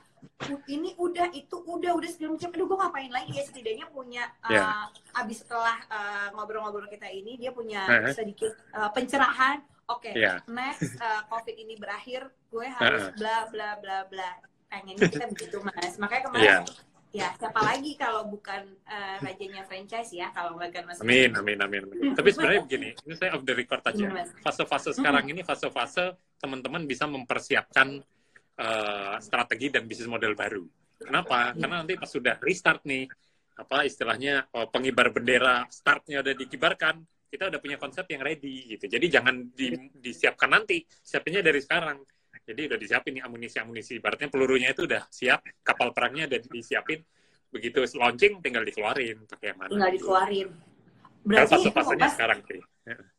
ini 0.68 0.92
udah 1.00 1.32
itu 1.32 1.56
udah 1.64 1.96
udah 1.96 2.10
segala 2.12 2.36
macam 2.36 2.50
aduh 2.52 2.66
gue 2.68 2.78
ngapain 2.78 3.10
lagi 3.10 3.32
ya 3.32 3.44
setidaknya 3.48 3.86
punya 3.88 4.24
uh, 4.44 4.52
yeah. 4.52 4.84
abis 5.16 5.42
setelah 5.42 5.76
uh, 5.88 6.28
ngobrol-ngobrol 6.36 6.86
kita 6.92 7.08
ini 7.08 7.40
dia 7.40 7.50
punya 7.56 7.88
uh 7.88 7.92
-huh. 8.04 8.12
sedikit 8.12 8.52
uh, 8.76 8.92
pencerahan 8.92 9.64
oke 9.88 10.04
okay, 10.04 10.12
yeah. 10.12 10.44
next 10.44 10.92
uh, 11.00 11.24
covid 11.32 11.56
ini 11.56 11.80
berakhir 11.80 12.28
gue 12.52 12.66
harus 12.68 13.08
uh 13.08 13.10
-huh. 13.10 13.16
bla 13.16 13.36
bla 13.48 13.70
bla 13.80 13.98
bla 14.12 14.30
pengennya 14.68 15.08
kita 15.08 15.24
begitu 15.32 15.56
mas 15.64 15.96
makanya 15.96 16.22
kemarin 16.28 16.44
yeah 16.44 16.62
ya 17.08 17.32
siapa 17.40 17.60
lagi 17.64 17.96
kalau 17.96 18.28
bukan 18.28 18.68
uh, 18.84 19.16
rajanya 19.24 19.64
franchise 19.64 20.12
ya 20.12 20.28
kalau 20.36 20.60
bukan 20.60 20.84
mas 20.84 21.00
amin 21.00 21.32
amin 21.32 21.56
amin, 21.56 21.82
amin. 21.88 22.12
tapi 22.12 22.28
sebenarnya 22.36 22.60
begini 22.68 22.88
ini 23.08 23.14
saya 23.16 23.32
off 23.32 23.44
the 23.48 23.54
record 23.56 23.80
aja. 23.80 24.06
Fase-fase 24.44 24.92
sekarang 24.92 25.24
ini 25.32 25.40
fase-fase 25.40 26.12
teman-teman 26.36 26.84
bisa 26.84 27.08
mempersiapkan 27.08 27.98
uh, 28.60 29.16
strategi 29.18 29.72
dan 29.72 29.88
bisnis 29.88 30.10
model 30.10 30.36
baru. 30.36 30.64
Kenapa? 30.98 31.54
Karena 31.54 31.80
nanti 31.80 31.94
pas 31.96 32.10
sudah 32.10 32.36
restart 32.42 32.84
nih 32.84 33.08
apa 33.58 33.82
istilahnya 33.82 34.46
oh, 34.54 34.70
pengibar 34.70 35.10
bendera 35.10 35.66
startnya 35.66 36.22
udah 36.22 36.34
dikibarkan 36.38 37.02
kita 37.28 37.50
udah 37.52 37.60
punya 37.60 37.76
konsep 37.76 38.08
yang 38.08 38.22
ready 38.24 38.76
gitu. 38.76 38.88
Jadi 38.88 39.06
jangan 39.12 39.52
di, 39.52 39.72
disiapkan 39.92 40.48
nanti 40.48 40.80
siapinnya 41.04 41.44
dari 41.44 41.60
sekarang 41.60 42.00
jadi 42.48 42.60
udah 42.64 42.78
disiapin 42.80 43.12
nih 43.20 43.24
amunisi-amunisi. 43.28 44.00
Ibaratnya 44.00 44.32
pelurunya 44.32 44.72
itu 44.72 44.88
udah 44.88 45.04
siap, 45.12 45.44
kapal 45.60 45.92
perangnya 45.92 46.32
udah 46.32 46.40
disiapin. 46.48 47.04
Begitu 47.52 47.84
launching 48.00 48.40
tinggal 48.40 48.64
dikeluarin 48.64 49.28
pakai 49.28 49.52
mana. 49.52 49.68
Tinggal 49.68 49.92
dikeluarin. 49.92 50.48
Berarti 51.28 51.52
fase 51.52 51.68
fasenya 51.76 52.08
sekarang 52.08 52.40
sih. 52.48 52.60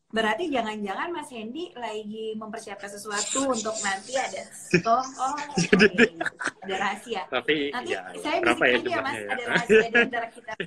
Berarti 0.09 0.49
jangan-jangan 0.49 1.13
Mas 1.13 1.29
Hendy 1.29 1.69
lagi 1.77 2.33
mempersiapkan 2.33 2.89
sesuatu 2.89 3.53
untuk 3.53 3.77
nanti 3.85 4.17
ada 4.17 4.41
oh, 4.89 5.05
oh 5.05 5.37
okay. 5.37 6.09
ada 6.65 6.75
rahasia. 6.81 7.29
Tapi 7.29 7.69
nanti 7.69 7.93
ya, 7.93 8.09
saya 8.17 8.41
bisa 8.41 8.65
ya 8.65 8.77
aja 8.81 8.97
Mas, 9.05 9.13
ya. 9.13 9.29
ada 9.29 9.43
rahasia 9.45 9.85
di 9.85 9.97
antara 10.01 10.27
kita. 10.33 10.51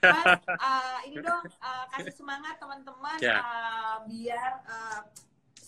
mas, 0.00 0.40
uh, 0.48 0.98
ini 1.04 1.16
dong 1.20 1.44
uh, 1.60 1.84
kasih 1.92 2.14
semangat 2.16 2.56
teman-teman 2.56 3.20
ya. 3.20 3.36
uh, 3.44 3.96
biar 4.08 4.50
uh, 4.64 5.04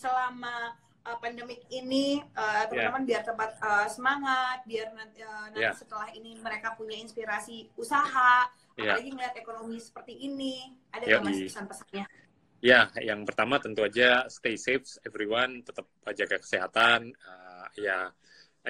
selama 0.03 0.75
uh, 1.07 1.17
pandemik 1.23 1.63
ini 1.71 2.19
uh, 2.35 2.67
teman-teman 2.67 3.07
yeah. 3.07 3.09
biar 3.15 3.21
tempat 3.23 3.49
uh, 3.63 3.87
semangat 3.87 4.59
biar 4.67 4.91
nanti, 4.91 5.23
uh, 5.23 5.47
nanti 5.47 5.63
yeah. 5.63 5.71
setelah 5.71 6.11
ini 6.11 6.35
mereka 6.43 6.75
punya 6.75 6.99
inspirasi 6.99 7.71
usaha 7.79 8.51
yeah. 8.75 8.99
apalagi 8.99 9.15
melihat 9.15 9.35
ekonomi 9.39 9.79
seperti 9.79 10.19
ini 10.19 10.75
ada 10.91 11.07
nggak 11.07 11.23
mas 11.23 11.39
pesan-pesannya 11.47 12.05
Ya, 12.63 12.87
yang 13.03 13.27
pertama 13.27 13.59
tentu 13.59 13.83
aja 13.83 14.23
stay 14.31 14.55
safe 14.55 14.87
everyone, 15.03 15.67
tetap 15.67 15.83
jaga 16.15 16.39
kesehatan. 16.39 17.11
Uh, 17.11 17.67
ya, 17.75 18.07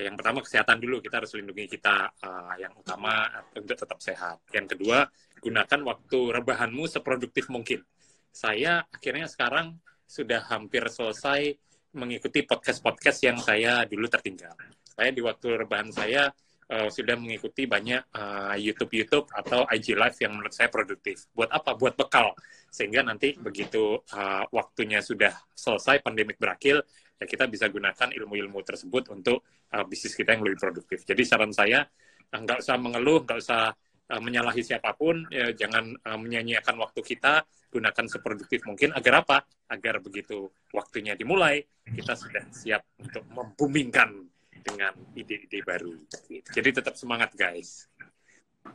yang 0.01 0.17
pertama 0.17 0.41
kesehatan 0.41 0.81
dulu 0.81 0.97
kita 0.97 1.21
harus 1.21 1.37
lindungi 1.37 1.69
kita 1.69 2.09
uh, 2.25 2.57
yang 2.57 2.73
utama 2.73 3.29
untuk 3.53 3.77
tetap 3.77 4.01
sehat. 4.01 4.41
Yang 4.49 4.73
kedua, 4.73 5.05
gunakan 5.37 5.79
waktu 5.85 6.19
rebahanmu 6.41 6.89
seproduktif 6.89 7.53
mungkin. 7.53 7.85
Saya 8.33 8.81
akhirnya 8.89 9.29
sekarang 9.29 9.77
sudah 10.05 10.45
hampir 10.51 10.83
selesai 10.87 11.55
mengikuti 11.93 12.41
podcast-podcast 12.43 13.19
yang 13.25 13.37
saya 13.37 13.85
dulu 13.85 14.09
tertinggal. 14.09 14.53
Saya 14.93 15.09
di 15.13 15.21
waktu 15.21 15.65
rebahan 15.65 15.89
saya 15.93 16.29
uh, 16.69 16.89
sudah 16.89 17.17
mengikuti 17.17 17.69
banyak 17.69 18.01
uh, 18.13 18.55
YouTube-YouTube 18.57 19.29
atau 19.29 19.65
IG 19.69 19.93
Live 19.93 20.17
yang 20.21 20.37
menurut 20.37 20.53
saya 20.53 20.69
produktif. 20.69 21.29
Buat 21.33 21.53
apa? 21.53 21.77
Buat 21.77 21.97
bekal. 21.97 22.33
Sehingga 22.73 23.05
nanti 23.05 23.37
begitu 23.37 24.01
uh, 24.01 24.43
waktunya 24.49 25.01
sudah 25.01 25.33
selesai, 25.53 26.01
pandemik 26.01 26.41
berakhir, 26.41 26.81
ya 27.21 27.25
kita 27.29 27.45
bisa 27.45 27.69
gunakan 27.69 28.09
ilmu-ilmu 28.09 28.59
tersebut 28.65 29.13
untuk 29.13 29.45
uh, 29.73 29.85
bisnis 29.85 30.17
kita 30.17 30.33
yang 30.33 30.43
lebih 30.45 30.59
produktif. 30.61 31.05
Jadi 31.05 31.21
saran 31.21 31.53
saya, 31.53 31.85
nggak 32.33 32.65
usah 32.65 32.75
mengeluh, 32.81 33.21
nggak 33.21 33.37
usah 33.37 33.69
uh, 34.09 34.21
menyalahi 34.21 34.65
siapa 34.65 34.97
pun, 34.97 35.29
ya, 35.29 35.53
jangan 35.53 35.93
uh, 35.93 36.17
menyanyiakan 36.17 36.81
waktu 36.81 37.01
kita, 37.05 37.45
gunakan 37.73 38.05
seproduktif 38.05 38.61
mungkin 38.69 38.93
agar 38.93 39.25
apa? 39.25 39.41
Agar 39.73 39.97
begitu 39.97 40.53
waktunya 40.69 41.17
dimulai, 41.17 41.65
kita 41.89 42.13
sudah 42.13 42.45
siap 42.53 42.85
untuk 43.01 43.25
membumingkan 43.33 44.29
dengan 44.61 44.93
ide-ide 45.17 45.65
baru. 45.65 45.97
Jadi 46.29 46.69
tetap 46.69 46.93
semangat 46.93 47.33
guys. 47.33 47.89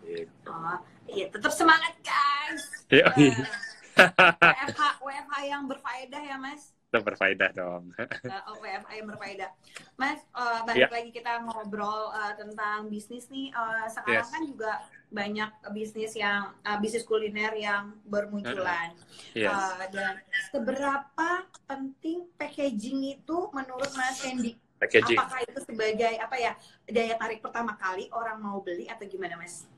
Gitu. 0.05 0.51
Oh, 0.51 0.83
iya 1.09 1.31
tetap 1.31 1.55
semangat 1.55 1.95
guys. 2.03 2.63
Uh, 2.93 3.09
WFH, 3.99 4.83
WFH 5.03 5.37
yang 5.49 5.63
berfaedah 5.67 6.23
ya 6.23 6.37
mas 6.39 6.78
tetap 6.89 7.05
berfaedah 7.05 7.51
dong. 7.53 7.93
uh, 8.01 8.57
WFA 8.57 8.93
yang 8.97 9.09
berfaedah. 9.12 9.51
Mas, 10.01 10.24
uh, 10.32 10.64
balik 10.64 10.89
yeah. 10.89 10.93
lagi 10.97 11.11
kita 11.12 11.45
ngobrol 11.45 12.09
uh, 12.16 12.32
tentang 12.32 12.89
bisnis 12.89 13.28
nih. 13.28 13.53
Uh, 13.53 13.84
sekarang 13.93 14.24
yes. 14.24 14.32
kan 14.32 14.43
juga 14.49 14.72
banyak 15.12 15.51
bisnis 15.76 16.16
yang 16.16 16.57
uh, 16.64 16.80
bisnis 16.80 17.05
kuliner 17.05 17.53
yang 17.61 17.93
bermunculan. 18.09 18.97
Yes. 19.36 19.53
Uh, 19.53 19.84
dan 19.93 20.24
seberapa 20.49 21.28
penting 21.68 22.24
packaging 22.41 23.20
itu 23.20 23.36
menurut 23.53 23.93
Mas 23.93 24.24
Sandy? 24.24 24.57
Packaging. 24.80 25.20
Apakah 25.20 25.45
itu 25.45 25.61
sebagai 25.68 26.14
apa 26.24 26.36
ya 26.41 26.53
daya 26.89 27.14
tarik 27.20 27.45
pertama 27.45 27.76
kali 27.76 28.09
orang 28.16 28.41
mau 28.41 28.64
beli 28.64 28.89
atau 28.89 29.05
gimana, 29.05 29.36
Mas? 29.36 29.68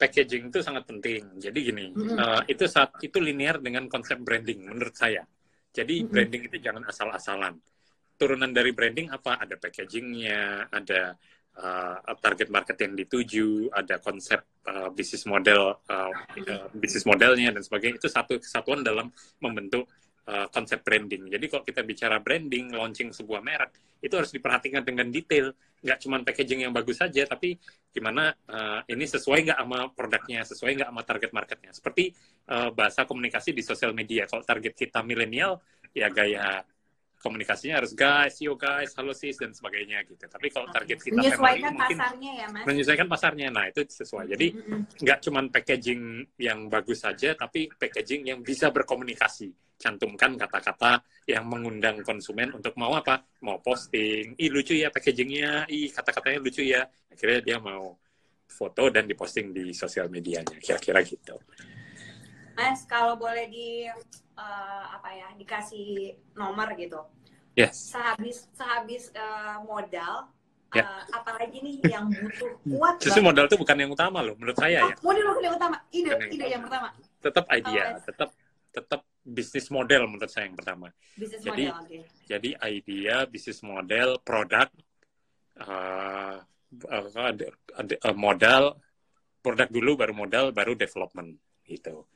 Packaging 0.00 0.48
itu 0.48 0.64
sangat 0.64 0.88
penting. 0.88 1.36
Jadi 1.36 1.58
gini, 1.60 1.92
mm 1.92 2.00
-hmm. 2.00 2.16
uh, 2.16 2.42
itu 2.48 2.64
saat 2.64 2.96
itu 3.04 3.20
linear 3.20 3.60
dengan 3.60 3.84
konsep 3.92 4.16
branding 4.16 4.64
menurut 4.64 4.96
saya. 4.96 5.28
Jadi 5.70 6.02
mm-hmm. 6.02 6.10
branding 6.10 6.42
itu 6.50 6.56
jangan 6.58 6.82
asal-asalan. 6.86 7.54
Turunan 8.18 8.50
dari 8.52 8.74
branding 8.74 9.08
apa? 9.08 9.40
Ada 9.40 9.56
packagingnya, 9.56 10.68
ada 10.68 11.14
uh, 11.56 12.14
target 12.20 12.48
market 12.52 12.76
yang 12.82 12.92
dituju, 12.98 13.72
ada 13.72 13.96
konsep 14.02 14.44
uh, 14.68 14.92
bisnis 14.92 15.24
model, 15.24 15.78
uh, 15.88 16.12
uh, 16.12 16.66
bisnis 16.76 17.06
modelnya 17.08 17.54
dan 17.54 17.62
sebagainya. 17.64 17.96
Itu 17.96 18.10
satu 18.12 18.36
kesatuan 18.36 18.84
dalam 18.84 19.08
membentuk 19.40 19.88
uh, 20.30 20.46
konsep 20.54 20.86
branding. 20.86 21.26
Jadi 21.26 21.50
kalau 21.50 21.66
kita 21.66 21.82
bicara 21.82 22.22
branding, 22.22 22.70
launching 22.70 23.10
sebuah 23.10 23.42
merek, 23.42 23.74
itu 23.98 24.14
harus 24.14 24.30
diperhatikan 24.30 24.86
dengan 24.86 25.10
detail. 25.10 25.50
Nggak 25.82 25.98
cuma 26.06 26.16
packaging 26.22 26.60
yang 26.68 26.72
bagus 26.72 27.02
saja, 27.02 27.26
tapi 27.26 27.58
gimana 27.90 28.30
uh, 28.46 28.80
ini 28.86 29.04
sesuai 29.10 29.50
nggak 29.50 29.58
sama 29.58 29.78
produknya, 29.90 30.40
sesuai 30.46 30.70
nggak 30.78 30.88
sama 30.94 31.02
target 31.02 31.30
marketnya. 31.34 31.70
Seperti 31.74 32.14
uh, 32.46 32.70
bahasa 32.70 33.02
komunikasi 33.04 33.50
di 33.50 33.66
sosial 33.66 33.90
media. 33.90 34.30
Kalau 34.30 34.46
target 34.46 34.78
kita 34.78 35.02
milenial, 35.02 35.58
ya 35.90 36.06
gaya 36.06 36.62
komunikasinya 37.20 37.84
harus 37.84 37.92
guys, 37.92 38.40
yo 38.40 38.56
guys, 38.56 38.96
halo 38.96 39.12
sis 39.12 39.36
dan 39.36 39.52
sebagainya 39.52 40.00
gitu. 40.08 40.24
Tapi 40.24 40.48
kalau 40.48 40.72
target 40.72 40.98
kita 41.04 41.20
menyesuaikan 41.20 41.76
family, 41.76 41.94
pasarnya 41.94 42.32
ya 42.32 42.46
mas. 42.48 42.64
Menyesuaikan 42.64 43.08
pasarnya, 43.12 43.46
nah 43.52 43.64
itu 43.68 43.80
sesuai. 43.84 44.24
Jadi 44.32 44.46
nggak 44.56 44.96
mm 44.96 45.04
-hmm. 45.04 45.20
cuma 45.28 45.40
packaging 45.52 46.02
yang 46.40 46.58
bagus 46.72 47.04
saja, 47.04 47.36
tapi 47.36 47.68
packaging 47.68 48.32
yang 48.32 48.40
bisa 48.40 48.72
berkomunikasi. 48.72 49.52
Cantumkan 49.80 50.36
kata-kata 50.36 51.00
yang 51.24 51.48
mengundang 51.48 52.04
konsumen 52.04 52.52
untuk 52.52 52.76
mau 52.76 52.96
apa? 52.96 53.24
Mau 53.44 53.60
posting, 53.60 54.36
ih 54.36 54.50
lucu 54.52 54.76
ya 54.76 54.88
packagingnya, 54.88 55.68
ih 55.68 55.92
kata-katanya 55.92 56.40
lucu 56.40 56.64
ya. 56.64 56.84
Akhirnya 57.12 57.40
dia 57.40 57.56
mau 57.60 57.96
foto 58.48 58.88
dan 58.88 59.04
diposting 59.06 59.52
di 59.52 59.72
sosial 59.76 60.08
medianya, 60.08 60.56
kira-kira 60.60 61.00
gitu. 61.04 61.36
Mas, 62.60 62.84
kalau 62.84 63.16
boleh 63.16 63.48
di 63.48 63.88
uh, 64.40 64.84
apa 64.96 65.08
ya 65.12 65.28
dikasih 65.36 66.16
nomor 66.32 66.72
gitu. 66.80 67.04
Yes. 67.52 67.92
Sehabis 67.92 68.48
sehabis 68.56 69.12
uh, 69.12 69.60
modal 69.68 70.32
Yeah. 70.70 70.86
Ya. 70.86 71.02
Uh, 71.02 71.18
apalagi 71.18 71.58
nih 71.66 71.82
yang 71.82 72.06
butuh 72.06 72.54
kuat. 72.62 73.02
Justru 73.02 73.26
modal 73.26 73.50
itu 73.50 73.58
bukan 73.58 73.74
yang 73.74 73.90
utama 73.90 74.22
loh, 74.22 74.38
menurut 74.38 74.54
saya 74.54 74.86
oh, 74.86 74.94
ya. 74.94 74.94
Modal 75.02 75.22
bukan 75.34 75.42
yang 75.42 75.56
utama, 75.58 75.76
ide 75.90 76.10
yang 76.14 76.22
ide 76.30 76.46
yang 76.46 76.62
pertama. 76.62 76.88
Tetap 77.18 77.44
idea, 77.50 77.84
oh, 77.90 77.98
tetap 78.06 78.30
tetap 78.70 79.00
bisnis 79.26 79.66
model 79.66 80.06
menurut 80.06 80.30
saya 80.30 80.46
yang 80.46 80.54
pertama. 80.54 80.94
Business 81.18 81.42
jadi, 81.42 81.64
model, 81.74 81.82
okay. 81.82 82.00
Jadi 82.30 82.50
idea, 82.70 83.16
bisnis 83.26 83.60
model, 83.66 84.08
produk, 84.22 84.70
uh, 85.58 86.38
uh, 86.86 87.06
uh, 87.10 88.14
modal, 88.14 88.78
produk 89.42 89.68
dulu 89.74 89.98
baru 89.98 90.14
modal, 90.14 90.44
baru 90.54 90.78
development 90.78 91.34
gitu. 91.66 92.06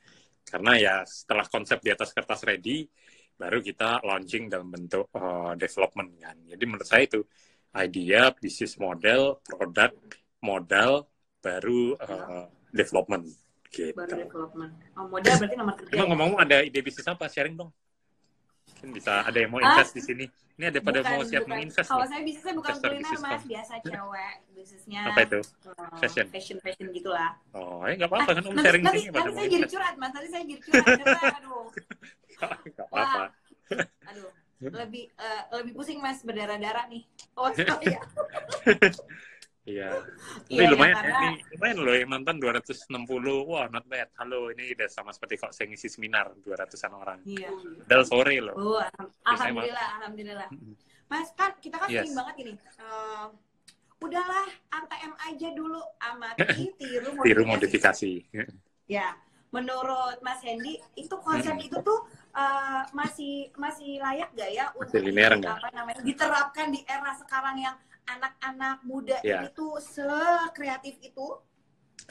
Karena 0.45 0.71
ya 0.77 0.95
setelah 1.03 1.49
konsep 1.49 1.81
di 1.81 1.89
atas 1.89 2.13
kertas 2.13 2.45
ready, 2.45 2.85
baru 3.35 3.59
kita 3.59 4.05
launching 4.05 4.47
dalam 4.47 4.69
bentuk 4.69 5.09
uh, 5.17 5.57
development 5.57 6.15
kan. 6.21 6.37
Jadi 6.45 6.63
menurut 6.63 6.87
saya 6.87 7.03
itu 7.03 7.25
idea, 7.75 8.31
bisnis 8.31 8.77
model, 8.79 9.41
produk, 9.43 9.91
modal, 10.39 11.09
baru 11.41 11.97
uh, 11.99 12.47
development 12.71 13.27
Gitu. 13.75 13.91
Baru 13.91 14.15
development. 14.15 14.71
Oh, 14.95 15.05
modal 15.11 15.33
berarti 15.35 15.55
nomor 15.59 15.73
tiga. 15.75 15.91
Emang 15.91 16.07
ya? 16.07 16.11
ngomong 16.15 16.31
ada 16.39 16.57
ide 16.63 16.79
bisnis 16.79 17.07
apa? 17.11 17.27
Sharing 17.27 17.55
dong. 17.59 17.71
Mungkin 18.75 18.89
bisa 18.91 19.23
ada 19.23 19.37
yang 19.39 19.51
mau 19.55 19.63
invest 19.63 19.91
ah? 19.91 19.97
di 19.97 20.01
sini. 20.03 20.25
Ini 20.55 20.71
ada 20.71 20.79
pada 20.79 20.99
bukan, 21.03 21.11
mau 21.19 21.23
siap 21.27 21.43
menginvest. 21.51 21.87
Kalau 21.91 22.07
saya 22.07 22.21
bisnisnya 22.23 22.53
bukan 22.55 22.73
kuliner 22.79 23.19
mas, 23.19 23.43
biasa 23.43 23.73
cewek. 23.83 24.35
Bisnisnya 24.55 25.01
apa 25.11 25.19
itu? 25.27 25.39
Uh, 25.67 25.97
fashion. 25.99 26.25
Fashion 26.31 26.57
fashion 26.63 26.87
gitulah. 26.95 27.31
Oh, 27.51 27.83
ya 27.83 27.93
nggak 27.99 28.07
apa-apa 28.07 28.31
kan 28.39 28.43
om 28.47 28.55
sharing 28.63 28.83
nanti, 28.87 28.99
sini. 29.03 29.11
Nanti 29.11 29.31
saya 29.35 29.47
jadi 29.51 29.67
curhat 29.67 29.95
mas, 29.99 30.11
nanti 30.15 30.29
saya 30.31 30.43
jadi 30.47 30.61
curhat. 30.63 30.87
aduh. 31.39 31.65
Gak 32.75 32.87
apa-apa. 32.87 33.23
Aduh, 34.11 34.29
lebih 34.63 35.11
uh, 35.19 35.43
lebih 35.59 35.71
pusing 35.75 35.99
mas 35.99 36.23
berdarah-darah 36.23 36.87
nih. 36.87 37.03
Oh, 37.35 37.51
iya. 37.87 37.99
Iya. 39.65 39.89
Tapi 40.45 40.61
iya, 40.61 40.69
lumayan 40.69 40.95
ya, 40.95 41.01
karena... 41.01 41.17
ya, 41.17 41.25
ini 41.25 41.41
lumayan 41.57 41.77
loh 41.81 41.95
yang 41.97 42.09
nonton 42.13 42.35
260. 42.37 43.49
Wah, 43.49 43.65
not 43.73 43.85
bad. 43.89 44.07
Halo, 44.21 44.53
ini 44.53 44.77
udah 44.77 44.87
sama 44.87 45.09
seperti 45.09 45.41
kok 45.41 45.51
saya 45.51 45.65
ngisi 45.73 45.89
seminar 45.89 46.31
200-an 46.45 46.93
orang. 46.93 47.19
Iya. 47.25 47.49
Dal 47.89 48.05
sore 48.05 48.37
loh. 48.39 48.55
Oh, 48.55 48.81
alhamdulillah, 49.25 49.87
alhamdulillah. 50.01 50.49
Mas 51.09 51.29
kan 51.33 51.57
kita 51.57 51.81
kan 51.81 51.89
yes. 51.89 52.05
sering 52.05 52.15
banget 52.17 52.35
ini. 52.45 52.53
Uh, 52.77 53.33
udahlah 54.05 54.47
ATM 54.69 55.13
aja 55.17 55.47
dulu 55.57 55.81
amati 55.97 56.65
tiru 56.79 57.09
modifikasi. 57.17 57.25
tiru 57.25 57.43
modifikasi. 57.49 58.13
ya, 58.95 59.17
menurut 59.49 60.17
Mas 60.21 60.45
Hendy 60.45 60.77
itu 60.93 61.15
konsep 61.25 61.57
hmm. 61.57 61.65
itu 61.65 61.77
tuh 61.81 62.05
uh, 62.37 62.85
masih 62.93 63.49
masih 63.55 63.97
layak 64.03 64.29
gak 64.35 64.51
ya 64.51 64.69
untuk 64.75 64.99
linear 64.99 65.39
apa 65.39 65.71
namanya 65.71 66.03
diterapkan 66.03 66.75
di 66.75 66.83
era 66.85 67.15
sekarang 67.15 67.55
yang 67.63 67.75
anak-anak 68.05 68.77
muda 68.85 69.17
yeah. 69.25 69.49
itu 69.49 69.77
sekreatif 69.81 70.97
itu? 71.01 71.27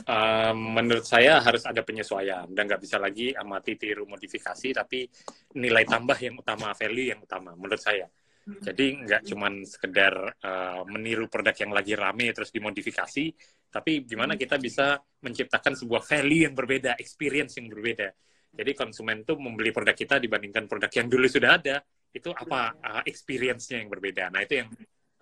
Um, 0.05 0.75
menurut 0.75 1.07
saya 1.07 1.39
harus 1.39 1.63
ada 1.63 1.87
penyesuaian 1.87 2.51
dan 2.51 2.67
nggak 2.67 2.83
bisa 2.83 2.99
lagi 2.99 3.31
amati 3.31 3.79
tiru 3.79 4.11
modifikasi 4.11 4.75
tapi 4.75 5.07
nilai 5.55 5.87
tambah 5.87 6.19
yang 6.19 6.35
utama 6.35 6.75
value 6.75 7.15
yang 7.15 7.23
utama 7.23 7.55
menurut 7.55 7.79
saya 7.79 8.03
hmm. 8.03 8.59
jadi 8.59 8.87
nggak 9.07 9.23
cuman 9.23 9.63
sekedar 9.63 10.35
uh, 10.43 10.83
meniru 10.91 11.31
produk 11.31 11.55
yang 11.55 11.71
lagi 11.71 11.95
rame 11.95 12.27
terus 12.35 12.51
dimodifikasi 12.51 13.25
tapi 13.71 14.03
gimana 14.03 14.35
hmm. 14.35 14.41
kita 14.43 14.57
bisa 14.59 14.99
menciptakan 14.99 15.79
sebuah 15.79 16.03
value 16.03 16.43
yang 16.51 16.59
berbeda 16.59 16.99
experience 16.99 17.55
yang 17.63 17.71
berbeda 17.71 18.11
jadi 18.51 18.71
konsumen 18.75 19.23
tuh 19.23 19.39
membeli 19.39 19.71
produk 19.71 19.95
kita 19.95 20.19
dibandingkan 20.19 20.67
produk 20.67 20.91
yang 20.91 21.07
dulu 21.07 21.27
sudah 21.31 21.55
ada 21.55 21.77
itu 22.11 22.35
apa 22.35 22.61
uh, 22.83 23.03
experience-nya 23.07 23.79
yang 23.79 23.91
berbeda 23.91 24.31
nah 24.35 24.43
itu 24.43 24.59
yang 24.59 24.69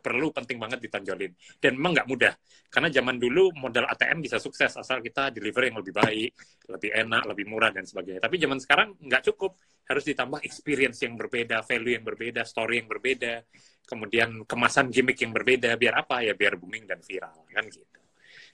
perlu 0.03 0.35
penting 0.35 0.59
banget 0.59 0.83
ditonjolin. 0.83 1.33
Dan 1.63 1.79
memang 1.79 1.95
nggak 1.95 2.09
mudah. 2.11 2.35
Karena 2.67 2.91
zaman 2.91 3.17
dulu 3.23 3.55
modal 3.55 3.87
ATM 3.87 4.27
bisa 4.27 4.43
sukses 4.43 4.75
asal 4.75 4.99
kita 4.99 5.31
deliver 5.31 5.71
yang 5.71 5.79
lebih 5.79 5.95
baik, 5.95 6.31
lebih 6.67 6.91
enak, 6.91 7.23
lebih 7.31 7.45
murah, 7.47 7.71
dan 7.71 7.87
sebagainya. 7.87 8.19
Tapi 8.19 8.37
zaman 8.43 8.59
sekarang 8.59 8.89
nggak 8.99 9.23
cukup. 9.33 9.55
Harus 9.83 10.07
ditambah 10.07 10.43
experience 10.47 11.03
yang 11.03 11.19
berbeda, 11.19 11.63
value 11.67 11.95
yang 11.99 12.07
berbeda, 12.07 12.47
story 12.47 12.83
yang 12.83 12.89
berbeda, 12.91 13.43
kemudian 13.87 14.47
kemasan 14.47 14.91
gimmick 14.91 15.19
yang 15.23 15.35
berbeda. 15.35 15.75
Biar 15.79 16.03
apa? 16.03 16.23
Ya 16.23 16.35
biar 16.35 16.59
booming 16.59 16.87
dan 16.87 17.03
viral. 17.03 17.47
Kan 17.51 17.67
gitu. 17.71 17.87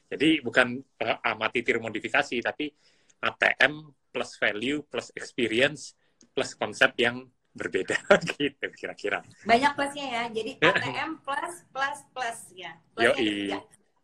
Jadi 0.08 0.40
bukan 0.40 0.80
uh, 1.04 1.20
amati 1.20 1.60
tiru 1.60 1.84
modifikasi, 1.84 2.40
tapi 2.40 2.72
ATM 3.20 3.92
plus 4.08 4.40
value 4.40 4.80
plus 4.88 5.12
experience 5.12 5.92
plus 6.32 6.56
konsep 6.56 6.96
yang 6.98 7.28
berbeda 7.56 7.96
gitu 8.36 8.66
kira-kira. 8.76 9.24
Banyak 9.44 9.72
plusnya 9.74 10.06
ya. 10.06 10.22
Jadi 10.30 10.50
ATM 10.64 11.10
plus 11.24 11.54
plus 11.72 11.98
plus 12.12 12.40
ya. 12.54 12.72
Yo 12.98 13.12
tiga. 13.16 13.58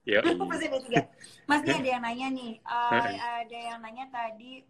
Yo. 0.04 0.20
Mas 1.48 1.60
ini 1.64 1.74
ada 1.80 1.90
yang 1.96 2.02
nanya 2.04 2.28
nih. 2.32 2.52
Uh, 2.64 3.08
ada 3.44 3.58
yang 3.58 3.78
nanya 3.80 4.06
tadi 4.12 4.64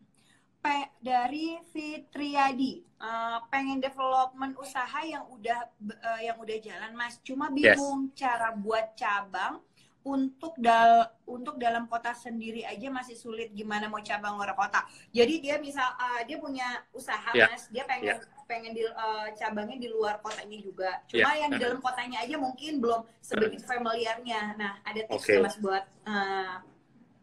P 0.64 0.66
dari 1.04 1.60
Fitriadi 1.68 2.80
uh, 2.96 3.44
pengen 3.52 3.84
development 3.84 4.56
usaha 4.56 5.04
yang 5.04 5.28
udah 5.28 5.68
uh, 5.80 6.20
yang 6.22 6.40
udah 6.40 6.56
jalan 6.62 6.92
Mas. 6.96 7.20
Cuma 7.20 7.50
bingung 7.50 8.10
yes. 8.10 8.24
cara 8.24 8.54
buat 8.56 8.96
cabang 8.96 9.60
untuk 10.04 10.52
dal 10.60 11.08
untuk 11.24 11.56
dalam 11.56 11.88
kota 11.88 12.12
sendiri 12.12 12.60
aja 12.60 12.92
masih 12.92 13.16
sulit 13.16 13.48
gimana 13.56 13.88
mau 13.88 14.04
cabang 14.04 14.36
luar 14.36 14.52
kota. 14.52 14.84
Jadi 15.08 15.40
dia 15.40 15.56
misal 15.56 15.96
uh, 15.96 16.20
dia 16.28 16.36
punya 16.36 16.84
usaha 16.92 17.32
yeah. 17.32 17.48
mas, 17.48 17.72
dia 17.72 17.88
pengen 17.88 18.20
yeah. 18.20 18.33
Pengen 18.44 18.72
di 18.76 18.82
uh, 18.84 19.28
cabangnya 19.36 19.78
di 19.80 19.88
luar 19.88 20.20
kotanya 20.20 20.58
juga. 20.60 20.90
Cuma 21.08 21.32
yeah. 21.32 21.40
yang 21.44 21.50
di 21.56 21.58
dalam 21.60 21.78
kotanya 21.80 22.22
aja 22.22 22.36
mungkin 22.36 22.72
belum 22.80 23.00
sebegitu 23.20 23.64
familiarnya. 23.64 24.56
Nah 24.56 24.72
ada 24.84 25.00
tips 25.08 25.24
okay. 25.24 25.38
mas 25.40 25.56
buat 25.60 25.84
uh, 26.04 26.60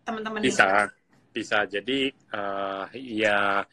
teman-teman 0.03 0.39
bisa 0.41 0.89
ini. 0.89 1.33
bisa. 1.33 1.57
Jadi 1.69 1.99
uh, 2.33 2.85
ya 2.93 3.63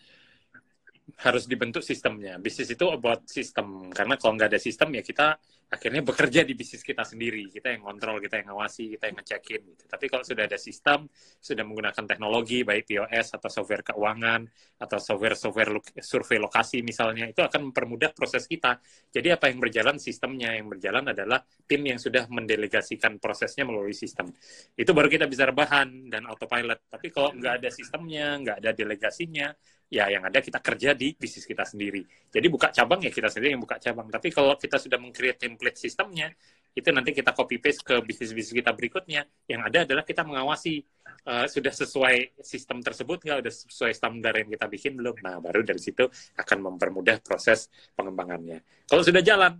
harus 1.18 1.50
dibentuk 1.50 1.82
sistemnya. 1.82 2.38
Bisnis 2.38 2.70
itu 2.70 2.86
about 2.94 3.26
sistem. 3.26 3.90
Karena 3.90 4.14
kalau 4.14 4.38
nggak 4.38 4.54
ada 4.54 4.60
sistem 4.62 4.94
ya 4.94 5.02
kita 5.02 5.34
akhirnya 5.66 6.00
bekerja 6.08 6.46
di 6.46 6.54
bisnis 6.54 6.86
kita 6.86 7.02
sendiri. 7.02 7.50
Kita 7.50 7.74
yang 7.74 7.82
kontrol 7.82 8.22
kita 8.22 8.38
yang 8.38 8.54
ngawasi 8.54 8.94
kita 8.94 9.10
yang 9.10 9.18
ngecekin 9.18 9.60
gitu. 9.74 9.84
Tapi 9.90 10.04
kalau 10.06 10.22
sudah 10.22 10.46
ada 10.46 10.54
sistem 10.54 11.10
sudah 11.42 11.66
menggunakan 11.66 12.04
teknologi 12.06 12.62
baik 12.62 12.86
POS 12.86 13.34
atau 13.34 13.50
software 13.50 13.82
keuangan 13.82 14.46
atau 14.78 14.98
software 15.02 15.34
software 15.34 15.82
survei 15.98 16.38
lokasi 16.38 16.86
misalnya 16.86 17.26
itu 17.26 17.42
akan 17.42 17.74
mempermudah 17.74 18.14
proses 18.14 18.46
kita. 18.46 18.78
Jadi 19.10 19.34
apa 19.34 19.50
yang 19.50 19.58
berjalan 19.58 19.98
sistemnya 19.98 20.54
yang 20.54 20.70
berjalan 20.70 21.02
adalah 21.10 21.42
tim 21.66 21.82
yang 21.82 21.98
sudah 21.98 22.30
mendelegasikan 22.30 23.18
prosesnya 23.18 23.66
melalui 23.66 23.94
sistem. 23.94 24.30
Itu 24.78 24.94
baru 24.94 25.10
kita 25.10 25.26
bisa 25.26 25.50
rebahan 25.50 26.06
dan 26.06 26.30
autopilot. 26.30 26.86
Tapi 26.86 27.10
kalau 27.10 27.34
nggak 27.34 27.58
ada 27.58 27.70
sistemnya 27.74 28.38
nggak 28.38 28.56
ada 28.62 28.70
delegasinya 28.70 29.50
ya 29.88 30.04
yang 30.12 30.20
ada 30.28 30.44
kita 30.44 30.60
kerja 30.60 30.92
di 30.92 31.16
bisnis 31.16 31.48
kita 31.48 31.64
sendiri. 31.64 32.04
Jadi 32.28 32.46
buka 32.52 32.68
cabang 32.68 33.00
ya 33.00 33.08
kita 33.08 33.32
sendiri 33.32 33.56
yang 33.56 33.62
buka 33.64 33.80
cabang. 33.80 34.12
Tapi 34.12 34.28
kalau 34.28 34.54
kita 34.60 34.76
sudah 34.76 35.00
meng-create 35.00 35.40
template 35.40 35.80
sistemnya, 35.80 36.28
itu 36.76 36.88
nanti 36.92 37.10
kita 37.16 37.32
copy 37.32 37.56
paste 37.58 37.82
ke 37.82 37.96
bisnis-bisnis 38.04 38.52
kita 38.52 38.76
berikutnya. 38.76 39.24
Yang 39.48 39.60
ada 39.72 39.78
adalah 39.88 40.04
kita 40.04 40.22
mengawasi 40.28 40.84
uh, 41.24 41.48
sudah 41.48 41.72
sesuai 41.72 42.38
sistem 42.44 42.84
tersebut 42.84 43.24
nggak, 43.24 43.38
udah 43.48 43.52
sesuai 43.52 43.92
standar 43.96 44.36
yang 44.36 44.48
kita 44.52 44.68
bikin 44.68 44.92
belum. 44.94 45.24
Nah 45.24 45.40
baru 45.40 45.64
dari 45.64 45.80
situ 45.80 46.04
akan 46.36 46.58
mempermudah 46.68 47.24
proses 47.24 47.72
pengembangannya. 47.96 48.60
Kalau 48.84 49.00
sudah 49.00 49.24
jalan, 49.24 49.56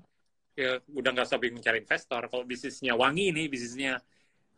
ya 0.53 0.77
udah 0.93 1.11
nggak 1.17 1.27
usah 1.27 1.41
bingung 1.41 1.65
cari 1.65 1.81
investor. 1.81 2.29
Kalau 2.29 2.45
bisnisnya 2.45 2.93
wangi 2.95 3.33
nih, 3.33 3.47
bisnisnya 3.49 3.97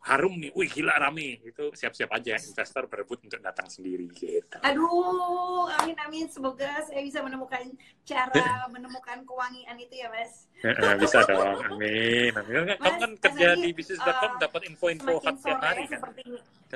harum 0.01 0.33
nih, 0.33 0.49
wih 0.57 0.65
gila 0.65 0.97
rame, 0.97 1.37
itu 1.45 1.69
siap-siap 1.77 2.09
aja 2.09 2.33
investor 2.33 2.89
berebut 2.89 3.21
untuk 3.21 3.37
datang 3.37 3.69
sendiri 3.69 4.09
gitu. 4.09 4.57
Aduh, 4.65 5.69
amin 5.77 5.93
amin, 6.01 6.25
semoga 6.25 6.81
saya 6.89 7.05
bisa 7.05 7.21
menemukan 7.21 7.69
cara 8.01 8.65
menemukan 8.73 9.21
kewangian 9.21 9.77
itu 9.77 10.01
ya 10.01 10.09
mas. 10.09 10.49
bisa 10.97 11.21
dong, 11.29 11.61
amin. 11.69 12.33
amin. 12.33 12.73
Mas, 12.73 12.81
Kamu 12.81 12.97
kan 12.97 13.11
kerja 13.29 13.47
di 13.61 13.69
bisnis.com 13.77 14.31
uh, 14.33 14.37
dapat 14.41 14.61
info-info 14.73 15.21
hot 15.21 15.37
setiap 15.37 15.61
hari 15.61 15.85
kan. 15.85 16.01
Seperti, 16.01 16.23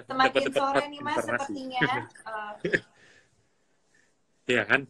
semakin 0.06 0.42
dapet, 0.46 0.54
sore 0.54 0.86
nih 0.86 1.02
mas, 1.02 1.16
sepertinya. 1.18 1.82
Iya 4.46 4.62
uh, 4.62 4.66
kan? 4.70 4.82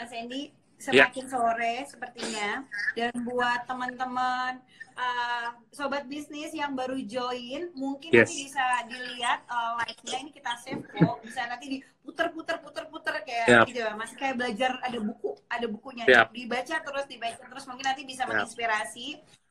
Mas 0.00 0.12
Andy, 0.16 0.56
semakin 0.78 1.26
yeah. 1.26 1.32
sore 1.34 1.74
sepertinya 1.90 2.50
dan 2.94 3.10
buat 3.26 3.66
teman-teman 3.66 4.62
uh, 4.94 5.46
sobat 5.74 6.06
bisnis 6.06 6.54
yang 6.54 6.78
baru 6.78 7.02
join 7.02 7.74
mungkin 7.74 8.14
yes. 8.14 8.30
nanti 8.30 8.46
bisa 8.46 8.64
dilihat 8.86 9.42
uh, 9.50 9.74
live-nya 9.82 10.18
ini 10.22 10.30
kita 10.30 10.54
save 10.62 10.86
kok 10.86 11.18
bisa 11.26 11.50
nanti 11.50 11.66
diputer-puter 11.82 12.62
puter-puter 12.62 13.14
kayak 13.26 13.46
yeah. 13.50 13.66
gitu 13.66 13.82
ya 13.82 13.98
masih 13.98 14.16
kayak 14.18 14.38
belajar 14.38 14.78
ada 14.86 14.98
buku 15.02 15.30
ada 15.50 15.66
bukunya 15.66 16.04
yeah. 16.06 16.30
dibaca 16.30 16.76
terus 16.78 17.04
dibaca 17.10 17.42
terus 17.42 17.64
mungkin 17.66 17.86
nanti 17.90 18.02
bisa 18.06 18.22
yeah. 18.22 18.30
menginspirasi 18.30 19.06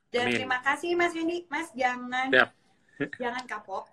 dan 0.08 0.32
Amin. 0.32 0.36
terima 0.40 0.58
kasih 0.64 0.96
Mas 0.96 1.12
Yuni 1.12 1.44
Mas 1.52 1.68
jangan 1.76 2.32
yeah. 2.32 2.48
jangan 3.20 3.44
kapok 3.44 3.84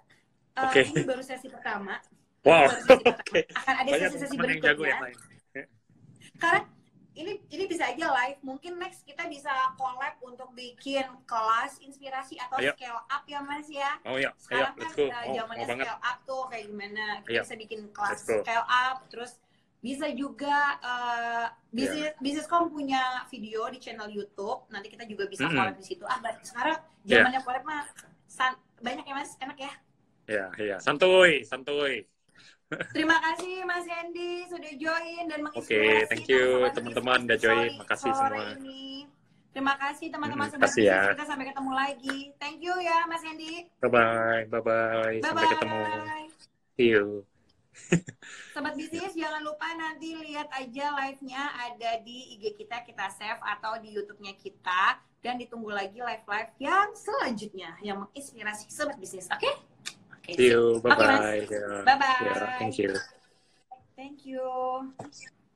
uh, 0.54 0.70
okay. 0.70 0.86
ini 0.86 1.02
baru 1.02 1.22
sesi 1.26 1.50
pertama 1.50 1.98
wow 2.46 2.70
sesi 2.70 2.94
pertama. 2.94 3.18
okay. 3.26 3.42
akan 3.58 3.74
ada 3.82 3.90
sesi-sesi 4.06 4.34
berikutnya 4.38 4.96
karena 6.34 6.66
ini 7.14 7.32
ini 7.50 7.64
bisa 7.70 7.86
aja 7.90 8.10
live. 8.10 8.38
Mungkin 8.42 8.78
next 8.78 9.06
kita 9.06 9.30
bisa 9.30 9.50
collab 9.78 10.18
untuk 10.20 10.50
bikin 10.52 11.06
kelas 11.24 11.78
inspirasi 11.78 12.34
atau 12.42 12.58
Ayo. 12.58 12.74
scale 12.74 13.00
up 13.06 13.22
ya 13.26 13.40
Mas 13.40 13.70
ya. 13.70 13.90
Oh 14.02 14.18
iya. 14.18 14.34
Sekarang 14.34 14.74
Ayo, 14.74 14.82
kan 14.82 15.22
uh, 15.22 15.34
zamannya 15.38 15.64
oh, 15.64 15.70
scale 15.78 16.00
up 16.02 16.18
tuh 16.26 16.42
kayak 16.50 16.64
gimana. 16.66 17.04
Kita 17.22 17.30
Ayo. 17.30 17.42
bisa 17.46 17.54
bikin 17.54 17.80
kelas 17.94 18.18
scale 18.26 18.66
up 18.66 18.96
terus 19.06 19.32
bisa 19.84 20.08
juga 20.16 20.80
uh, 20.80 21.46
bisnis 21.68 22.08
yeah. 22.08 22.16
bisnis 22.18 22.48
kom 22.48 22.72
punya 22.72 23.22
video 23.30 23.68
di 23.70 23.78
channel 23.78 24.10
YouTube. 24.10 24.66
Nanti 24.74 24.90
kita 24.90 25.06
juga 25.06 25.30
bisa 25.30 25.46
mm 25.46 25.54
-hmm. 25.54 25.58
collab 25.60 25.76
di 25.78 25.84
situ. 25.86 26.04
Ah, 26.08 26.18
sekarang 26.42 26.78
zamannya 27.06 27.38
yeah. 27.38 27.46
collab 27.46 27.62
mah 27.62 27.84
banyak 28.84 29.04
ya 29.06 29.14
Mas, 29.16 29.32
enak 29.40 29.58
ya. 29.58 29.72
Iya, 30.24 30.36
yeah, 30.36 30.48
iya. 30.58 30.68
Yeah. 30.76 30.78
Santuy, 30.82 31.44
santuy. 31.46 32.04
Terima 32.96 33.16
kasih 33.20 33.54
Mas 33.64 33.86
Hendy 33.86 34.46
sudah 34.46 34.72
join 34.76 35.24
dan 35.30 35.38
menginspirasi. 35.44 35.74
Oke, 35.74 35.80
okay, 35.80 36.08
thank 36.10 36.26
you 36.28 36.44
teman-teman 36.72 37.18
udah 37.26 37.38
join. 37.38 37.70
Makasih 37.78 38.12
semua. 38.12 38.56
Ini. 38.58 39.08
Terima 39.54 39.74
kasih 39.78 40.10
teman-teman 40.10 40.50
hmm, 40.50 40.54
sudah 40.58 40.66
kasih 40.66 40.84
ya. 40.90 41.00
kita 41.14 41.24
sampai 41.30 41.46
ketemu 41.46 41.72
lagi. 41.72 42.18
Thank 42.42 42.58
you 42.58 42.74
ya 42.82 43.06
Mas 43.06 43.22
Hendy. 43.22 43.70
Bye 43.78 43.86
bye, 43.86 44.42
bye 44.50 44.58
bye. 44.58 44.62
bye, 44.62 45.02
-bye. 45.06 45.18
Sampai 45.22 45.46
ketemu. 45.46 45.80
See 46.74 46.88
you. 46.90 47.06
Sobat 48.54 48.74
bisnis 48.78 49.14
jangan 49.18 49.42
lupa 49.42 49.66
nanti 49.74 50.14
lihat 50.14 50.46
aja 50.54 50.94
live-nya 50.94 51.42
ada 51.70 51.98
di 52.06 52.38
IG 52.38 52.54
kita 52.54 52.86
kita 52.86 53.10
save 53.10 53.42
atau 53.42 53.78
di 53.82 53.94
YouTube-nya 53.94 54.34
kita 54.38 55.02
dan 55.24 55.40
ditunggu 55.40 55.72
lagi 55.74 55.98
live-live 55.98 56.50
yang 56.62 56.94
selanjutnya 56.94 57.74
yang 57.82 58.04
menginspirasi 58.06 58.70
sobat 58.70 58.98
bisnis. 59.00 59.26
Oke? 59.30 59.42
Okay? 59.42 59.54
See 60.26 60.36
thank 60.36 60.38
you. 60.38 60.80
Bye-bye. 60.82 61.46
Bye-bye. 61.84 62.56
Thank 62.58 62.78
you. 62.78 62.96
Thank 63.96 64.26
you. 64.26 64.92